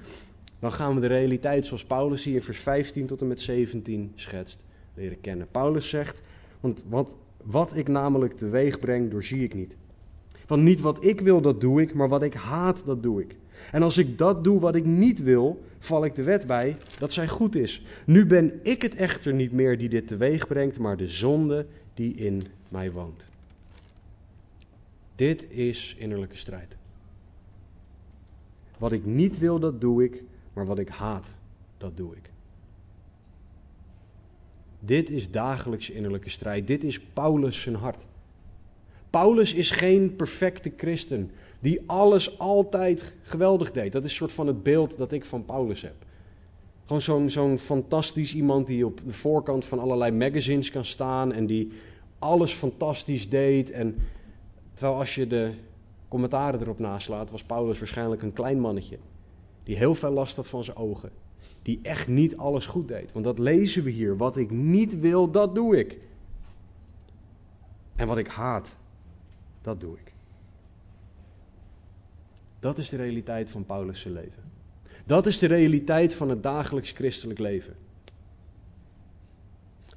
dan 0.60 0.72
gaan 0.72 0.96
we 0.96 1.02
de 1.02 1.08
realiteit 1.08 1.66
zoals 1.66 1.86
Paulus 1.86 2.24
hier 2.24 2.36
in 2.36 2.42
vers 2.42 2.60
15 2.60 3.06
tot 3.06 3.22
en 3.22 3.28
met 3.28 3.42
17 3.42 4.12
schetst, 4.16 4.64
leren 4.94 5.22
kennen. 5.22 5.48
Paulus 5.52 5.90
zegt, 5.90 6.22
want 6.60 6.86
wat, 6.90 7.16
wat 7.44 7.76
ik 7.76 7.88
namelijk 7.88 8.34
teweeg 8.34 8.80
breng, 8.80 9.12
doorzie 9.12 9.44
ik 9.44 9.54
niet. 9.54 9.76
Want 10.48 10.62
niet 10.64 10.82
wat 10.82 11.04
ik 11.04 11.22
wil, 11.22 11.42
dat 11.42 11.62
doe 11.62 11.82
ik, 11.82 11.94
maar 11.94 12.10
wat 12.10 12.24
ik 12.24 12.34
haat, 12.34 12.84
dat 12.86 13.04
doe 13.04 13.22
ik. 13.22 13.36
En 13.72 13.84
als 13.84 13.98
ik 13.98 14.18
dat 14.18 14.44
doe 14.44 14.60
wat 14.60 14.76
ik 14.76 14.86
niet 14.86 15.24
wil, 15.24 15.62
val 15.80 16.06
ik 16.06 16.16
de 16.16 16.24
wet 16.24 16.48
bij 16.48 16.78
dat 17.00 17.14
zij 17.14 17.28
goed 17.28 17.56
is. 17.56 17.86
Nu 18.06 18.26
ben 18.26 18.60
ik 18.64 18.82
het 18.82 18.96
echter 18.96 19.34
niet 19.34 19.52
meer 19.52 19.78
die 19.78 19.90
dit 19.90 20.08
teweeg 20.08 20.48
brengt, 20.48 20.80
maar 20.80 20.98
de 20.98 21.08
zonde 21.08 21.66
die 21.94 22.16
in 22.16 22.44
mij 22.70 22.92
woont. 22.92 23.34
Dit 25.16 25.52
is 25.52 25.96
innerlijke 25.98 26.38
strijd. 26.38 26.78
Wat 28.78 28.92
ik 28.92 29.06
niet 29.06 29.38
wil, 29.40 29.60
dat 29.60 29.82
doe 29.82 30.04
ik, 30.04 30.24
maar 30.54 30.66
wat 30.66 30.80
ik 30.80 30.90
haat, 30.90 31.36
dat 31.78 31.98
doe 31.98 32.16
ik. 32.16 32.32
Dit 34.80 35.10
is 35.10 35.32
dagelijkse 35.32 35.94
innerlijke 35.94 36.30
strijd. 36.30 36.68
Dit 36.68 36.84
is 36.84 37.00
Paulus 37.00 37.62
zijn 37.62 37.76
hart. 37.76 38.06
Paulus 39.10 39.54
is 39.54 39.72
geen 39.72 40.16
perfecte 40.16 40.74
christen 40.78 41.32
die 41.60 41.82
alles 41.86 42.40
altijd 42.40 43.14
geweldig 43.22 43.72
deed. 43.72 43.92
Dat 43.92 44.04
is 44.04 44.10
een 44.10 44.16
soort 44.16 44.32
van 44.32 44.48
het 44.48 44.64
beeld 44.64 44.98
dat 44.98 45.12
ik 45.12 45.26
van 45.26 45.46
Paulus 45.46 45.82
heb. 45.82 45.96
Gewoon 46.86 47.02
zo'n 47.02 47.30
zo'n 47.30 47.60
fantastisch 47.60 48.34
iemand 48.34 48.68
die 48.68 48.86
op 48.86 49.02
de 49.06 49.14
voorkant 49.14 49.66
van 49.66 49.80
allerlei 49.80 50.12
magazines 50.12 50.72
kan 50.72 50.86
staan 50.86 51.32
en 51.32 51.46
die 51.46 51.72
alles 52.20 52.52
fantastisch 52.52 53.30
deed. 53.30 53.72
En 53.72 53.96
terwijl 54.76 55.00
als 55.00 55.16
je 55.16 55.28
de 55.28 55.54
commentaren 56.08 56.62
erop 56.62 56.80
naslaat, 56.80 57.32
was 57.32 57.44
Paulus 57.44 57.80
waarschijnlijk 57.80 58.22
een 58.22 58.34
klein 58.34 58.60
mannetje. 58.60 58.98
Die 59.64 59.76
heel 59.76 59.96
veel 59.96 60.12
last 60.12 60.36
had 60.36 60.48
van 60.48 60.64
zijn 60.64 60.78
ogen. 60.78 61.12
Die 61.62 61.80
echt 61.82 62.08
niet 62.08 62.38
alles 62.38 62.66
goed 62.66 62.88
deed. 62.88 63.12
Want 63.12 63.26
dat 63.26 63.40
lezen 63.40 63.84
we 63.84 63.90
hier. 63.90 64.18
Wat 64.18 64.38
ik 64.38 64.52
niet 64.52 65.00
wil, 65.00 65.32
dat 65.32 65.56
doe 65.56 65.78
ik. 65.78 65.98
En 67.96 68.08
wat 68.08 68.18
ik 68.18 68.28
haat, 68.28 68.76
dat 69.62 69.80
doe 69.80 69.98
ik. 69.98 70.14
Dat 72.60 72.78
is 72.78 72.90
de 72.90 72.98
realiteit 72.98 73.50
van 73.50 73.66
Paulus' 73.66 74.04
leven. 74.04 74.44
Dat 75.06 75.26
is 75.26 75.40
de 75.40 75.48
realiteit 75.48 76.14
van 76.14 76.30
het 76.30 76.44
dagelijks 76.44 76.92
christelijk 76.92 77.40
leven. 77.40 77.76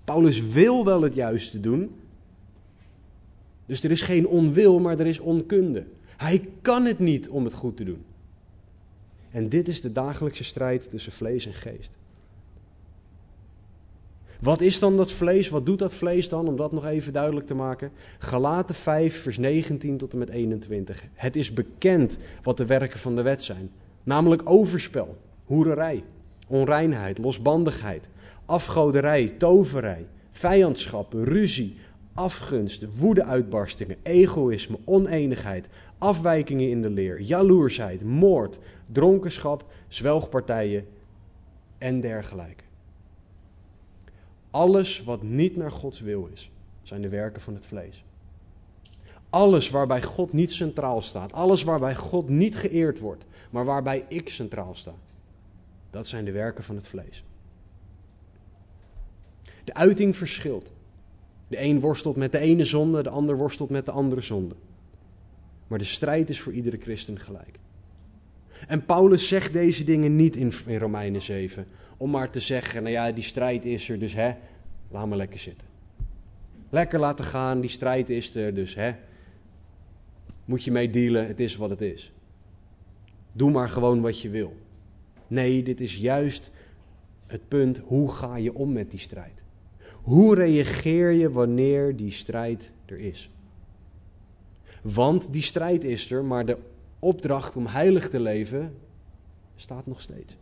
Paulus 0.04 0.40
wil 0.40 0.84
wel 0.84 1.02
het 1.02 1.14
juiste 1.14 1.60
doen. 1.60 2.00
Dus 3.68 3.82
er 3.82 3.90
is 3.90 4.02
geen 4.02 4.26
onwil, 4.26 4.78
maar 4.78 4.98
er 4.98 5.06
is 5.06 5.18
onkunde. 5.18 5.84
Hij 6.16 6.48
kan 6.62 6.84
het 6.84 6.98
niet 6.98 7.28
om 7.28 7.44
het 7.44 7.52
goed 7.52 7.76
te 7.76 7.84
doen. 7.84 8.04
En 9.30 9.48
dit 9.48 9.68
is 9.68 9.80
de 9.80 9.92
dagelijkse 9.92 10.44
strijd 10.44 10.90
tussen 10.90 11.12
vlees 11.12 11.46
en 11.46 11.54
geest. 11.54 11.90
Wat 14.40 14.60
is 14.60 14.78
dan 14.78 14.96
dat 14.96 15.12
vlees? 15.12 15.48
Wat 15.48 15.66
doet 15.66 15.78
dat 15.78 15.94
vlees 15.94 16.28
dan? 16.28 16.48
Om 16.48 16.56
dat 16.56 16.72
nog 16.72 16.86
even 16.86 17.12
duidelijk 17.12 17.46
te 17.46 17.54
maken. 17.54 17.90
Galaten 18.18 18.74
5, 18.74 19.22
vers 19.22 19.38
19 19.38 19.96
tot 19.96 20.12
en 20.12 20.18
met 20.18 20.28
21. 20.28 21.04
Het 21.14 21.36
is 21.36 21.52
bekend 21.52 22.18
wat 22.42 22.56
de 22.56 22.66
werken 22.66 22.98
van 22.98 23.16
de 23.16 23.22
wet 23.22 23.42
zijn. 23.42 23.70
Namelijk 24.02 24.42
overspel, 24.44 25.16
hoererij, 25.44 26.04
onreinheid, 26.46 27.18
losbandigheid, 27.18 28.08
afgoderij, 28.44 29.34
toverij, 29.38 30.06
vijandschap, 30.30 31.12
ruzie, 31.12 31.76
afgunst, 32.18 32.84
woedeuitbarstingen, 32.96 33.96
egoïsme, 34.02 34.78
oneenigheid, 34.84 35.68
afwijkingen 35.98 36.70
in 36.70 36.82
de 36.82 36.90
leer, 36.90 37.20
jaloersheid, 37.20 38.02
moord, 38.02 38.58
dronkenschap, 38.86 39.64
zwelgpartijen 39.88 40.86
en 41.78 42.00
dergelijke. 42.00 42.64
Alles 44.50 45.04
wat 45.04 45.22
niet 45.22 45.56
naar 45.56 45.72
Gods 45.72 46.00
wil 46.00 46.28
is, 46.32 46.50
zijn 46.82 47.02
de 47.02 47.08
werken 47.08 47.40
van 47.40 47.54
het 47.54 47.66
vlees. 47.66 48.04
Alles 49.30 49.70
waarbij 49.70 50.02
God 50.02 50.32
niet 50.32 50.52
centraal 50.52 51.02
staat, 51.02 51.32
alles 51.32 51.62
waarbij 51.62 51.94
God 51.94 52.28
niet 52.28 52.56
geëerd 52.56 52.98
wordt, 52.98 53.26
maar 53.50 53.64
waarbij 53.64 54.04
ik 54.08 54.28
centraal 54.28 54.74
sta, 54.74 54.94
dat 55.90 56.06
zijn 56.06 56.24
de 56.24 56.32
werken 56.32 56.64
van 56.64 56.76
het 56.76 56.88
vlees. 56.88 57.24
De 59.64 59.74
uiting 59.74 60.16
verschilt. 60.16 60.76
De 61.48 61.60
een 61.60 61.80
worstelt 61.80 62.16
met 62.16 62.32
de 62.32 62.38
ene 62.38 62.64
zonde, 62.64 63.02
de 63.02 63.08
ander 63.08 63.36
worstelt 63.36 63.70
met 63.70 63.84
de 63.84 63.90
andere 63.90 64.20
zonde. 64.20 64.54
Maar 65.66 65.78
de 65.78 65.84
strijd 65.84 66.28
is 66.28 66.40
voor 66.40 66.52
iedere 66.52 66.76
christen 66.80 67.20
gelijk. 67.20 67.58
En 68.66 68.84
Paulus 68.84 69.28
zegt 69.28 69.52
deze 69.52 69.84
dingen 69.84 70.16
niet 70.16 70.36
in, 70.36 70.52
in 70.66 70.78
Romeinen 70.78 71.22
7, 71.22 71.66
om 71.96 72.10
maar 72.10 72.30
te 72.30 72.40
zeggen, 72.40 72.82
nou 72.82 72.94
ja, 72.94 73.12
die 73.12 73.24
strijd 73.24 73.64
is 73.64 73.88
er, 73.88 73.98
dus 73.98 74.14
hè, 74.14 74.34
laat 74.90 75.06
maar 75.06 75.16
lekker 75.16 75.38
zitten. 75.38 75.66
Lekker 76.70 76.98
laten 76.98 77.24
gaan, 77.24 77.60
die 77.60 77.70
strijd 77.70 78.10
is 78.10 78.34
er, 78.34 78.54
dus 78.54 78.74
hè, 78.74 78.92
moet 80.44 80.64
je 80.64 80.70
mee 80.70 80.90
dealen, 80.90 81.26
het 81.26 81.40
is 81.40 81.56
wat 81.56 81.70
het 81.70 81.80
is. 81.80 82.12
Doe 83.32 83.50
maar 83.50 83.68
gewoon 83.68 84.00
wat 84.00 84.20
je 84.20 84.28
wil. 84.28 84.56
Nee, 85.26 85.62
dit 85.62 85.80
is 85.80 85.96
juist 85.96 86.50
het 87.26 87.48
punt, 87.48 87.78
hoe 87.78 88.12
ga 88.12 88.36
je 88.36 88.54
om 88.54 88.72
met 88.72 88.90
die 88.90 89.00
strijd? 89.00 89.37
Hoe 90.08 90.34
reageer 90.34 91.10
je 91.10 91.30
wanneer 91.30 91.96
die 91.96 92.10
strijd 92.10 92.72
er 92.84 92.98
is? 92.98 93.30
Want 94.82 95.32
die 95.32 95.42
strijd 95.42 95.84
is 95.84 96.10
er, 96.10 96.24
maar 96.24 96.46
de 96.46 96.58
opdracht 96.98 97.56
om 97.56 97.66
heilig 97.66 98.08
te 98.08 98.20
leven 98.20 98.74
staat 99.56 99.86
nog 99.86 100.00
steeds. 100.00 100.36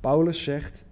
Paulus 0.00 0.42
zegt: 0.42 0.84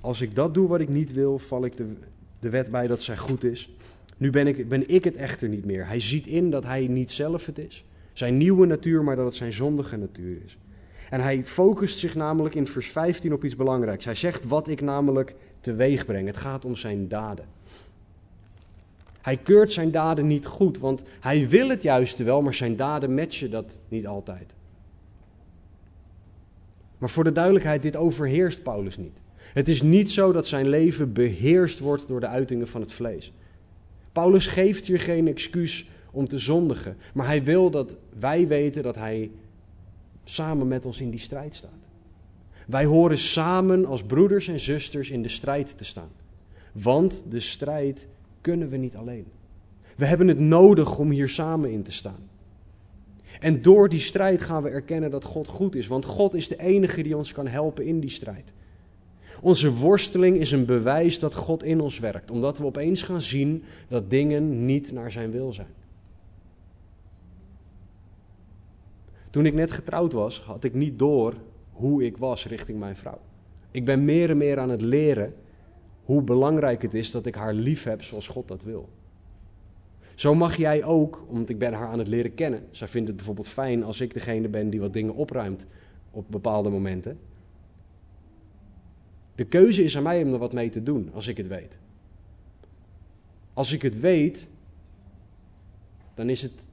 Als 0.00 0.20
ik 0.20 0.34
dat 0.34 0.54
doe 0.54 0.68
wat 0.68 0.80
ik 0.80 0.88
niet 0.88 1.12
wil, 1.12 1.38
val 1.38 1.64
ik 1.64 1.76
de, 1.76 1.94
de 2.38 2.50
wet 2.50 2.70
bij 2.70 2.86
dat 2.86 3.02
zij 3.02 3.16
goed 3.16 3.44
is. 3.44 3.74
Nu 4.16 4.30
ben 4.30 4.46
ik, 4.46 4.68
ben 4.68 4.88
ik 4.88 5.04
het 5.04 5.16
echter 5.16 5.48
niet 5.48 5.64
meer. 5.64 5.86
Hij 5.86 6.00
ziet 6.00 6.26
in 6.26 6.50
dat 6.50 6.64
hij 6.64 6.86
niet 6.86 7.12
zelf 7.12 7.46
het 7.46 7.58
is, 7.58 7.84
zijn 8.12 8.36
nieuwe 8.36 8.66
natuur, 8.66 9.04
maar 9.04 9.16
dat 9.16 9.24
het 9.24 9.36
zijn 9.36 9.52
zondige 9.52 9.96
natuur 9.96 10.36
is. 10.44 10.56
En 11.10 11.20
hij 11.20 11.44
focust 11.44 11.98
zich 11.98 12.14
namelijk 12.14 12.54
in 12.54 12.66
vers 12.66 12.88
15 12.88 13.32
op 13.32 13.44
iets 13.44 13.56
belangrijks. 13.56 14.04
Hij 14.04 14.14
zegt 14.14 14.44
wat 14.44 14.68
ik 14.68 14.80
namelijk 14.80 15.34
teweeg 15.60 16.04
breng. 16.06 16.26
Het 16.26 16.36
gaat 16.36 16.64
om 16.64 16.76
zijn 16.76 17.08
daden. 17.08 17.44
Hij 19.20 19.36
keurt 19.36 19.72
zijn 19.72 19.90
daden 19.90 20.26
niet 20.26 20.46
goed, 20.46 20.78
want 20.78 21.02
hij 21.20 21.48
wil 21.48 21.68
het 21.68 21.82
juiste 21.82 22.24
wel, 22.24 22.42
maar 22.42 22.54
zijn 22.54 22.76
daden 22.76 23.14
matchen 23.14 23.50
dat 23.50 23.78
niet 23.88 24.06
altijd. 24.06 24.54
Maar 26.98 27.10
voor 27.10 27.24
de 27.24 27.32
duidelijkheid, 27.32 27.82
dit 27.82 27.96
overheerst 27.96 28.62
Paulus 28.62 28.96
niet. 28.96 29.20
Het 29.36 29.68
is 29.68 29.82
niet 29.82 30.10
zo 30.10 30.32
dat 30.32 30.46
zijn 30.46 30.68
leven 30.68 31.12
beheerst 31.12 31.78
wordt 31.78 32.08
door 32.08 32.20
de 32.20 32.26
uitingen 32.26 32.68
van 32.68 32.80
het 32.80 32.92
vlees. 32.92 33.32
Paulus 34.12 34.46
geeft 34.46 34.84
hier 34.84 35.00
geen 35.00 35.28
excuus 35.28 35.88
om 36.12 36.28
te 36.28 36.38
zondigen, 36.38 36.96
maar 37.14 37.26
hij 37.26 37.44
wil 37.44 37.70
dat 37.70 37.96
wij 38.18 38.48
weten 38.48 38.82
dat 38.82 38.96
hij 38.96 39.30
samen 40.24 40.68
met 40.68 40.84
ons 40.84 41.00
in 41.00 41.10
die 41.10 41.20
strijd 41.20 41.54
staat. 41.54 41.70
Wij 42.66 42.84
horen 42.84 43.18
samen 43.18 43.86
als 43.86 44.02
broeders 44.02 44.48
en 44.48 44.60
zusters 44.60 45.10
in 45.10 45.22
de 45.22 45.28
strijd 45.28 45.78
te 45.78 45.84
staan. 45.84 46.10
Want 46.72 47.24
de 47.28 47.40
strijd 47.40 48.06
kunnen 48.40 48.68
we 48.68 48.76
niet 48.76 48.96
alleen. 48.96 49.26
We 49.96 50.06
hebben 50.06 50.28
het 50.28 50.38
nodig 50.38 50.98
om 50.98 51.10
hier 51.10 51.28
samen 51.28 51.70
in 51.70 51.82
te 51.82 51.92
staan. 51.92 52.30
En 53.40 53.62
door 53.62 53.88
die 53.88 54.00
strijd 54.00 54.42
gaan 54.42 54.62
we 54.62 54.68
erkennen 54.68 55.10
dat 55.10 55.24
God 55.24 55.48
goed 55.48 55.74
is, 55.74 55.86
want 55.86 56.04
God 56.04 56.34
is 56.34 56.48
de 56.48 56.58
enige 56.58 57.02
die 57.02 57.16
ons 57.16 57.32
kan 57.32 57.46
helpen 57.46 57.86
in 57.86 58.00
die 58.00 58.10
strijd. 58.10 58.52
Onze 59.40 59.72
worsteling 59.72 60.36
is 60.36 60.52
een 60.52 60.64
bewijs 60.64 61.18
dat 61.18 61.34
God 61.34 61.62
in 61.62 61.80
ons 61.80 61.98
werkt, 61.98 62.30
omdat 62.30 62.58
we 62.58 62.64
opeens 62.64 63.02
gaan 63.02 63.22
zien 63.22 63.62
dat 63.88 64.10
dingen 64.10 64.64
niet 64.64 64.92
naar 64.92 65.12
zijn 65.12 65.30
wil 65.30 65.52
zijn. 65.52 65.80
Toen 69.32 69.46
ik 69.46 69.54
net 69.54 69.72
getrouwd 69.72 70.12
was, 70.12 70.40
had 70.40 70.64
ik 70.64 70.74
niet 70.74 70.98
door 70.98 71.34
hoe 71.70 72.04
ik 72.04 72.16
was 72.16 72.46
richting 72.46 72.78
mijn 72.78 72.96
vrouw. 72.96 73.20
Ik 73.70 73.84
ben 73.84 74.04
meer 74.04 74.30
en 74.30 74.36
meer 74.36 74.58
aan 74.58 74.70
het 74.70 74.80
leren 74.80 75.34
hoe 76.04 76.22
belangrijk 76.22 76.82
het 76.82 76.94
is 76.94 77.10
dat 77.10 77.26
ik 77.26 77.34
haar 77.34 77.54
lief 77.54 77.84
heb 77.84 78.02
zoals 78.02 78.28
God 78.28 78.48
dat 78.48 78.62
wil. 78.62 78.88
Zo 80.14 80.34
mag 80.34 80.56
jij 80.56 80.84
ook, 80.84 81.24
want 81.28 81.48
ik 81.48 81.58
ben 81.58 81.72
haar 81.72 81.88
aan 81.88 81.98
het 81.98 82.08
leren 82.08 82.34
kennen. 82.34 82.66
Zij 82.70 82.88
vindt 82.88 83.06
het 83.06 83.16
bijvoorbeeld 83.16 83.48
fijn 83.48 83.84
als 83.84 84.00
ik 84.00 84.14
degene 84.14 84.48
ben 84.48 84.70
die 84.70 84.80
wat 84.80 84.92
dingen 84.92 85.14
opruimt 85.14 85.66
op 86.10 86.24
bepaalde 86.28 86.70
momenten. 86.70 87.18
De 89.34 89.44
keuze 89.44 89.84
is 89.84 89.96
aan 89.96 90.02
mij 90.02 90.22
om 90.22 90.32
er 90.32 90.38
wat 90.38 90.52
mee 90.52 90.68
te 90.68 90.82
doen, 90.82 91.10
als 91.12 91.26
ik 91.26 91.36
het 91.36 91.46
weet. 91.46 91.78
Als 93.52 93.72
ik 93.72 93.82
het 93.82 94.00
weet, 94.00 94.48
dan 96.14 96.28
is 96.28 96.42
het 96.42 96.66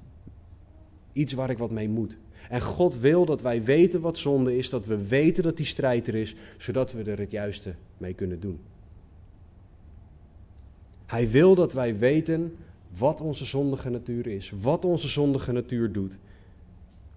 iets 1.13 1.33
waar 1.33 1.49
ik 1.49 1.57
wat 1.57 1.71
mee 1.71 1.89
moet. 1.89 2.17
En 2.49 2.61
God 2.61 2.99
wil 2.99 3.25
dat 3.25 3.41
wij 3.41 3.63
weten 3.63 4.01
wat 4.01 4.17
zonde 4.17 4.57
is, 4.57 4.69
dat 4.69 4.85
we 4.85 5.07
weten 5.07 5.43
dat 5.43 5.57
die 5.57 5.65
strijd 5.65 6.07
er 6.07 6.15
is, 6.15 6.35
zodat 6.57 6.91
we 6.91 7.03
er 7.03 7.19
het 7.19 7.31
juiste 7.31 7.75
mee 7.97 8.13
kunnen 8.13 8.39
doen. 8.39 8.59
Hij 11.05 11.29
wil 11.29 11.55
dat 11.55 11.73
wij 11.73 11.97
weten 11.97 12.55
wat 12.97 13.21
onze 13.21 13.45
zondige 13.45 13.89
natuur 13.89 14.27
is, 14.27 14.51
wat 14.61 14.85
onze 14.85 15.07
zondige 15.07 15.51
natuur 15.51 15.91
doet, 15.91 16.17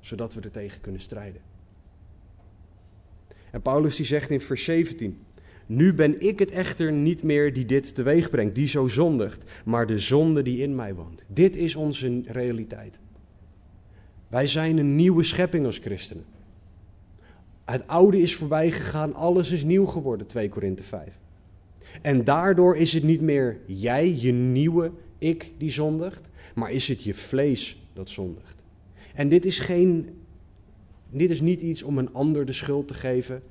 zodat 0.00 0.34
we 0.34 0.40
er 0.40 0.50
tegen 0.50 0.80
kunnen 0.80 1.00
strijden. 1.00 1.40
En 3.50 3.62
Paulus 3.62 3.96
die 3.96 4.06
zegt 4.06 4.30
in 4.30 4.40
vers 4.40 4.64
17: 4.64 5.18
Nu 5.66 5.94
ben 5.94 6.20
ik 6.20 6.38
het 6.38 6.50
echter 6.50 6.92
niet 6.92 7.22
meer 7.22 7.52
die 7.52 7.66
dit 7.66 7.94
teweeg 7.94 8.30
brengt, 8.30 8.54
die 8.54 8.66
zo 8.66 8.88
zondigt, 8.88 9.50
maar 9.64 9.86
de 9.86 9.98
zonde 9.98 10.42
die 10.42 10.62
in 10.62 10.74
mij 10.74 10.94
woont. 10.94 11.24
Dit 11.28 11.56
is 11.56 11.76
onze 11.76 12.22
realiteit. 12.26 12.98
Wij 14.32 14.46
zijn 14.46 14.78
een 14.78 14.96
nieuwe 14.96 15.22
schepping 15.22 15.66
als 15.66 15.78
christenen. 15.78 16.24
Het 17.64 17.86
oude 17.86 18.20
is 18.20 18.34
voorbij 18.34 18.70
gegaan, 18.70 19.14
alles 19.14 19.50
is 19.50 19.64
nieuw 19.64 19.84
geworden, 19.84 20.26
2 20.26 20.48
Korinthe 20.48 20.82
5. 20.82 21.18
En 22.02 22.24
daardoor 22.24 22.76
is 22.76 22.92
het 22.92 23.02
niet 23.02 23.20
meer 23.20 23.58
jij, 23.66 24.14
je 24.14 24.32
nieuwe 24.32 24.90
ik, 25.18 25.50
die 25.58 25.70
zondigt, 25.70 26.30
maar 26.54 26.70
is 26.70 26.88
het 26.88 27.02
je 27.02 27.14
vlees 27.14 27.82
dat 27.92 28.10
zondigt. 28.10 28.62
En 29.14 29.28
dit 29.28 29.44
is, 29.44 29.58
geen, 29.58 30.08
dit 31.10 31.30
is 31.30 31.40
niet 31.40 31.60
iets 31.60 31.82
om 31.82 31.98
een 31.98 32.14
ander 32.14 32.46
de 32.46 32.52
schuld 32.52 32.88
te 32.88 32.94
geven 32.94 33.42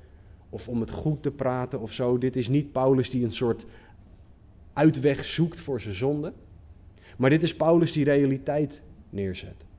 of 0.48 0.68
om 0.68 0.80
het 0.80 0.90
goed 0.90 1.22
te 1.22 1.30
praten 1.30 1.80
of 1.80 1.92
zo. 1.92 2.18
Dit 2.18 2.36
is 2.36 2.48
niet 2.48 2.72
Paulus 2.72 3.10
die 3.10 3.24
een 3.24 3.32
soort 3.32 3.66
uitweg 4.72 5.24
zoekt 5.24 5.60
voor 5.60 5.80
zijn 5.80 5.94
zonde. 5.94 6.32
Maar 7.16 7.30
dit 7.30 7.42
is 7.42 7.56
Paulus 7.56 7.92
die 7.92 8.04
realiteit 8.04 8.82
neerzet. 9.10 9.70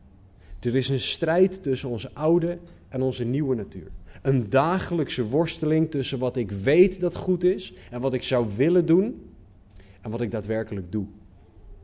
Er 0.64 0.76
is 0.76 0.90
een 0.90 1.00
strijd 1.00 1.64
tussen 1.64 1.90
onze 1.90 2.10
oude 2.14 2.58
en 2.90 3.02
onze 3.02 3.24
nieuwe 3.24 3.56
natuur. 3.56 3.88
Een 4.22 4.50
dagelijkse 4.50 5.26
worsteling 5.26 5.92
tussen 5.92 6.20
wat 6.20 6.36
ik 6.38 6.52
weet 6.52 7.00
dat 7.00 7.16
goed 7.16 7.44
is 7.44 7.74
en 7.92 8.02
wat 8.02 8.14
ik 8.14 8.24
zou 8.24 8.48
willen 8.56 8.86
doen 8.86 9.22
en 10.02 10.12
wat 10.12 10.22
ik 10.22 10.32
daadwerkelijk 10.32 10.92
doe. 10.92 11.06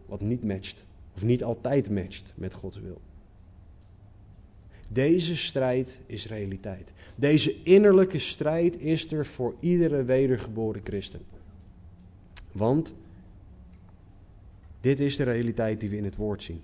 Wat 0.06 0.22
niet 0.22 0.44
matcht 0.44 0.86
of 1.16 1.24
niet 1.24 1.44
altijd 1.44 1.90
matcht 1.90 2.34
met 2.36 2.54
Gods 2.54 2.80
wil. 2.80 3.02
Deze 4.88 5.36
strijd 5.36 6.00
is 6.06 6.28
realiteit. 6.28 6.92
Deze 7.16 7.64
innerlijke 7.64 8.20
strijd 8.20 8.80
is 8.80 9.12
er 9.12 9.26
voor 9.26 9.56
iedere 9.60 10.04
wedergeboren 10.04 10.82
christen. 10.84 11.22
Want 12.52 12.94
dit 14.82 15.00
is 15.00 15.16
de 15.16 15.24
realiteit 15.24 15.80
die 15.80 15.90
we 15.90 15.98
in 15.98 16.04
het 16.04 16.16
woord 16.16 16.44
zien. 16.44 16.62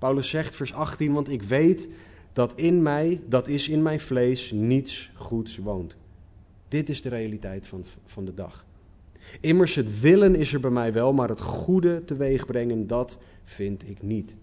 Paulus 0.00 0.28
zegt, 0.28 0.56
vers 0.56 0.74
18, 0.74 1.12
want 1.12 1.28
ik 1.28 1.42
weet 1.42 1.88
dat 2.32 2.54
in 2.54 2.82
mij, 2.82 3.20
dat 3.28 3.48
is 3.48 3.68
in 3.68 3.82
mijn 3.82 4.00
vlees, 4.00 4.50
niets 4.50 5.10
goeds 5.14 5.56
woont. 5.56 5.96
Dit 6.68 6.88
is 6.88 7.02
de 7.02 7.08
realiteit 7.08 7.66
van, 7.66 7.84
van 8.04 8.24
de 8.24 8.34
dag. 8.34 8.66
Immers 9.40 9.74
het 9.74 10.00
willen 10.00 10.34
is 10.34 10.52
er 10.52 10.60
bij 10.60 10.70
mij 10.70 10.92
wel, 10.92 11.12
maar 11.12 11.28
het 11.28 11.40
goede 11.40 12.04
teweeg 12.04 12.46
brengen, 12.46 12.86
dat 12.86 13.18
vind 13.44 13.88
ik 13.88 14.02
niet. 14.02 14.34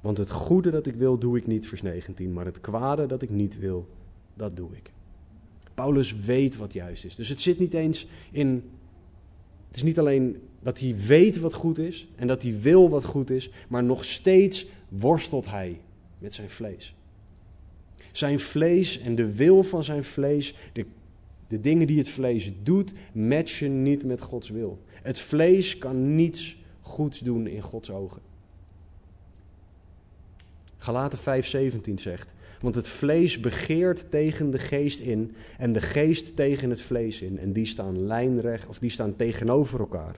Want 0.00 0.18
het 0.18 0.30
goede 0.30 0.70
dat 0.70 0.86
ik 0.86 0.94
wil, 0.94 1.18
doe 1.18 1.36
ik 1.36 1.46
niet, 1.46 1.68
vers 1.68 1.82
19, 1.82 2.32
maar 2.32 2.44
het 2.44 2.60
kwade 2.60 3.06
dat 3.06 3.22
ik 3.22 3.30
niet 3.30 3.58
wil, 3.58 3.88
dat 4.34 4.56
doe 4.56 4.70
ik. 4.76 4.92
Paulus 5.74 6.16
weet 6.16 6.56
wat 6.56 6.72
juist 6.72 7.04
is. 7.04 7.14
Dus 7.14 7.28
het 7.28 7.40
zit 7.40 7.58
niet 7.58 7.74
eens 7.74 8.08
in. 8.30 8.70
Het 9.68 9.76
is 9.76 9.82
niet 9.82 9.98
alleen 9.98 10.36
dat 10.62 10.78
hij 10.78 10.94
weet 11.06 11.38
wat 11.38 11.54
goed 11.54 11.78
is 11.78 12.08
en 12.16 12.26
dat 12.26 12.42
hij 12.42 12.60
wil 12.60 12.88
wat 12.88 13.04
goed 13.04 13.30
is, 13.30 13.50
maar 13.68 13.84
nog 13.84 14.04
steeds 14.04 14.66
worstelt 14.88 15.46
hij 15.46 15.80
met 16.18 16.34
zijn 16.34 16.50
vlees. 16.50 16.94
Zijn 18.12 18.40
vlees 18.40 18.98
en 18.98 19.14
de 19.14 19.34
wil 19.34 19.62
van 19.62 19.84
zijn 19.84 20.04
vlees, 20.04 20.54
de, 20.72 20.86
de 21.48 21.60
dingen 21.60 21.86
die 21.86 21.98
het 21.98 22.08
vlees 22.08 22.52
doet, 22.62 22.92
matchen 23.12 23.82
niet 23.82 24.04
met 24.04 24.20
Gods 24.20 24.48
wil. 24.48 24.78
Het 25.02 25.18
vlees 25.18 25.78
kan 25.78 26.14
niets 26.14 26.56
goeds 26.80 27.18
doen 27.18 27.46
in 27.46 27.62
Gods 27.62 27.90
ogen. 27.90 28.22
Galaten 30.78 31.18
5:17 31.18 31.94
zegt: 31.94 32.34
Want 32.60 32.74
het 32.74 32.88
vlees 32.88 33.40
begeert 33.40 34.10
tegen 34.10 34.50
de 34.50 34.58
geest 34.58 35.00
in 35.00 35.34
en 35.58 35.72
de 35.72 35.80
geest 35.80 36.36
tegen 36.36 36.70
het 36.70 36.80
vlees 36.80 37.20
in 37.20 37.38
en 37.38 37.52
die 37.52 37.66
staan 37.66 38.06
lijnrecht 38.06 38.68
of 38.68 38.78
die 38.78 38.90
staan 38.90 39.16
tegenover 39.16 39.80
elkaar, 39.80 40.16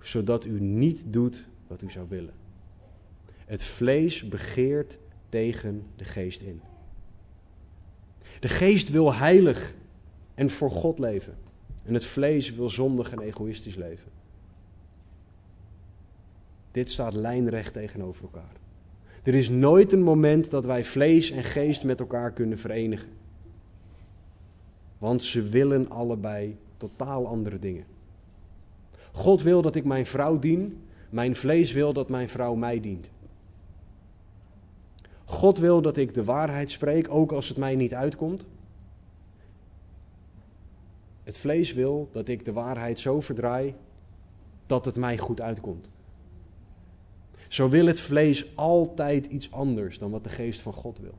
zodat 0.00 0.44
u 0.44 0.60
niet 0.60 1.02
doet 1.06 1.48
wat 1.66 1.82
u 1.82 1.90
zou 1.90 2.06
willen. 2.08 2.34
Het 3.46 3.64
vlees 3.64 4.28
begeert 4.28 4.98
tegen 5.28 5.86
de 5.96 6.04
geest 6.04 6.40
in. 6.40 6.60
De 8.40 8.48
geest 8.48 8.90
wil 8.90 9.14
heilig 9.14 9.74
en 10.34 10.50
voor 10.50 10.70
God 10.70 10.98
leven. 10.98 11.34
En 11.82 11.94
het 11.94 12.04
vlees 12.04 12.54
wil 12.54 12.70
zondig 12.70 13.12
en 13.12 13.20
egoïstisch 13.20 13.76
leven. 13.76 14.10
Dit 16.70 16.90
staat 16.90 17.14
lijnrecht 17.14 17.72
tegenover 17.72 18.22
elkaar. 18.22 18.52
Er 19.22 19.34
is 19.34 19.48
nooit 19.48 19.92
een 19.92 20.02
moment 20.02 20.50
dat 20.50 20.64
wij 20.64 20.84
vlees 20.84 21.30
en 21.30 21.44
geest 21.44 21.84
met 21.84 22.00
elkaar 22.00 22.32
kunnen 22.32 22.58
verenigen. 22.58 23.08
Want 24.98 25.22
ze 25.22 25.42
willen 25.42 25.90
allebei 25.90 26.58
totaal 26.76 27.26
andere 27.26 27.58
dingen. 27.58 27.84
God 29.20 29.42
wil 29.42 29.62
dat 29.62 29.74
ik 29.74 29.84
mijn 29.84 30.06
vrouw 30.06 30.38
dien, 30.38 30.82
mijn 31.10 31.36
vlees 31.36 31.72
wil 31.72 31.92
dat 31.92 32.08
mijn 32.08 32.28
vrouw 32.28 32.54
mij 32.54 32.80
dient. 32.80 33.10
God 35.24 35.58
wil 35.58 35.82
dat 35.82 35.96
ik 35.96 36.14
de 36.14 36.24
waarheid 36.24 36.70
spreek, 36.70 37.10
ook 37.10 37.32
als 37.32 37.48
het 37.48 37.56
mij 37.56 37.74
niet 37.74 37.94
uitkomt. 37.94 38.46
Het 41.22 41.36
vlees 41.36 41.72
wil 41.72 42.08
dat 42.12 42.28
ik 42.28 42.44
de 42.44 42.52
waarheid 42.52 43.00
zo 43.00 43.20
verdraai 43.20 43.74
dat 44.66 44.84
het 44.84 44.96
mij 44.96 45.18
goed 45.18 45.40
uitkomt. 45.40 45.90
Zo 47.48 47.68
wil 47.68 47.86
het 47.86 48.00
vlees 48.00 48.56
altijd 48.56 49.26
iets 49.26 49.52
anders 49.52 49.98
dan 49.98 50.10
wat 50.10 50.24
de 50.24 50.30
geest 50.30 50.60
van 50.60 50.72
God 50.72 50.98
wil. 50.98 51.14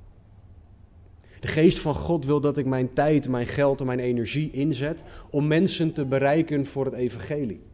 De 1.40 1.48
geest 1.48 1.80
van 1.80 1.96
God 1.96 2.26
wil 2.26 2.42
dat 2.42 2.58
ik 2.58 2.66
mijn 2.66 2.94
tijd, 2.94 3.30
mijn 3.30 3.48
geld 3.48 3.80
en 3.80 3.86
mijn 3.86 4.00
energie 4.00 4.52
inzet 4.52 5.04
om 5.30 5.48
mensen 5.48 5.94
te 5.94 6.06
bereiken 6.06 6.66
voor 6.66 6.86
het 6.86 6.94
evangelie. 6.94 7.70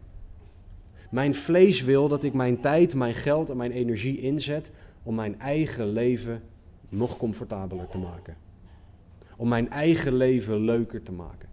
Mijn 1.10 1.36
vlees 1.36 1.82
wil 1.82 2.08
dat 2.08 2.24
ik 2.24 2.34
mijn 2.34 2.60
tijd, 2.60 2.96
mijn 2.96 3.14
geld 3.14 3.50
en 3.50 3.58
mijn 3.58 3.72
energie 3.72 4.20
inzet 4.20 4.72
om 5.04 5.16
mijn 5.16 5.40
eigen 5.40 5.88
leven 5.88 6.44
nog 6.90 7.18
comfortabeler 7.18 7.88
te 7.88 7.98
maken. 7.98 8.38
Om 9.38 9.48
mijn 9.48 9.70
eigen 9.70 10.14
leven 10.14 10.60
leuker 10.60 11.04
te 11.04 11.12
maken. 11.12 11.50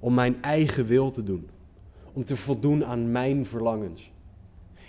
Om 0.00 0.14
mijn 0.14 0.42
eigen 0.42 0.86
wil 0.86 1.10
te 1.10 1.22
doen. 1.22 1.48
Om 2.12 2.24
te 2.24 2.36
voldoen 2.36 2.84
aan 2.84 3.10
mijn 3.10 3.46
verlangens. 3.46 4.12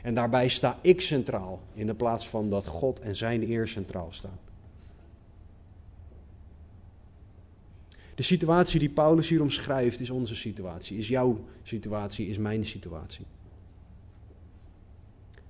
En 0.04 0.14
daarbij 0.14 0.48
sta 0.48 0.78
ik 0.82 1.02
centraal 1.02 1.62
in 1.74 1.86
de 1.86 1.94
plaats 1.94 2.30
van 2.30 2.50
dat 2.50 2.66
God 2.66 3.00
en 3.00 3.16
zijn 3.16 3.50
eer 3.50 3.68
centraal 3.68 4.08
staan. 4.10 4.40
De 8.16 8.24
situatie 8.24 8.80
die 8.80 8.90
Paulus 8.90 9.30
hier 9.30 9.42
omschrijft 9.42 10.00
is 10.00 10.10
onze 10.10 10.36
situatie, 10.36 10.98
is 10.98 11.08
jouw 11.08 11.46
situatie, 11.64 12.28
is 12.28 12.38
mijn 12.38 12.66
situatie. 12.66 13.26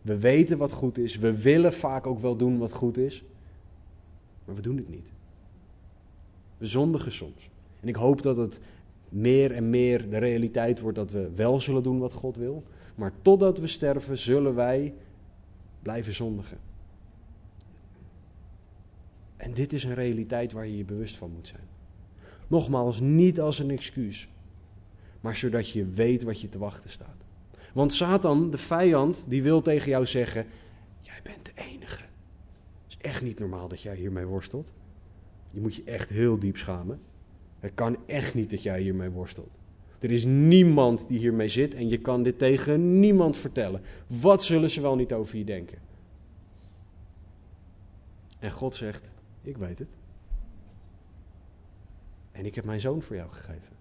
We 0.06 0.20
weten 0.20 0.58
wat 0.58 0.72
goed 0.72 0.98
is, 0.98 1.18
we 1.18 1.42
willen 1.42 1.74
vaak 1.74 2.08
ook 2.08 2.20
wel 2.20 2.36
doen 2.36 2.58
wat 2.58 2.74
goed 2.74 2.98
is, 2.98 3.24
maar 4.46 4.56
we 4.56 4.62
doen 4.62 4.78
het 4.78 4.90
niet. 4.90 5.08
We 6.58 6.66
zondigen 6.66 7.12
soms. 7.12 7.50
En 7.80 7.88
ik 7.88 7.96
hoop 7.96 8.22
dat 8.22 8.38
het 8.38 8.60
meer 9.10 9.52
en 9.52 9.70
meer 9.70 10.10
de 10.10 10.18
realiteit 10.18 10.80
wordt 10.80 10.98
dat 10.98 11.12
we 11.12 11.32
wel 11.36 11.60
zullen 11.60 11.84
doen 11.84 12.00
wat 12.00 12.14
God 12.14 12.36
wil, 12.36 12.64
maar 12.96 13.12
totdat 13.22 13.60
we 13.60 13.68
sterven 13.68 14.18
zullen 14.18 14.56
wij 14.56 14.94
blijven 15.82 16.14
zondigen. 16.14 16.58
En 19.38 19.54
dit 19.54 19.74
is 19.74 19.84
een 19.84 19.94
realiteit 19.94 20.52
waar 20.52 20.68
je 20.68 20.78
je 20.78 20.86
bewust 20.86 21.18
van 21.18 21.32
moet 21.32 21.48
zijn. 21.48 21.68
Nogmaals, 22.48 23.00
niet 23.00 23.40
als 23.40 23.60
een 23.60 23.72
excuus, 23.72 24.28
maar 25.22 25.36
zodat 25.36 25.70
je 25.70 25.86
weet 25.86 26.24
wat 26.24 26.42
je 26.42 26.50
te 26.50 26.58
wachten 26.58 26.90
staat. 26.90 27.25
Want 27.76 27.94
Satan, 27.94 28.50
de 28.50 28.58
vijand, 28.58 29.24
die 29.28 29.44
wil 29.44 29.62
tegen 29.62 29.90
jou 29.90 30.06
zeggen: 30.06 30.46
Jij 31.02 31.20
bent 31.24 31.46
de 31.46 31.52
enige. 31.56 32.02
Het 32.02 32.88
is 32.88 32.98
echt 32.98 33.22
niet 33.22 33.40
normaal 33.40 33.68
dat 33.68 33.82
jij 33.82 33.96
hiermee 33.96 34.26
worstelt. 34.26 34.74
Je 35.52 35.62
moet 35.62 35.76
je 35.76 35.84
echt 35.84 36.10
heel 36.10 36.40
diep 36.40 36.58
schamen. 36.58 37.02
Het 37.60 37.72
kan 37.74 37.98
echt 38.06 38.34
niet 38.34 38.50
dat 38.50 38.64
jij 38.64 38.82
hiermee 38.82 39.10
worstelt. 39.10 39.58
Er 40.00 40.12
is 40.12 40.26
niemand 40.26 41.08
die 41.08 41.20
hiermee 41.20 41.48
zit 41.48 41.74
en 41.74 41.90
je 41.90 42.00
kan 42.00 42.24
dit 42.24 42.38
tegen 42.38 43.00
niemand 43.00 43.38
vertellen. 43.38 43.82
Wat 44.08 44.44
zullen 44.44 44.70
ze 44.70 44.82
wel 44.82 44.96
niet 44.96 45.14
over 45.14 45.38
je 45.38 45.44
denken? 45.44 45.78
En 48.40 48.52
God 48.52 48.76
zegt: 48.76 49.12
Ik 49.42 49.58
weet 49.58 49.80
het. 49.80 49.90
En 52.32 52.46
ik 52.46 52.56
heb 52.56 52.66
mijn 52.66 52.82
zoon 52.82 53.02
voor 53.02 53.16
jou 53.16 53.32
gegeven. 53.32 53.76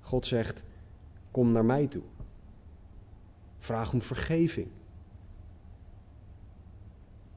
God 0.00 0.26
zegt: 0.26 0.64
Kom 1.36 1.52
naar 1.52 1.64
mij 1.64 1.86
toe. 1.86 2.02
Vraag 3.58 3.92
om 3.92 4.02
vergeving. 4.02 4.68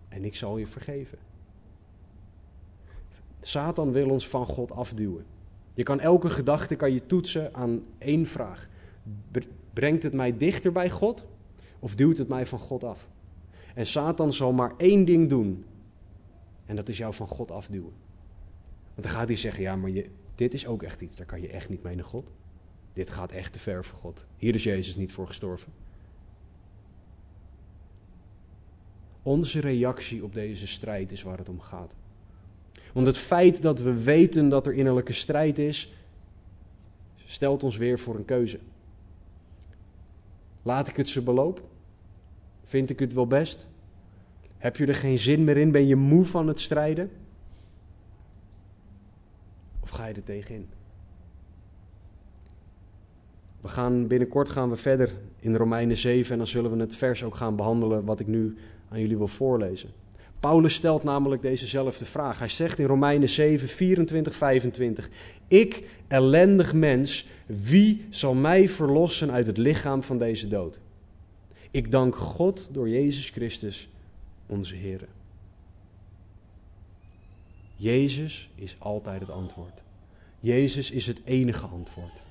En 0.08 0.26
ik 0.26 0.36
zal 0.36 0.58
je 0.58 0.68
vergeven. 0.68 1.18
Satan 3.41 3.91
wil 3.91 4.10
ons 4.10 4.28
van 4.28 4.45
God 4.45 4.72
afduwen. 4.72 5.26
Je 5.74 5.84
kan 5.84 6.00
elke 6.00 6.30
gedachte 6.30 6.76
kan 6.76 6.93
je 6.93 7.06
toetsen 7.06 7.54
aan 7.56 7.84
één 7.97 8.26
vraag. 8.26 8.70
Brengt 9.74 10.04
het 10.04 10.14
mij 10.14 10.38
dichter 10.38 10.72
bij 10.72 10.89
God 10.89 11.26
of 11.80 11.95
duwt 11.95 12.18
het 12.18 12.28
mij 12.28 12.45
van 12.45 12.60
God 12.60 12.84
af? 12.84 13.10
En 13.76 13.86
Satan 13.86 14.34
zal 14.34 14.54
maar 14.54 14.74
één 14.78 15.06
ding 15.06 15.30
doen. 15.30 15.66
En 16.66 16.76
dat 16.76 16.89
is 16.89 16.97
jou 16.97 17.14
van 17.14 17.28
God 17.28 17.52
afduwen. 17.52 17.93
Want 18.93 19.08
dan 19.08 19.12
gaat 19.12 19.28
hij 19.28 19.38
zeggen, 19.38 19.64
ja, 19.64 19.76
maar 19.76 19.89
je, 19.89 20.10
dit 20.36 20.54
is 20.54 20.68
ook 20.68 20.84
echt 20.84 21.02
iets, 21.02 21.16
daar 21.16 21.26
kan 21.26 21.41
je 21.41 21.50
echt 21.50 21.70
niet 21.70 21.84
mee 21.84 21.95
naar 21.95 22.06
God. 22.06 22.32
Dit 22.94 23.10
gaat 23.10 23.32
echt 23.32 23.54
te 23.54 23.60
ver 23.60 23.86
voor 23.86 23.98
God. 23.98 24.26
Hier 24.38 24.56
is 24.56 24.64
Jezus 24.64 24.96
niet 24.96 25.12
voor 25.12 25.28
gestorven. 25.28 25.72
Onze 29.24 29.60
reactie 29.60 30.24
op 30.24 30.34
deze 30.34 30.68
strijd 30.68 31.12
is 31.12 31.24
waar 31.24 31.38
het 31.38 31.50
om 31.50 31.60
gaat. 31.60 31.96
Want 32.94 33.08
het 33.08 33.18
feit 33.18 33.62
dat 33.62 33.80
we 33.80 34.04
weten 34.04 34.50
dat 34.50 34.68
er 34.68 34.74
innerlijke 34.74 35.14
strijd 35.14 35.58
is, 35.60 35.94
stelt 37.26 37.64
ons 37.64 37.78
weer 37.78 38.00
voor 38.00 38.16
een 38.16 38.26
keuze. 38.26 38.60
Laat 40.62 40.88
ik 40.88 40.96
het 40.96 41.10
ze 41.10 41.22
beloop? 41.22 41.62
Vind 42.64 42.90
ik 42.90 43.00
het 43.00 43.14
wel 43.14 43.28
best? 43.28 43.68
Heb 44.58 44.76
je 44.76 44.86
er 44.86 44.96
geen 44.96 45.18
zin 45.18 45.44
meer 45.44 45.58
in? 45.58 45.72
Ben 45.72 45.88
je 45.88 45.96
moe 45.96 46.26
van 46.26 46.48
het 46.48 46.62
strijden? 46.62 47.12
Of 49.80 49.90
ga 49.90 50.06
je 50.06 50.14
er 50.14 50.24
tegenin? 50.24 50.70
We 53.62 53.68
gaan 53.68 54.07
binnenkort 54.07 54.49
gaan 54.49 54.70
we 54.70 54.76
verder 54.76 55.12
in 55.39 55.55
Romeinen 55.55 55.97
7 55.97 56.32
en 56.32 56.38
dan 56.38 56.47
zullen 56.47 56.72
we 56.72 56.80
het 56.80 56.95
vers 56.95 57.24
ook 57.24 57.36
gaan 57.36 57.55
behandelen 57.55 58.05
wat 58.05 58.20
ik 58.20 58.28
nu 58.28 58.57
aan 58.89 58.99
jullie 58.99 59.18
wil 59.18 59.28
voorlezen. 59.28 59.89
Paulus 60.39 60.74
stelt 60.74 61.03
namelijk 61.03 61.41
dezezelfde 61.41 62.05
vraag. 62.05 62.39
Hij 62.39 62.49
zegt 62.49 62.80
in 62.80 62.86
Romeinen 62.86 63.30
7, 63.30 63.68
24, 63.68 64.36
25: 64.36 65.10
Ik, 65.47 65.84
ellendig 66.07 66.74
mens, 66.74 67.28
wie 67.45 68.05
zal 68.10 68.34
mij 68.34 68.70
verlossen 68.70 69.32
uit 69.32 69.47
het 69.47 69.57
lichaam 69.57 70.03
van 70.03 70.18
deze 70.18 70.47
dood? 70.47 70.80
Ik 71.72 71.91
dank 71.91 72.16
God 72.16 72.70
door 72.72 72.89
Jezus 72.89 73.30
Christus, 73.30 73.89
onze 74.45 74.76
Heer. 74.76 75.07
Jezus 77.76 78.49
is 78.55 78.76
altijd 78.80 79.20
het 79.20 79.30
antwoord. 79.30 79.84
Jezus 80.39 80.91
is 80.91 81.07
het 81.07 81.20
enige 81.24 81.66
antwoord. 81.66 82.22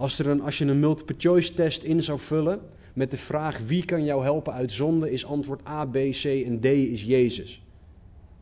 Als, 0.00 0.18
er 0.18 0.42
als 0.42 0.58
je 0.58 0.64
een 0.64 0.80
multiple 0.80 1.14
choice 1.18 1.54
test 1.54 1.82
in 1.82 2.02
zou 2.02 2.18
vullen 2.18 2.60
met 2.92 3.10
de 3.10 3.16
vraag 3.16 3.58
wie 3.58 3.84
kan 3.84 4.04
jou 4.04 4.22
helpen 4.22 4.52
uit 4.52 4.72
zonde, 4.72 5.10
is 5.10 5.24
antwoord 5.24 5.66
A, 5.66 5.84
B, 5.84 5.94
C 5.94 6.24
en 6.24 6.60
D 6.60 6.64
is 6.64 7.02
Jezus. 7.04 7.62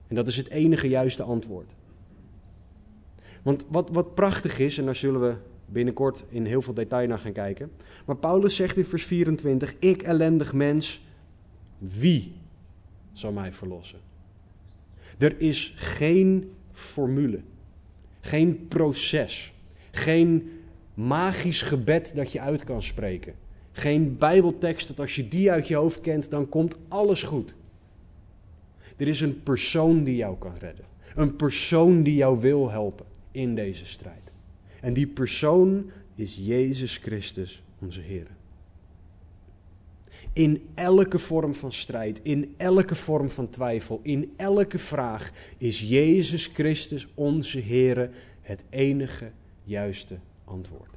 En 0.07 0.15
dat 0.15 0.27
is 0.27 0.37
het 0.37 0.49
enige 0.49 0.89
juiste 0.89 1.23
antwoord. 1.23 1.73
Want 3.43 3.65
wat, 3.69 3.91
wat 3.91 4.15
prachtig 4.15 4.59
is, 4.59 4.79
en 4.79 4.85
daar 4.85 4.97
zullen 4.97 5.21
we 5.21 5.35
binnenkort 5.67 6.25
in 6.29 6.45
heel 6.45 6.63
veel 6.63 6.75
detail 6.75 7.09
naar 7.09 7.19
gaan 7.19 7.33
kijken. 7.33 7.71
Maar 8.05 8.17
Paulus 8.17 8.57
zegt 8.57 8.77
in 8.77 8.85
vers 8.85 9.05
24: 9.05 9.75
Ik 9.79 10.03
ellendig 10.03 10.53
mens, 10.53 11.05
wie 11.79 12.33
zal 13.13 13.33
mij 13.33 13.53
verlossen? 13.53 13.99
Er 15.19 15.41
is 15.41 15.75
geen 15.77 16.51
formule, 16.73 17.41
geen 18.21 18.69
proces, 18.69 19.53
geen 19.91 20.58
magisch 20.99 21.63
gebed 21.63 22.13
dat 22.15 22.33
je 22.33 22.41
uit 22.41 22.65
kan 22.65 22.83
spreken. 22.83 23.35
Geen 23.73 24.19
Bijbeltekst 24.19 24.89
dat 24.89 25.01
als 25.01 25.17
je 25.17 25.29
die 25.29 25.51
uit 25.51 25.69
je 25.69 25.75
hoofd 25.75 26.01
kent, 26.01 26.31
dan 26.31 26.49
komt 26.49 26.77
alles 26.89 27.23
goed. 27.23 27.55
Er 28.97 29.09
is 29.09 29.21
een 29.21 29.43
persoon 29.43 30.05
die 30.05 30.17
jou 30.17 30.39
kan 30.39 30.55
redden. 30.59 30.85
Een 31.15 31.37
persoon 31.37 32.03
die 32.03 32.15
jou 32.15 32.41
wil 32.41 32.71
helpen 32.71 33.07
in 33.31 33.55
deze 33.55 33.87
strijd. 33.87 34.33
En 34.81 34.93
die 34.93 35.07
persoon 35.07 35.91
is 36.15 36.37
Jezus 36.41 36.97
Christus, 36.97 37.63
onze 37.79 38.01
Heer. 38.01 38.27
In 40.33 40.69
elke 40.75 41.19
vorm 41.19 41.55
van 41.55 41.73
strijd, 41.73 42.21
in 42.23 42.55
elke 42.57 42.95
vorm 42.95 43.31
van 43.31 43.51
twijfel, 43.51 44.01
in 44.03 44.33
elke 44.37 44.79
vraag 44.79 45.31
is 45.57 45.81
Jezus 45.81 46.47
Christus, 46.47 47.09
onze 47.15 47.59
Heer, 47.59 48.11
het 48.41 48.65
enige 48.71 49.31
juiste 49.65 50.19
antwoord. 50.49 50.97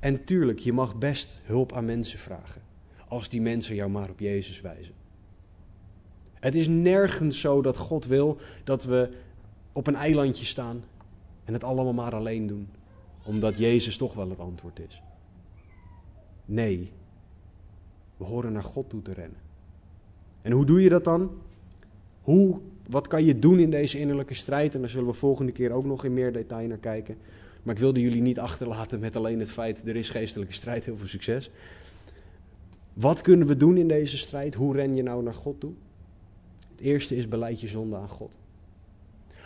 En 0.00 0.24
tuurlijk, 0.24 0.58
je 0.58 0.72
mag 0.72 0.98
best 0.98 1.38
hulp 1.42 1.72
aan 1.72 1.84
mensen 1.84 2.18
vragen, 2.18 2.62
als 3.08 3.28
die 3.28 3.40
mensen 3.40 3.74
jou 3.74 3.90
maar 3.90 4.10
op 4.10 4.18
Jezus 4.18 4.60
wijzen. 4.60 4.94
Het 6.34 6.54
is 6.54 6.68
nergens 6.68 7.40
zo 7.40 7.62
dat 7.62 7.76
God 7.76 8.06
wil 8.06 8.38
dat 8.64 8.84
we 8.84 9.10
op 9.72 9.86
een 9.86 9.94
eilandje 9.94 10.44
staan 10.44 10.84
en 11.44 11.52
het 11.52 11.64
allemaal 11.64 11.92
maar 11.92 12.14
alleen 12.14 12.46
doen, 12.46 12.68
omdat 13.24 13.58
Jezus 13.58 13.96
toch 13.96 14.14
wel 14.14 14.28
het 14.28 14.38
antwoord 14.38 14.78
is. 14.78 15.02
Nee, 16.44 16.92
we 18.16 18.24
horen 18.24 18.52
naar 18.52 18.64
God 18.64 18.90
toe 18.90 19.02
te 19.02 19.12
rennen. 19.12 19.40
En 20.42 20.52
hoe 20.52 20.66
doe 20.66 20.82
je 20.82 20.88
dat 20.88 21.04
dan? 21.04 21.30
Hoe, 22.20 22.60
wat 22.88 23.06
kan 23.06 23.24
je 23.24 23.38
doen 23.38 23.58
in 23.58 23.70
deze 23.70 23.98
innerlijke 23.98 24.34
strijd? 24.34 24.74
En 24.74 24.80
daar 24.80 24.90
zullen 24.90 25.08
we 25.08 25.14
volgende 25.14 25.52
keer 25.52 25.72
ook 25.72 25.84
nog 25.84 26.04
in 26.04 26.14
meer 26.14 26.32
detail 26.32 26.68
naar 26.68 26.78
kijken. 26.78 27.16
Maar 27.62 27.74
ik 27.74 27.80
wilde 27.80 28.00
jullie 28.00 28.22
niet 28.22 28.38
achterlaten 28.38 29.00
met 29.00 29.16
alleen 29.16 29.38
het 29.38 29.50
feit, 29.50 29.88
er 29.88 29.96
is 29.96 30.10
geestelijke 30.10 30.52
strijd, 30.52 30.84
heel 30.84 30.96
veel 30.96 31.06
succes. 31.06 31.50
Wat 32.92 33.20
kunnen 33.20 33.46
we 33.46 33.56
doen 33.56 33.76
in 33.76 33.88
deze 33.88 34.18
strijd? 34.18 34.54
Hoe 34.54 34.74
ren 34.76 34.96
je 34.96 35.02
nou 35.02 35.22
naar 35.22 35.34
God 35.34 35.60
toe? 35.60 35.72
Het 36.70 36.80
eerste 36.80 37.16
is 37.16 37.28
beleid 37.28 37.60
je 37.60 37.68
zonde 37.68 37.96
aan 37.96 38.08
God. 38.08 38.38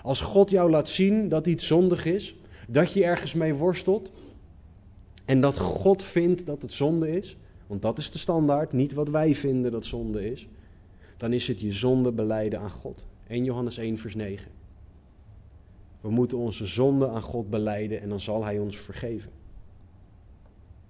Als 0.02 0.20
God 0.20 0.50
jou 0.50 0.70
laat 0.70 0.88
zien 0.88 1.28
dat 1.28 1.46
iets 1.46 1.66
zondig 1.66 2.04
is, 2.04 2.36
dat 2.68 2.92
je 2.92 3.04
ergens 3.04 3.34
mee 3.34 3.54
worstelt 3.54 4.12
en 5.24 5.40
dat 5.40 5.58
God 5.58 6.02
vindt 6.02 6.46
dat 6.46 6.62
het 6.62 6.72
zonde 6.72 7.16
is, 7.16 7.36
want 7.66 7.82
dat 7.82 7.98
is 7.98 8.10
de 8.10 8.18
standaard, 8.18 8.72
niet 8.72 8.92
wat 8.92 9.08
wij 9.08 9.34
vinden 9.34 9.70
dat 9.70 9.84
zonde 9.84 10.30
is, 10.30 10.48
dan 11.16 11.32
is 11.32 11.48
het 11.48 11.60
je 11.60 11.72
zonde 11.72 12.12
beleiden 12.12 12.60
aan 12.60 12.70
God. 12.70 13.06
1 13.28 13.44
Johannes 13.44 13.78
1 13.78 13.98
vers 13.98 14.14
9. 14.14 14.55
We 16.06 16.12
moeten 16.12 16.38
onze 16.38 16.66
zonde 16.66 17.08
aan 17.08 17.22
God 17.22 17.50
beleiden 17.50 18.00
en 18.00 18.08
dan 18.08 18.20
zal 18.20 18.44
Hij 18.44 18.58
ons 18.58 18.76
vergeven. 18.76 19.30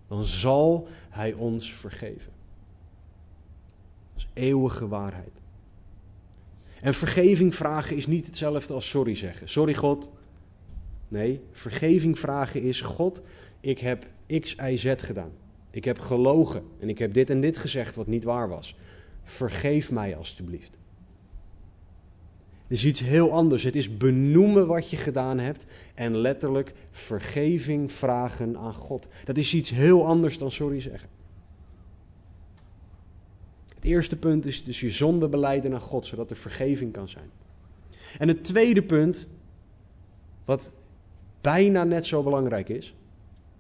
Dan 0.09 0.25
zal 0.25 0.89
Hij 1.09 1.33
ons 1.33 1.73
vergeven. 1.73 2.33
Dat 4.15 4.23
is 4.23 4.29
eeuwige 4.33 4.89
waarheid. 4.89 5.41
En 6.81 6.95
vergeving 6.95 7.55
vragen 7.55 7.97
is 7.97 8.07
niet 8.07 8.27
hetzelfde 8.27 8.75
als 8.75 8.89
sorry 8.89 9.15
zeggen. 9.15 9.49
Sorry 9.49 9.75
God. 9.75 10.11
Nee, 11.09 11.41
vergeving 11.53 12.19
vragen 12.19 12.63
is: 12.63 12.81
God, 12.81 13.23
ik 13.61 13.79
heb 13.79 14.07
X, 14.41 14.55
Y, 14.55 14.77
Z 14.77 14.95
gedaan. 14.97 15.33
Ik 15.71 15.85
heb 15.85 15.99
gelogen 15.99 16.65
en 16.79 16.89
ik 16.89 16.99
heb 16.99 17.13
dit 17.13 17.31
en 17.31 17.41
dit 17.41 17.57
gezegd 17.57 17.95
wat 17.95 18.07
niet 18.07 18.25
waar 18.25 18.49
was. 18.49 18.77
Vergeef 19.23 19.91
mij 19.91 20.17
alstublieft. 20.17 20.79
Is 22.69 22.85
iets 22.85 23.01
heel 23.01 23.33
anders. 23.33 23.63
Het 23.63 23.77
is 23.77 23.97
benoemen 23.97 24.67
wat 24.67 24.91
je 24.91 24.97
gedaan 24.97 25.39
hebt 25.39 25.67
en 25.95 26.17
letterlijk 26.17 26.75
vergeving 26.91 27.93
vragen 27.93 28.57
aan 28.57 28.75
God. 28.75 29.09
Dat 29.25 29.37
is 29.37 29.55
iets 29.55 29.71
heel 29.71 30.07
anders 30.07 30.39
dan 30.39 30.51
sorry 30.51 30.81
zeggen. 30.81 31.09
Het 33.75 33.85
eerste 33.85 34.17
punt 34.17 34.47
is 34.47 34.65
dus 34.65 34.81
je 34.81 34.91
zonde 34.91 35.29
beleiden 35.29 35.71
naar 35.71 35.81
God, 35.81 36.07
zodat 36.07 36.31
er 36.31 36.37
vergeving 36.37 36.93
kan 36.93 37.09
zijn. 37.09 37.31
En 38.19 38.29
het 38.29 38.45
tweede 38.45 38.83
punt, 38.83 39.29
wat 40.45 40.71
bijna 41.41 41.85
net 41.85 42.07
zo 42.07 42.23
belangrijk 42.23 42.69
is, 42.69 42.95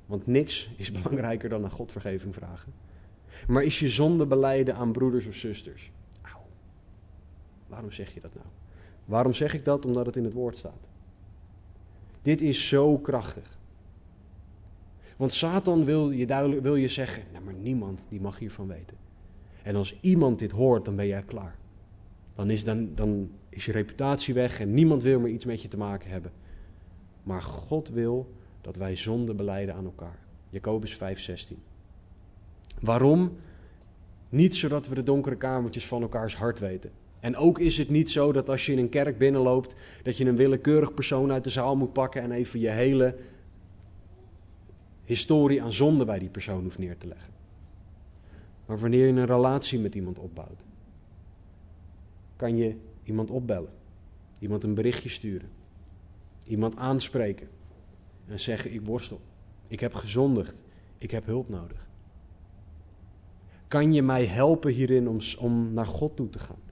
want 0.07 0.26
niks 0.26 0.70
is 0.76 0.92
belangrijker 1.02 1.48
dan 1.48 1.64
aan 1.64 1.70
God 1.70 1.92
vergeving 1.92 2.34
vragen, 2.34 2.72
maar 3.46 3.62
is 3.62 3.78
je 3.78 3.88
zonde 3.88 4.26
beleiden 4.26 4.74
aan 4.74 4.92
broeders 4.92 5.26
of 5.26 5.34
zusters. 5.34 5.90
Auw. 6.22 6.46
Waarom 7.66 7.92
zeg 7.92 8.14
je 8.14 8.20
dat 8.20 8.34
nou? 8.34 8.46
Waarom 9.07 9.34
zeg 9.34 9.54
ik 9.54 9.64
dat? 9.64 9.84
Omdat 9.84 10.07
het 10.07 10.16
in 10.16 10.24
het 10.24 10.32
woord 10.32 10.59
staat. 10.59 10.88
Dit 12.22 12.40
is 12.40 12.68
zo 12.68 12.98
krachtig. 12.98 13.59
Want 15.16 15.32
Satan 15.32 15.84
wil 15.84 16.11
je, 16.11 16.26
duidelijk, 16.26 16.62
wil 16.62 16.76
je 16.76 16.88
zeggen, 16.88 17.22
nou, 17.32 17.44
maar 17.44 17.54
niemand 17.54 18.07
die 18.09 18.20
mag 18.20 18.38
hiervan 18.38 18.66
weten. 18.66 18.96
En 19.62 19.76
als 19.76 20.00
iemand 20.00 20.38
dit 20.38 20.50
hoort, 20.50 20.84
dan 20.84 20.96
ben 20.96 21.07
jij 21.07 21.22
klaar. 21.22 21.57
Dan 22.34 22.50
is, 22.50 22.64
dan, 22.64 22.94
dan 22.94 23.30
is 23.48 23.64
je 23.64 23.72
reputatie 23.72 24.34
weg 24.34 24.61
en 24.61 24.74
niemand 24.74 25.02
wil 25.02 25.20
meer 25.20 25.32
iets 25.32 25.44
met 25.44 25.62
je 25.62 25.68
te 25.68 25.76
maken 25.76 26.11
hebben. 26.11 26.32
Maar 27.22 27.42
God 27.42 27.88
wil 27.88 28.32
dat 28.61 28.76
wij 28.76 28.96
zonde 28.96 29.34
beleiden 29.34 29.74
aan 29.74 29.84
elkaar. 29.84 30.18
Jacobus 30.50 30.98
5:16. 30.98 31.57
Waarom? 32.80 33.36
Niet 34.28 34.57
zodat 34.57 34.88
we 34.88 34.94
de 34.94 35.02
donkere 35.02 35.36
kamertjes 35.36 35.86
van 35.86 36.02
elkaars 36.02 36.36
hart 36.36 36.59
weten. 36.59 36.90
En 37.27 37.37
ook 37.37 37.59
is 37.59 37.79
het 37.79 37.89
niet 37.89 38.11
zo 38.11 38.33
dat 38.33 38.49
als 38.49 38.66
je 38.66 38.72
in 38.72 38.79
een 38.79 38.89
kerk 38.89 39.18
binnenloopt, 39.18 39.74
dat 40.03 40.16
je 40.16 40.24
een 40.24 40.37
willekeurig 40.37 40.95
persoon 40.95 41.33
uit 41.33 41.45
de 41.45 41.51
zaal 41.51 41.77
moet 41.77 41.93
pakken 41.93 42.22
en 42.22 42.33
even 42.33 42.61
je 42.61 42.68
hele 42.68 43.16
historie 45.05 45.62
aan 45.62 45.72
zonde 45.72 46.05
bij 46.05 46.18
die 46.18 46.29
persoon 46.29 46.62
hoeft 46.62 46.79
neer 46.79 46.99
te 46.99 47.07
leggen. 47.07 47.33
Maar 48.66 48.79
wanneer 48.79 49.07
je 49.07 49.12
een 49.12 49.27
relatie 49.27 49.79
met 49.79 49.95
iemand 49.95 50.18
opbouwt, 50.18 50.64
kan 52.37 52.57
je 52.57 52.77
iemand 53.03 53.31
opbellen, 53.31 53.70
iemand 54.39 54.64
een 54.64 54.74
berichtje 54.74 55.09
sturen, 55.09 55.49
iemand 56.45 56.77
aanspreken 56.77 57.49
en 58.27 58.41
zeggen: 58.41 58.74
Ik 58.74 58.81
worstel, 58.81 59.20
ik 59.68 59.81
heb 59.81 59.95
gezondigd, 59.95 60.62
ik 60.99 61.11
heb 61.11 61.27
hulp 61.27 61.49
nodig. 61.49 61.89
Kan 63.68 63.93
je 63.93 64.03
mij 64.03 64.27
helpen 64.27 64.72
hierin 64.72 65.09
om, 65.09 65.18
om 65.39 65.72
naar 65.72 65.87
God 65.87 66.16
toe 66.16 66.31
te 66.31 66.39
gaan? 66.39 66.64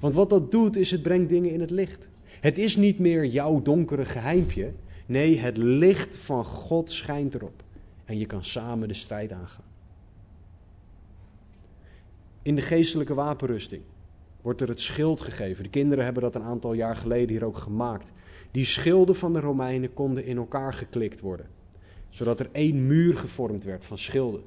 Want 0.00 0.14
wat 0.14 0.30
dat 0.30 0.50
doet, 0.50 0.76
is 0.76 0.90
het 0.90 1.02
brengt 1.02 1.28
dingen 1.28 1.50
in 1.50 1.60
het 1.60 1.70
licht. 1.70 2.08
Het 2.40 2.58
is 2.58 2.76
niet 2.76 2.98
meer 2.98 3.24
jouw 3.24 3.62
donkere 3.62 4.04
geheimpje. 4.04 4.72
Nee, 5.06 5.38
het 5.38 5.56
licht 5.56 6.16
van 6.16 6.44
God 6.44 6.90
schijnt 6.90 7.34
erop. 7.34 7.62
En 8.04 8.18
je 8.18 8.26
kan 8.26 8.44
samen 8.44 8.88
de 8.88 8.94
strijd 8.94 9.32
aangaan. 9.32 9.64
In 12.42 12.54
de 12.54 12.62
geestelijke 12.62 13.14
wapenrusting 13.14 13.82
wordt 14.42 14.60
er 14.60 14.68
het 14.68 14.80
schild 14.80 15.20
gegeven. 15.20 15.62
De 15.62 15.70
kinderen 15.70 16.04
hebben 16.04 16.22
dat 16.22 16.34
een 16.34 16.42
aantal 16.42 16.72
jaar 16.72 16.96
geleden 16.96 17.28
hier 17.28 17.44
ook 17.44 17.58
gemaakt. 17.58 18.12
Die 18.50 18.64
schilden 18.64 19.14
van 19.14 19.32
de 19.32 19.40
Romeinen 19.40 19.94
konden 19.94 20.24
in 20.24 20.36
elkaar 20.36 20.72
geklikt 20.72 21.20
worden, 21.20 21.46
zodat 22.08 22.40
er 22.40 22.48
één 22.52 22.86
muur 22.86 23.16
gevormd 23.16 23.64
werd 23.64 23.84
van 23.84 23.98
schilden. 23.98 24.42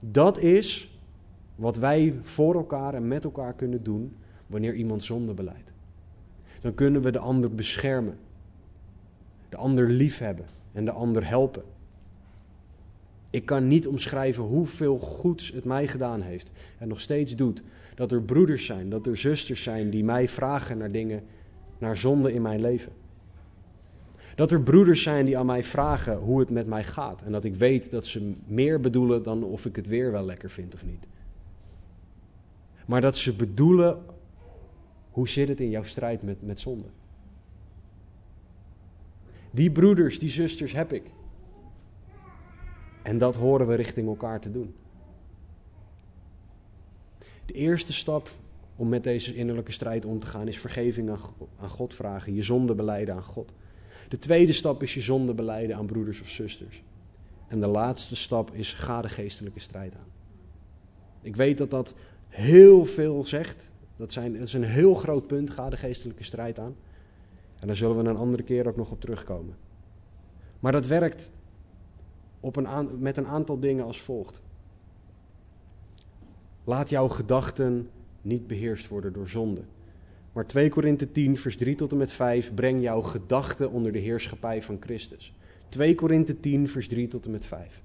Dat 0.00 0.38
is 0.38 0.98
wat 1.54 1.76
wij 1.76 2.18
voor 2.22 2.54
elkaar 2.54 2.94
en 2.94 3.08
met 3.08 3.24
elkaar 3.24 3.54
kunnen 3.54 3.82
doen 3.82 4.16
wanneer 4.52 4.74
iemand 4.74 5.04
zonde 5.04 5.34
beleidt. 5.34 5.72
Dan 6.60 6.74
kunnen 6.74 7.02
we 7.02 7.10
de 7.10 7.18
ander 7.18 7.54
beschermen, 7.54 8.18
de 9.48 9.56
ander 9.56 9.88
liefhebben 9.88 10.46
en 10.72 10.84
de 10.84 10.90
ander 10.90 11.28
helpen. 11.28 11.62
Ik 13.30 13.46
kan 13.46 13.66
niet 13.66 13.86
omschrijven 13.86 14.42
hoeveel 14.42 14.98
goeds 14.98 15.52
het 15.52 15.64
mij 15.64 15.88
gedaan 15.88 16.20
heeft 16.20 16.52
en 16.78 16.88
nog 16.88 17.00
steeds 17.00 17.36
doet. 17.36 17.62
Dat 17.94 18.12
er 18.12 18.22
broeders 18.22 18.66
zijn, 18.66 18.90
dat 18.90 19.06
er 19.06 19.16
zusters 19.16 19.62
zijn 19.62 19.90
die 19.90 20.04
mij 20.04 20.28
vragen 20.28 20.78
naar 20.78 20.92
dingen, 20.92 21.22
naar 21.78 21.96
zonde 21.96 22.32
in 22.32 22.42
mijn 22.42 22.60
leven. 22.60 22.92
Dat 24.34 24.50
er 24.50 24.62
broeders 24.62 25.02
zijn 25.02 25.26
die 25.26 25.38
aan 25.38 25.46
mij 25.46 25.64
vragen 25.64 26.16
hoe 26.16 26.40
het 26.40 26.50
met 26.50 26.66
mij 26.66 26.84
gaat. 26.84 27.22
En 27.22 27.32
dat 27.32 27.44
ik 27.44 27.54
weet 27.54 27.90
dat 27.90 28.06
ze 28.06 28.32
meer 28.46 28.80
bedoelen 28.80 29.22
dan 29.22 29.44
of 29.44 29.66
ik 29.66 29.76
het 29.76 29.86
weer 29.86 30.12
wel 30.12 30.24
lekker 30.24 30.50
vind 30.50 30.74
of 30.74 30.84
niet. 30.84 31.06
Maar 32.86 33.00
dat 33.00 33.18
ze 33.18 33.32
bedoelen 33.32 33.98
hoe 35.12 35.28
zit 35.28 35.48
het 35.48 35.60
in 35.60 35.70
jouw 35.70 35.82
strijd 35.82 36.22
met, 36.22 36.42
met 36.42 36.60
zonde. 36.60 36.88
Die 39.50 39.70
broeders, 39.70 40.18
die 40.18 40.30
zusters 40.30 40.72
heb 40.72 40.92
ik. 40.92 41.02
En 43.02 43.18
dat 43.18 43.36
horen 43.36 43.66
we 43.66 43.74
richting 43.74 44.08
elkaar 44.08 44.40
te 44.40 44.50
doen. 44.50 44.74
De 47.46 47.52
eerste 47.52 47.92
stap 47.92 48.30
om 48.76 48.88
met 48.88 49.04
deze 49.04 49.34
innerlijke 49.34 49.72
strijd 49.72 50.04
om 50.04 50.18
te 50.18 50.26
gaan 50.26 50.48
is 50.48 50.58
vergeving 50.58 51.10
aan 51.58 51.68
God 51.68 51.94
vragen, 51.94 52.34
je 52.34 52.42
zonde 52.42 52.74
beleiden 52.74 53.14
aan 53.14 53.22
God. 53.22 53.52
De 54.08 54.18
tweede 54.18 54.52
stap 54.52 54.82
is 54.82 54.94
je 54.94 55.00
zonde 55.00 55.34
beleiden 55.34 55.76
aan 55.76 55.86
broeders 55.86 56.20
of 56.20 56.28
zusters. 56.28 56.82
En 57.48 57.60
de 57.60 57.66
laatste 57.66 58.16
stap 58.16 58.54
is 58.54 58.72
ga 58.72 59.02
de 59.02 59.08
geestelijke 59.08 59.60
strijd 59.60 59.94
aan. 59.94 60.10
Ik 61.20 61.36
weet 61.36 61.58
dat 61.58 61.70
dat 61.70 61.94
heel 62.28 62.84
veel 62.84 63.24
zegt. 63.24 63.70
Dat, 64.02 64.12
zijn, 64.12 64.36
is 64.36 64.52
een 64.52 64.62
heel 64.64 64.94
groot 64.94 65.26
punt, 65.26 65.50
ga 65.50 65.70
de 65.70 65.76
geestelijke 65.76 66.22
strijd 66.22 66.58
aan. 66.58 66.76
En 67.58 67.66
daar 67.66 67.76
zullen 67.76 68.02
we 68.02 68.08
een 68.08 68.16
andere 68.16 68.42
keer 68.42 68.68
ook 68.68 68.76
nog 68.76 68.90
op 68.90 69.00
terugkomen. 69.00 69.54
Maar 70.60 70.72
dat 70.72 70.86
werkt 70.86 71.30
op 72.40 72.56
een 72.56 72.88
met 72.98 73.16
een 73.16 73.26
aantal 73.26 73.58
dingen 73.60 73.84
als 73.84 74.00
volgt. 74.00 74.40
Laat 76.64 76.88
jouw 76.90 77.08
gedachten 77.08 77.90
niet 78.22 78.46
beheerst 78.46 78.88
worden 78.88 79.12
door 79.12 79.28
zonde. 79.28 79.62
Maar 80.32 80.46
2 80.46 80.68
Korinthe 80.70 81.12
10, 81.12 81.36
vers 81.36 81.56
3 81.56 81.74
tot 81.74 81.92
en 81.92 81.98
met 81.98 82.12
5, 82.12 82.54
breng 82.54 82.82
jouw 82.82 83.02
gedachten 83.02 83.70
onder 83.70 83.92
de 83.92 83.98
heerschappij 83.98 84.62
van 84.62 84.76
Christus. 84.80 85.34
2 85.68 85.94
Korinthe 85.94 86.40
10, 86.40 86.68
vers 86.68 86.88
3 86.88 87.08
tot 87.08 87.24
en 87.24 87.30
met 87.30 87.44
5. 87.44 87.82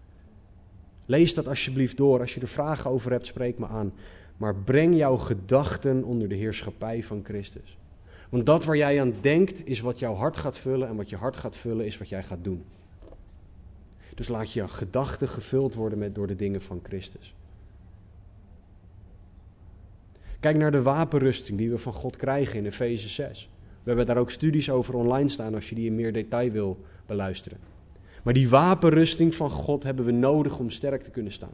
Lees 1.06 1.34
dat 1.34 1.48
alsjeblieft 1.48 1.98
door. 1.98 2.20
Als 2.20 2.34
je 2.34 2.42
er 2.42 2.48
vragen 2.48 2.92
over 2.92 3.12
hebt, 3.12 3.28
spreek 3.28 3.58
me 3.58 3.68
aan. 3.68 3.94
Maar 4.38 4.56
breng 4.56 4.96
jouw 4.96 5.18
gedachten 5.18 6.04
onder 6.04 6.30
de 6.30 6.36
heerschappij 6.36 7.04
van 7.04 7.22
Christus. 7.24 7.78
Want 8.30 8.46
dat 8.46 8.66
waar 8.66 8.78
jij 8.78 9.02
aan 9.02 9.14
denkt, 9.22 9.68
is 9.68 9.80
wat 9.80 10.00
jouw 10.00 10.14
hart 10.14 10.38
gaat 10.38 10.58
vullen. 10.58 10.88
En 10.88 10.96
wat 10.96 11.10
je 11.10 11.16
hart 11.16 11.38
gaat 11.38 11.58
vullen, 11.58 11.86
is 11.86 11.98
wat 11.98 12.10
jij 12.10 12.24
gaat 12.24 12.44
doen. 12.44 12.64
Dus 14.16 14.28
laat 14.28 14.52
je 14.52 14.68
gedachten 14.68 15.28
gevuld 15.28 15.74
worden 15.74 16.00
met, 16.00 16.16
door 16.16 16.28
de 16.28 16.36
dingen 16.36 16.62
van 16.62 16.80
Christus. 16.84 17.36
Kijk 20.40 20.58
naar 20.58 20.72
de 20.72 20.82
wapenrusting 20.82 21.58
die 21.58 21.70
we 21.70 21.78
van 21.78 21.94
God 21.94 22.16
krijgen 22.16 22.58
in 22.58 22.66
Efeze 22.66 23.10
6. 23.10 23.50
We 23.84 23.90
hebben 23.90 24.06
daar 24.06 24.18
ook 24.18 24.32
studies 24.32 24.70
over 24.70 24.94
online 24.96 25.30
staan 25.30 25.56
als 25.56 25.70
je 25.70 25.76
die 25.76 25.86
in 25.86 25.96
meer 25.96 26.14
detail 26.14 26.52
wil 26.52 26.78
beluisteren. 27.06 27.58
Maar 28.24 28.34
die 28.34 28.50
wapenrusting 28.50 29.36
van 29.36 29.50
God 29.50 29.84
hebben 29.84 30.06
we 30.06 30.12
nodig 30.12 30.60
om 30.60 30.70
sterk 30.70 31.04
te 31.04 31.10
kunnen 31.10 31.32
staan. 31.32 31.54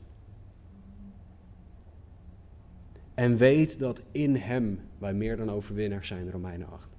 En 3.13 3.37
weet 3.37 3.79
dat 3.79 4.01
in 4.11 4.35
Hem 4.35 4.79
wij 4.97 5.13
meer 5.13 5.37
dan 5.37 5.51
overwinnaars 5.51 6.07
zijn, 6.07 6.31
Romeinen 6.31 6.69
8. 6.71 6.89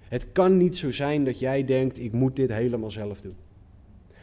Het 0.00 0.32
kan 0.32 0.56
niet 0.56 0.76
zo 0.76 0.90
zijn 0.90 1.24
dat 1.24 1.38
jij 1.38 1.64
denkt, 1.64 1.98
ik 1.98 2.12
moet 2.12 2.36
dit 2.36 2.52
helemaal 2.52 2.90
zelf 2.90 3.20
doen. 3.20 3.36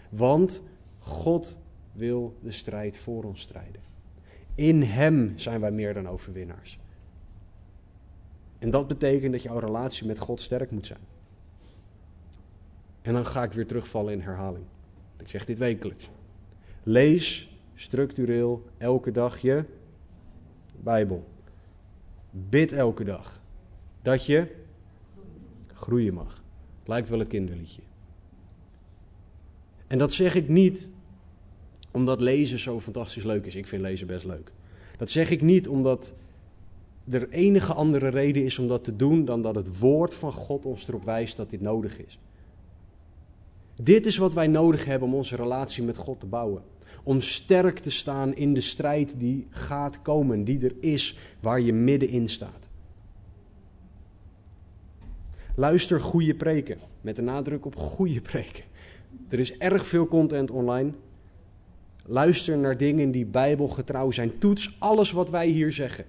Want 0.09 0.61
God 0.99 1.59
wil 1.91 2.37
de 2.41 2.51
strijd 2.51 2.97
voor 2.97 3.23
ons 3.23 3.41
strijden. 3.41 3.81
In 4.55 4.81
Hem 4.81 5.33
zijn 5.35 5.59
wij 5.59 5.71
meer 5.71 5.93
dan 5.93 6.07
overwinnaars. 6.07 6.79
En 8.59 8.69
dat 8.69 8.87
betekent 8.87 9.31
dat 9.31 9.41
jouw 9.41 9.59
relatie 9.59 10.07
met 10.07 10.19
God 10.19 10.41
sterk 10.41 10.71
moet 10.71 10.87
zijn. 10.87 10.99
En 13.01 13.13
dan 13.13 13.25
ga 13.25 13.43
ik 13.43 13.51
weer 13.51 13.67
terugvallen 13.67 14.13
in 14.13 14.21
herhaling. 14.21 14.65
Ik 15.17 15.27
zeg 15.27 15.45
dit 15.45 15.57
wekelijks. 15.57 16.09
Lees 16.83 17.57
structureel 17.75 18.65
elke 18.77 19.11
dag 19.11 19.39
je 19.39 19.63
Bijbel. 20.83 21.27
Bid 22.31 22.71
elke 22.71 23.03
dag 23.03 23.41
dat 24.01 24.25
je 24.25 24.55
groeien 25.73 26.13
mag. 26.13 26.43
Het 26.79 26.87
lijkt 26.87 27.09
wel 27.09 27.19
het 27.19 27.27
kinderliedje. 27.27 27.81
En 29.87 29.97
dat 29.97 30.13
zeg 30.13 30.35
ik 30.35 30.49
niet 30.49 30.89
omdat 31.91 32.21
lezen 32.21 32.59
zo 32.59 32.79
fantastisch 32.79 33.23
leuk 33.23 33.45
is. 33.45 33.55
Ik 33.55 33.67
vind 33.67 33.81
lezen 33.81 34.07
best 34.07 34.25
leuk. 34.25 34.51
Dat 34.97 35.09
zeg 35.09 35.29
ik 35.29 35.41
niet 35.41 35.67
omdat 35.67 36.13
er 37.09 37.29
enige 37.29 37.73
andere 37.73 38.07
reden 38.07 38.43
is 38.43 38.59
om 38.59 38.67
dat 38.67 38.83
te 38.83 38.95
doen 38.95 39.25
dan 39.25 39.41
dat 39.41 39.55
het 39.55 39.79
woord 39.79 40.13
van 40.13 40.33
God 40.33 40.65
ons 40.65 40.87
erop 40.87 41.03
wijst 41.03 41.37
dat 41.37 41.49
dit 41.49 41.61
nodig 41.61 41.99
is. 41.99 42.19
Dit 43.81 44.05
is 44.05 44.17
wat 44.17 44.33
wij 44.33 44.47
nodig 44.47 44.85
hebben 44.85 45.07
om 45.07 45.15
onze 45.15 45.35
relatie 45.35 45.83
met 45.83 45.97
God 45.97 46.19
te 46.19 46.25
bouwen. 46.25 46.63
Om 47.03 47.21
sterk 47.21 47.79
te 47.79 47.89
staan 47.89 48.35
in 48.35 48.53
de 48.53 48.61
strijd 48.61 49.19
die 49.19 49.47
gaat 49.49 50.01
komen, 50.01 50.43
die 50.43 50.63
er 50.63 50.75
is, 50.79 51.17
waar 51.39 51.61
je 51.61 51.73
middenin 51.73 52.29
staat. 52.29 52.69
Luister 55.55 56.01
goede 56.01 56.35
preken, 56.35 56.77
met 57.01 57.15
de 57.15 57.21
nadruk 57.21 57.65
op 57.65 57.75
goede 57.75 58.21
preken. 58.21 58.63
Er 59.29 59.39
is 59.39 59.57
erg 59.57 59.87
veel 59.87 60.07
content 60.07 60.51
online. 60.51 60.91
Luister 62.05 62.57
naar 62.57 62.77
dingen 62.77 63.11
die 63.11 63.25
bijbelgetrouw 63.25 64.11
zijn. 64.11 64.37
Toets 64.37 64.75
alles 64.79 65.11
wat 65.11 65.29
wij 65.29 65.47
hier 65.47 65.71
zeggen 65.71 66.05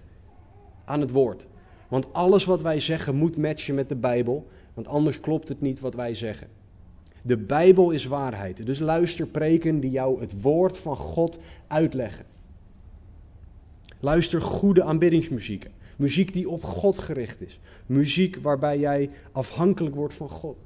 aan 0.84 1.00
het 1.00 1.10
woord. 1.10 1.46
Want 1.88 2.12
alles 2.12 2.44
wat 2.44 2.62
wij 2.62 2.80
zeggen 2.80 3.14
moet 3.14 3.36
matchen 3.36 3.74
met 3.74 3.88
de 3.88 3.96
Bijbel, 3.96 4.48
want 4.74 4.88
anders 4.88 5.20
klopt 5.20 5.48
het 5.48 5.60
niet 5.60 5.80
wat 5.80 5.94
wij 5.94 6.14
zeggen. 6.14 6.59
De 7.22 7.36
Bijbel 7.36 7.90
is 7.90 8.04
waarheid. 8.04 8.66
Dus 8.66 8.78
luister 8.78 9.26
preken 9.26 9.80
die 9.80 9.90
jou 9.90 10.20
het 10.20 10.42
woord 10.42 10.78
van 10.78 10.96
God 10.96 11.38
uitleggen. 11.66 12.24
Luister 14.00 14.40
goede 14.40 14.82
aanbiddingsmuziek. 14.82 15.70
Muziek 15.96 16.32
die 16.32 16.48
op 16.48 16.64
God 16.64 16.98
gericht 16.98 17.40
is. 17.40 17.60
Muziek 17.86 18.36
waarbij 18.42 18.78
jij 18.78 19.10
afhankelijk 19.32 19.94
wordt 19.94 20.14
van 20.14 20.28
God. 20.28 20.56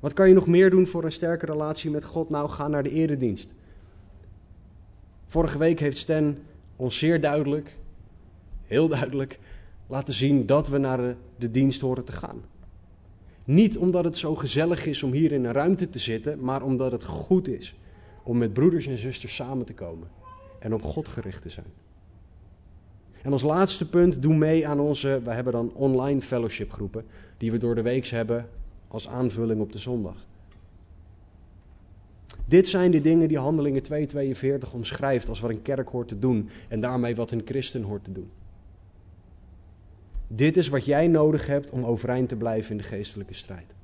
Wat 0.00 0.12
kan 0.12 0.28
je 0.28 0.34
nog 0.34 0.46
meer 0.46 0.70
doen 0.70 0.86
voor 0.86 1.04
een 1.04 1.12
sterke 1.12 1.46
relatie 1.46 1.90
met 1.90 2.04
God? 2.04 2.30
Nou, 2.30 2.48
ga 2.48 2.68
naar 2.68 2.82
de 2.82 2.90
eredienst. 2.90 3.54
Vorige 5.26 5.58
week 5.58 5.80
heeft 5.80 5.96
Stan 5.96 6.36
ons 6.76 6.98
zeer 6.98 7.20
duidelijk, 7.20 7.78
heel 8.66 8.88
duidelijk, 8.88 9.38
laten 9.86 10.14
zien 10.14 10.46
dat 10.46 10.68
we 10.68 10.78
naar 10.78 10.96
de, 10.96 11.14
de 11.36 11.50
dienst 11.50 11.80
horen 11.80 12.04
te 12.04 12.12
gaan. 12.12 12.42
Niet 13.48 13.78
omdat 13.78 14.04
het 14.04 14.18
zo 14.18 14.34
gezellig 14.34 14.86
is 14.86 15.02
om 15.02 15.12
hier 15.12 15.32
in 15.32 15.44
een 15.44 15.52
ruimte 15.52 15.88
te 15.88 15.98
zitten, 15.98 16.40
maar 16.40 16.62
omdat 16.62 16.92
het 16.92 17.04
goed 17.04 17.48
is 17.48 17.74
om 18.22 18.38
met 18.38 18.52
broeders 18.52 18.86
en 18.86 18.98
zusters 18.98 19.34
samen 19.34 19.66
te 19.66 19.74
komen 19.74 20.08
en 20.58 20.74
op 20.74 20.82
God 20.82 21.08
gericht 21.08 21.42
te 21.42 21.48
zijn. 21.48 21.66
En 23.22 23.32
als 23.32 23.42
laatste 23.42 23.88
punt, 23.88 24.22
doe 24.22 24.34
mee 24.34 24.66
aan 24.66 24.80
onze, 24.80 25.20
we 25.24 25.30
hebben 25.30 25.52
dan 25.52 25.72
online 25.74 26.20
fellowship 26.20 26.72
groepen, 26.72 27.04
die 27.36 27.50
we 27.50 27.58
door 27.58 27.74
de 27.74 27.82
week 27.82 28.06
hebben 28.06 28.48
als 28.88 29.08
aanvulling 29.08 29.60
op 29.60 29.72
de 29.72 29.78
zondag. 29.78 30.26
Dit 32.44 32.68
zijn 32.68 32.90
de 32.90 33.00
dingen 33.00 33.28
die 33.28 33.38
Handelingen 33.38 33.82
2:42 34.66 34.72
omschrijft 34.72 35.28
als 35.28 35.40
wat 35.40 35.50
een 35.50 35.62
kerk 35.62 35.88
hoort 35.88 36.08
te 36.08 36.18
doen 36.18 36.48
en 36.68 36.80
daarmee 36.80 37.16
wat 37.16 37.30
een 37.30 37.42
christen 37.44 37.82
hoort 37.82 38.04
te 38.04 38.12
doen. 38.12 38.30
Dit 40.28 40.56
is 40.56 40.68
wat 40.68 40.84
jij 40.84 41.06
nodig 41.06 41.46
hebt 41.46 41.70
om 41.70 41.84
overeind 41.84 42.28
te 42.28 42.36
blijven 42.36 42.70
in 42.70 42.76
de 42.76 42.82
geestelijke 42.82 43.34
strijd. 43.34 43.74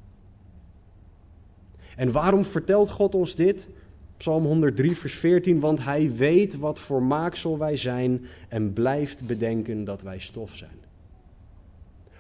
En 1.97 2.12
waarom 2.12 2.45
vertelt 2.45 2.90
God 2.90 3.14
ons 3.14 3.34
dit? 3.34 3.68
Psalm 4.16 4.45
103, 4.45 4.97
vers 4.97 5.14
14. 5.14 5.61
Want 5.61 5.84
hij 5.84 6.12
weet 6.12 6.57
wat 6.59 6.78
voor 6.78 7.03
maaksel 7.03 7.59
wij 7.59 7.76
zijn 7.76 8.24
en 8.49 8.72
blijft 8.72 9.26
bedenken 9.26 9.84
dat 9.84 10.03
wij 10.03 10.18
stof 10.18 10.55
zijn. 10.55 10.82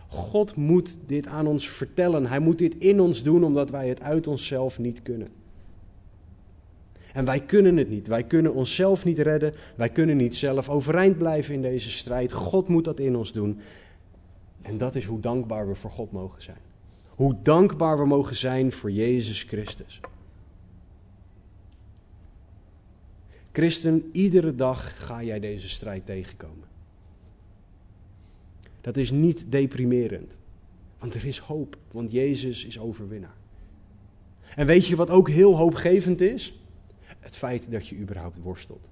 God 0.06 0.56
moet 0.56 0.96
dit 1.06 1.26
aan 1.26 1.46
ons 1.46 1.68
vertellen. 1.68 2.26
Hij 2.26 2.38
moet 2.38 2.58
dit 2.58 2.74
in 2.78 3.00
ons 3.00 3.22
doen 3.22 3.44
omdat 3.44 3.70
wij 3.70 3.88
het 3.88 4.02
uit 4.02 4.26
onszelf 4.26 4.78
niet 4.78 5.02
kunnen. 5.02 5.28
En 7.12 7.24
wij 7.24 7.40
kunnen 7.40 7.76
het 7.76 7.88
niet. 7.88 8.06
Wij 8.06 8.22
kunnen 8.22 8.54
onszelf 8.54 9.04
niet 9.04 9.18
redden. 9.18 9.54
Wij 9.76 9.88
kunnen 9.88 10.16
niet 10.16 10.36
zelf 10.36 10.68
overeind 10.68 11.18
blijven 11.18 11.54
in 11.54 11.62
deze 11.62 11.90
strijd. 11.90 12.32
God 12.32 12.68
moet 12.68 12.84
dat 12.84 12.98
in 12.98 13.16
ons 13.16 13.32
doen. 13.32 13.58
En 14.64 14.78
dat 14.78 14.94
is 14.94 15.04
hoe 15.04 15.20
dankbaar 15.20 15.68
we 15.68 15.74
voor 15.74 15.90
God 15.90 16.12
mogen 16.12 16.42
zijn. 16.42 16.58
Hoe 17.08 17.36
dankbaar 17.42 17.98
we 17.98 18.06
mogen 18.06 18.36
zijn 18.36 18.72
voor 18.72 18.90
Jezus 18.90 19.42
Christus. 19.42 20.00
Christen, 23.52 24.08
iedere 24.12 24.54
dag 24.54 25.06
ga 25.06 25.22
jij 25.22 25.40
deze 25.40 25.68
strijd 25.68 26.06
tegenkomen. 26.06 26.68
Dat 28.80 28.96
is 28.96 29.10
niet 29.10 29.44
deprimerend, 29.48 30.38
want 30.98 31.14
er 31.14 31.24
is 31.24 31.38
hoop, 31.38 31.76
want 31.90 32.12
Jezus 32.12 32.64
is 32.64 32.78
overwinnaar. 32.78 33.36
En 34.54 34.66
weet 34.66 34.86
je 34.86 34.96
wat 34.96 35.10
ook 35.10 35.28
heel 35.28 35.56
hoopgevend 35.56 36.20
is? 36.20 36.60
Het 37.00 37.36
feit 37.36 37.70
dat 37.70 37.88
je 37.88 37.96
überhaupt 37.96 38.38
worstelt. 38.38 38.90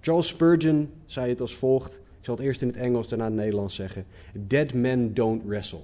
Charles 0.00 0.26
Spurgeon 0.26 0.90
zei 1.06 1.28
het 1.28 1.40
als 1.40 1.54
volgt: 1.54 2.00
zal 2.28 2.36
het 2.36 2.46
eerst 2.46 2.62
in 2.62 2.68
het 2.68 2.76
Engels, 2.76 3.08
daarna 3.08 3.24
in 3.24 3.32
het 3.32 3.40
Nederlands 3.40 3.74
zeggen. 3.74 4.04
Dead 4.32 4.72
men 4.72 5.14
don't 5.14 5.44
wrestle. 5.44 5.80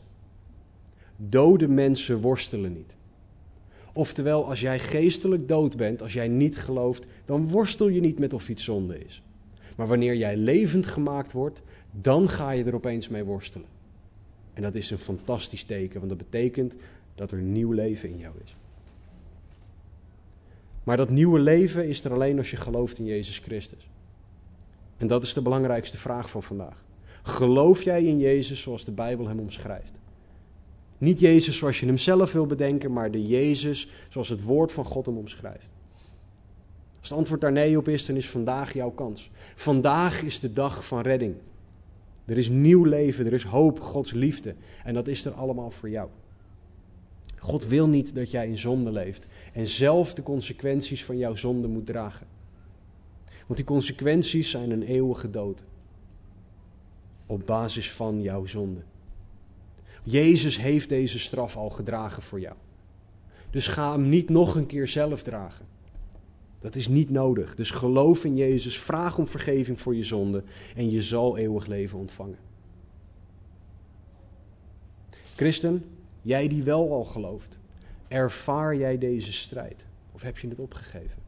Dode 1.16 1.68
mensen 1.68 2.20
worstelen 2.20 2.72
niet. 2.72 2.95
Oftewel, 3.92 4.49
als 4.49 4.61
jij 4.61 4.78
geestelijk 4.78 5.49
dood 5.49 5.76
bent, 5.76 6.03
als 6.03 6.12
jij 6.12 6.28
niet 6.28 6.57
gelooft, 6.57 7.07
dan 7.24 7.49
worstel 7.49 7.88
je 7.88 8.01
niet 8.01 8.18
met 8.18 8.32
of 8.32 8.49
iets 8.49 8.64
zonde 8.64 9.05
is. 9.05 9.22
Maar 9.76 9.86
wanneer 9.86 10.16
jij 10.16 10.36
levend 10.36 10.86
gemaakt 10.86 11.32
wordt, 11.32 11.62
dan 11.90 12.28
ga 12.28 12.51
je 12.51 12.64
er 12.64 12.74
opeens 12.74 13.09
mee 13.09 13.24
worstelen. 13.24 13.68
En 14.53 14.62
dat 14.62 14.74
is 14.74 14.90
een 14.90 14.99
fantastisch 14.99 15.64
teken, 15.64 15.99
want 15.99 16.09
dat 16.09 16.30
betekent 16.30 16.74
dat 17.14 17.30
er 17.32 17.38
nieuw 17.38 17.72
leven 17.72 18.09
in 18.09 18.18
jou 18.18 18.34
is. 18.45 18.57
Maar 20.82 20.97
dat 20.97 21.11
nieuwe 21.11 21.38
leven 21.38 21.88
is 21.88 22.05
er 22.05 22.12
alleen 22.12 22.38
als 22.38 22.51
je 22.51 22.57
gelooft 22.57 22.99
in 22.99 23.05
Jezus 23.05 23.38
Christus. 23.38 23.88
En 24.97 25.07
dat 25.07 25.22
is 25.22 25.32
de 25.32 25.42
belangrijkste 25.42 25.97
vraag 25.97 26.30
van 26.30 26.42
vandaag. 26.42 26.84
Geloof 27.22 27.82
jij 27.82 28.05
in 28.05 28.18
Jezus 28.18 28.61
zoals 28.61 28.84
de 28.84 28.92
Bijbel 28.92 29.28
hem 29.28 29.38
omschrijft? 29.38 29.99
Niet 30.99 31.20
Jezus 31.20 31.57
zoals 31.57 31.80
je 31.80 31.86
hem 31.86 31.99
zelf 31.99 32.32
wil 32.32 32.47
bedenken, 32.47 32.92
maar 32.92 33.11
de 33.11 33.26
Jezus 33.26 33.88
zoals 34.09 34.28
het 34.28 34.42
woord 34.42 34.72
van 34.72 34.84
God 34.84 35.07
hem 35.07 35.16
omschrijft. 35.16 35.70
Als 37.01 37.09
het 37.09 37.18
antwoord 37.18 37.40
daar 37.40 37.53
nee 37.53 37.78
op 37.78 37.88
is, 37.88 38.07
dan 38.07 38.16
is 38.16 38.30
vandaag 38.30 38.72
jouw 38.72 38.90
kans. 38.90 39.30
Vandaag 39.55 40.22
is 40.22 40.40
de 40.40 40.53
dag 40.53 40.84
van 40.86 41.01
redding. 41.01 41.34
Er 42.24 42.38
is 42.38 42.49
nieuw 42.49 42.84
leven, 42.84 43.26
er 43.26 43.32
is 43.32 43.45
hoop, 43.45 43.80
Gods 43.80 44.12
liefde. 44.12 44.55
En 44.84 44.95
dat 44.95 45.07
is 45.07 45.24
er 45.24 45.32
allemaal 45.32 45.70
voor 45.70 45.90
jou. 45.90 46.09
God 47.38 47.66
wil 47.66 47.88
niet 47.88 48.14
dat 48.14 48.30
jij 48.30 48.49
in 48.49 48.59
zonde 48.59 48.92
leeft 48.92 49.26
en 49.53 49.66
zelf 49.66 50.14
de 50.14 50.22
consequenties 50.22 51.05
van 51.05 51.18
jouw 51.18 51.34
zonde 51.34 51.68
moet 51.68 51.86
dragen. 51.86 52.26
Want 53.47 53.59
die 53.59 53.64
consequenties 53.64 54.51
zijn 54.51 54.70
een 54.70 54.82
eeuwige 54.82 55.30
dood. 55.30 55.64
op 57.26 57.47
basis 57.47 57.92
van 57.92 58.22
jouw 58.22 58.47
zonde. 58.47 58.80
Jezus 60.03 60.59
heeft 60.59 60.88
deze 60.88 61.18
straf 61.18 61.57
al 61.57 61.70
gedragen 61.70 62.22
voor 62.22 62.40
jou. 62.40 62.55
Dus 63.51 63.66
ga 63.66 63.92
hem 63.92 64.09
niet 64.09 64.28
nog 64.28 64.55
een 64.55 64.66
keer 64.66 64.86
zelf 64.86 65.22
dragen. 65.22 65.66
Dat 66.61 66.74
is 66.74 66.88
niet 66.88 67.11
nodig. 67.11 67.55
Dus 67.55 67.70
geloof 67.70 68.24
in 68.24 68.36
Jezus, 68.36 68.78
vraag 68.78 69.18
om 69.18 69.26
vergeving 69.26 69.80
voor 69.80 69.95
je 69.95 70.05
zonde 70.05 70.42
en 70.74 70.90
je 70.90 71.03
zal 71.03 71.36
eeuwig 71.36 71.66
leven 71.66 71.99
ontvangen. 71.99 72.38
Christen, 75.34 75.84
jij 76.22 76.49
die 76.49 76.62
wel 76.62 76.92
al 76.92 77.05
gelooft, 77.05 77.59
ervaar 78.09 78.76
jij 78.76 78.99
deze 78.99 79.32
strijd? 79.32 79.84
Of 80.12 80.22
heb 80.22 80.38
je 80.38 80.49
het 80.49 80.59
opgegeven? 80.59 81.22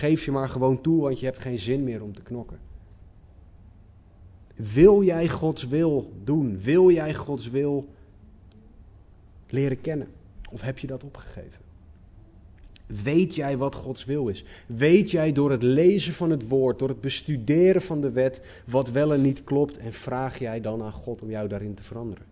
Geef 0.00 0.24
je 0.24 0.30
maar 0.30 0.48
gewoon 0.48 0.80
toe, 0.80 1.00
want 1.00 1.20
je 1.20 1.26
hebt 1.26 1.38
geen 1.38 1.58
zin 1.58 1.84
meer 1.84 2.02
om 2.02 2.14
te 2.14 2.22
knokken. 2.22 2.58
Wil 4.56 5.02
jij 5.02 5.28
Gods 5.28 5.68
wil 5.68 6.12
doen? 6.24 6.60
Wil 6.60 6.90
jij 6.90 7.14
Gods 7.14 7.50
wil 7.50 7.88
leren 9.48 9.80
kennen? 9.80 10.08
Of 10.50 10.60
heb 10.60 10.78
je 10.78 10.86
dat 10.86 11.04
opgegeven? 11.04 11.60
Weet 12.86 13.34
jij 13.34 13.56
wat 13.56 13.74
Gods 13.74 14.04
wil 14.04 14.28
is? 14.28 14.44
Weet 14.66 15.10
jij 15.10 15.32
door 15.32 15.50
het 15.50 15.62
lezen 15.62 16.12
van 16.12 16.30
het 16.30 16.48
woord, 16.48 16.78
door 16.78 16.88
het 16.88 17.00
bestuderen 17.00 17.82
van 17.82 18.00
de 18.00 18.10
wet, 18.10 18.42
wat 18.66 18.90
wel 18.90 19.12
en 19.14 19.22
niet 19.22 19.44
klopt 19.44 19.78
en 19.78 19.92
vraag 19.92 20.38
jij 20.38 20.60
dan 20.60 20.82
aan 20.82 20.92
God 20.92 21.22
om 21.22 21.30
jou 21.30 21.48
daarin 21.48 21.74
te 21.74 21.82
veranderen? 21.82 22.24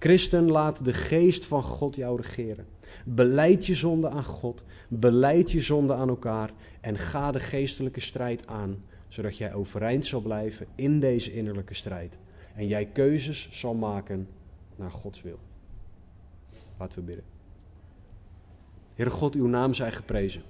Christen, 0.00 0.50
laat 0.50 0.84
de 0.84 0.92
geest 0.92 1.44
van 1.44 1.62
God 1.62 1.96
jou 1.96 2.16
regeren. 2.16 2.66
Beleid 3.04 3.66
je 3.66 3.74
zonde 3.74 4.08
aan 4.08 4.24
God, 4.24 4.64
beleid 4.88 5.50
je 5.50 5.60
zonde 5.60 5.94
aan 5.94 6.08
elkaar 6.08 6.50
en 6.80 6.98
ga 6.98 7.32
de 7.32 7.40
geestelijke 7.40 8.00
strijd 8.00 8.46
aan, 8.46 8.84
zodat 9.08 9.36
jij 9.36 9.54
overeind 9.54 10.06
zal 10.06 10.20
blijven 10.20 10.66
in 10.74 11.00
deze 11.00 11.32
innerlijke 11.32 11.74
strijd. 11.74 12.18
En 12.54 12.66
jij 12.66 12.86
keuzes 12.86 13.48
zal 13.50 13.74
maken 13.74 14.28
naar 14.76 14.90
Gods 14.90 15.22
wil. 15.22 15.38
Laten 16.78 16.98
we 16.98 17.04
bidden. 17.04 17.24
Heere 18.94 19.10
God, 19.10 19.34
uw 19.34 19.46
naam 19.46 19.74
zij 19.74 19.92
geprezen. 19.92 20.42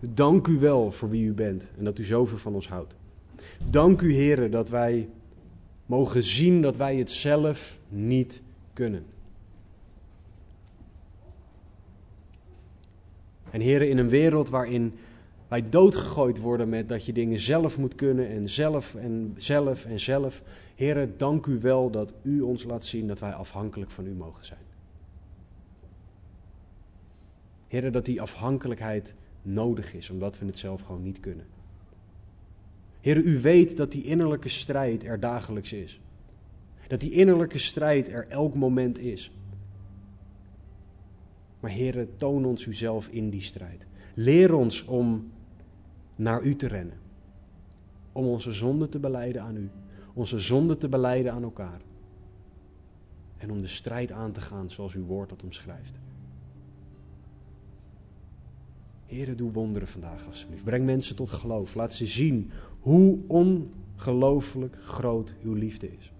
Dank 0.00 0.46
u 0.46 0.58
wel 0.58 0.92
voor 0.92 1.10
wie 1.10 1.24
u 1.24 1.32
bent 1.32 1.70
en 1.78 1.84
dat 1.84 1.98
u 1.98 2.04
zoveel 2.04 2.38
van 2.38 2.54
ons 2.54 2.68
houdt. 2.68 2.96
Dank 3.70 4.00
u, 4.00 4.14
Heere, 4.14 4.48
dat 4.48 4.68
wij 4.68 5.08
mogen 5.86 6.22
zien 6.22 6.62
dat 6.62 6.76
wij 6.76 6.96
het 6.96 7.10
zelf 7.10 7.78
niet 7.88 8.42
kunnen. 8.80 9.04
En 13.50 13.60
Heere, 13.60 13.88
in 13.88 13.98
een 13.98 14.08
wereld 14.08 14.48
waarin 14.48 14.92
wij 15.48 15.68
doodgegooid 15.68 16.38
worden 16.38 16.68
met 16.68 16.88
dat 16.88 17.04
je 17.04 17.12
dingen 17.12 17.38
zelf 17.38 17.78
moet 17.78 17.94
kunnen 17.94 18.28
en 18.28 18.48
zelf 18.48 18.94
en 18.94 19.34
zelf 19.36 19.84
en 19.84 20.00
zelf. 20.00 20.42
Heere, 20.74 21.16
dank 21.16 21.46
u 21.46 21.58
wel 21.58 21.90
dat 21.90 22.12
u 22.22 22.40
ons 22.40 22.64
laat 22.64 22.84
zien 22.84 23.06
dat 23.06 23.20
wij 23.20 23.32
afhankelijk 23.32 23.90
van 23.90 24.06
u 24.06 24.12
mogen 24.12 24.44
zijn. 24.44 24.66
Heer, 27.68 27.92
dat 27.92 28.04
die 28.04 28.20
afhankelijkheid 28.20 29.14
nodig 29.42 29.94
is, 29.94 30.10
omdat 30.10 30.38
we 30.38 30.46
het 30.46 30.58
zelf 30.58 30.80
gewoon 30.80 31.02
niet 31.02 31.20
kunnen. 31.20 31.46
Heer, 33.00 33.16
u 33.16 33.40
weet 33.40 33.76
dat 33.76 33.92
die 33.92 34.04
innerlijke 34.04 34.48
strijd 34.48 35.04
er 35.04 35.20
dagelijks 35.20 35.72
is. 35.72 36.00
Dat 36.90 37.00
die 37.00 37.10
innerlijke 37.10 37.58
strijd 37.58 38.08
er 38.08 38.26
elk 38.28 38.54
moment 38.54 38.98
is. 38.98 39.32
Maar 41.60 41.70
Heer, 41.70 42.06
toon 42.16 42.44
ons 42.44 42.66
uzelf 42.66 43.08
in 43.08 43.30
die 43.30 43.42
strijd. 43.42 43.86
Leer 44.14 44.54
ons 44.54 44.84
om 44.84 45.30
naar 46.16 46.42
u 46.42 46.56
te 46.56 46.66
rennen. 46.66 46.98
Om 48.12 48.26
onze 48.26 48.52
zonde 48.52 48.88
te 48.88 48.98
beleiden 48.98 49.42
aan 49.42 49.56
u. 49.56 49.70
Onze 50.14 50.38
zonde 50.38 50.76
te 50.76 50.88
beleiden 50.88 51.32
aan 51.32 51.42
elkaar. 51.42 51.80
En 53.36 53.50
om 53.50 53.60
de 53.60 53.68
strijd 53.68 54.12
aan 54.12 54.32
te 54.32 54.40
gaan 54.40 54.70
zoals 54.70 54.94
uw 54.94 55.04
woord 55.04 55.28
dat 55.28 55.42
omschrijft. 55.42 55.98
Heere, 59.06 59.34
doe 59.34 59.52
wonderen 59.52 59.88
vandaag 59.88 60.26
alsjeblieft. 60.26 60.64
Breng 60.64 60.84
mensen 60.84 61.16
tot 61.16 61.30
geloof. 61.30 61.74
Laat 61.74 61.94
ze 61.94 62.06
zien 62.06 62.50
hoe 62.80 63.18
ongelooflijk 63.26 64.76
groot 64.82 65.34
uw 65.42 65.54
liefde 65.54 65.96
is. 65.96 66.12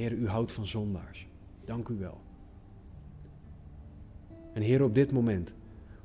Heer, 0.00 0.12
u 0.12 0.28
houdt 0.28 0.52
van 0.52 0.66
zondaars. 0.66 1.28
Dank 1.64 1.88
u 1.88 1.98
wel. 1.98 2.20
En 4.52 4.62
Heer, 4.62 4.82
op 4.82 4.94
dit 4.94 5.12
moment, 5.12 5.54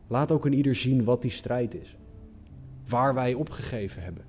laat 0.07 0.31
ook 0.31 0.45
een 0.45 0.53
ieder 0.53 0.75
zien 0.75 1.03
wat 1.03 1.21
die 1.21 1.31
strijd 1.31 1.75
is. 1.75 1.97
Waar 2.87 3.13
wij 3.13 3.33
opgegeven 3.33 4.03
hebben. 4.03 4.23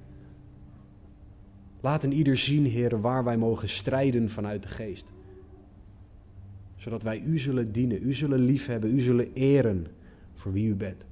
Laat 1.81 2.03
een 2.03 2.13
ieder 2.13 2.37
zien, 2.37 2.65
Heer, 2.65 3.01
waar 3.01 3.25
wij 3.25 3.37
mogen 3.37 3.69
strijden 3.69 4.31
vanuit 4.31 4.63
de 4.63 4.69
geest 4.69 5.07
zodat 6.77 7.03
wij 7.03 7.21
u 7.21 7.39
zullen 7.39 7.73
dienen, 7.73 8.03
u 8.03 8.15
zullen 8.15 8.39
liefhebben, 8.39 8.95
u 8.95 9.01
zullen 9.01 9.33
eren 9.33 9.87
voor 10.35 10.53
wie 10.53 10.69
u 10.69 10.75
bent. 10.75 11.05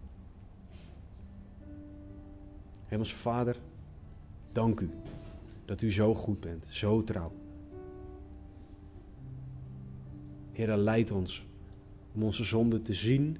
Hemelse 2.86 3.16
Vader, 3.16 3.56
dank 4.52 4.80
u 4.80 4.90
dat 5.64 5.82
u 5.82 5.92
zo 5.92 6.14
goed 6.14 6.40
bent, 6.40 6.66
zo 6.70 7.04
trouw. 7.04 7.32
Heer, 10.54 10.76
leid 10.76 11.10
ons 11.10 11.46
om 12.12 12.22
onze 12.22 12.44
zonde 12.44 12.82
te 12.82 12.94
zien 12.94 13.36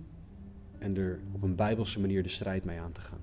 en 0.79 0.97
er 0.97 1.21
op 1.33 1.43
een 1.43 1.55
bijbelse 1.55 2.01
manier 2.01 2.23
de 2.23 2.29
strijd 2.29 2.65
mee 2.65 2.81
aan 2.81 2.93
te 2.93 3.01
gaan. 3.01 3.21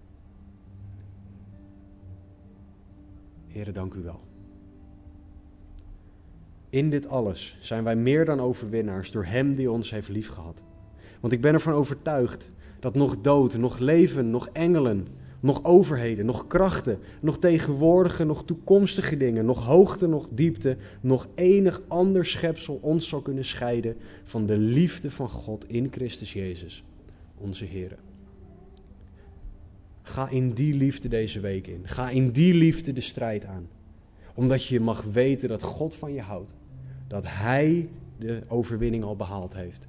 Heer, 3.47 3.73
dank 3.73 3.93
u 3.93 4.01
wel. 4.01 4.19
In 6.69 6.89
dit 6.89 7.07
alles 7.07 7.57
zijn 7.61 7.83
wij 7.83 7.95
meer 7.95 8.25
dan 8.25 8.39
overwinnaars 8.39 9.11
door 9.11 9.25
Hem 9.25 9.55
die 9.55 9.71
ons 9.71 9.91
heeft 9.91 10.09
liefgehad. 10.09 10.61
Want 11.19 11.33
ik 11.33 11.41
ben 11.41 11.53
ervan 11.53 11.73
overtuigd 11.73 12.49
dat 12.79 12.95
nog 12.95 13.21
dood, 13.21 13.57
nog 13.57 13.77
leven, 13.77 14.29
nog 14.29 14.47
engelen, 14.47 15.07
nog 15.41 15.63
overheden, 15.63 16.25
nog 16.25 16.47
krachten, 16.47 16.99
nog 17.21 17.39
tegenwoordige, 17.39 18.23
nog 18.23 18.45
toekomstige 18.45 19.17
dingen, 19.17 19.45
nog 19.45 19.65
hoogte, 19.65 20.07
nog 20.07 20.27
diepte, 20.31 20.77
nog 21.01 21.27
enig 21.35 21.81
ander 21.87 22.25
schepsel 22.25 22.79
ons 22.81 23.07
zal 23.07 23.21
kunnen 23.21 23.45
scheiden 23.45 23.95
van 24.23 24.45
de 24.45 24.57
liefde 24.57 25.11
van 25.11 25.29
God 25.29 25.65
in 25.67 25.87
Christus 25.91 26.33
Jezus, 26.33 26.83
onze 27.37 27.65
Heer. 27.65 27.97
Ga 30.01 30.29
in 30.29 30.51
die 30.53 30.73
liefde 30.73 31.07
deze 31.07 31.39
week 31.39 31.67
in. 31.67 31.81
Ga 31.83 32.09
in 32.09 32.31
die 32.31 32.53
liefde 32.53 32.93
de 32.93 33.01
strijd 33.01 33.45
aan. 33.45 33.67
Omdat 34.35 34.65
je 34.65 34.79
mag 34.79 35.03
weten 35.03 35.49
dat 35.49 35.61
God 35.61 35.95
van 35.95 36.13
je 36.13 36.21
houdt 36.21 36.55
dat 37.11 37.23
Hij 37.27 37.89
de 38.17 38.43
overwinning 38.47 39.03
al 39.03 39.15
behaald 39.15 39.53
heeft. 39.53 39.87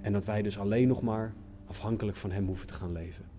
En 0.00 0.12
dat 0.12 0.24
wij 0.24 0.42
dus 0.42 0.58
alleen 0.58 0.88
nog 0.88 1.02
maar 1.02 1.34
afhankelijk 1.66 2.16
van 2.16 2.30
Hem 2.30 2.46
hoeven 2.46 2.66
te 2.66 2.74
gaan 2.74 2.92
leven. 2.92 3.33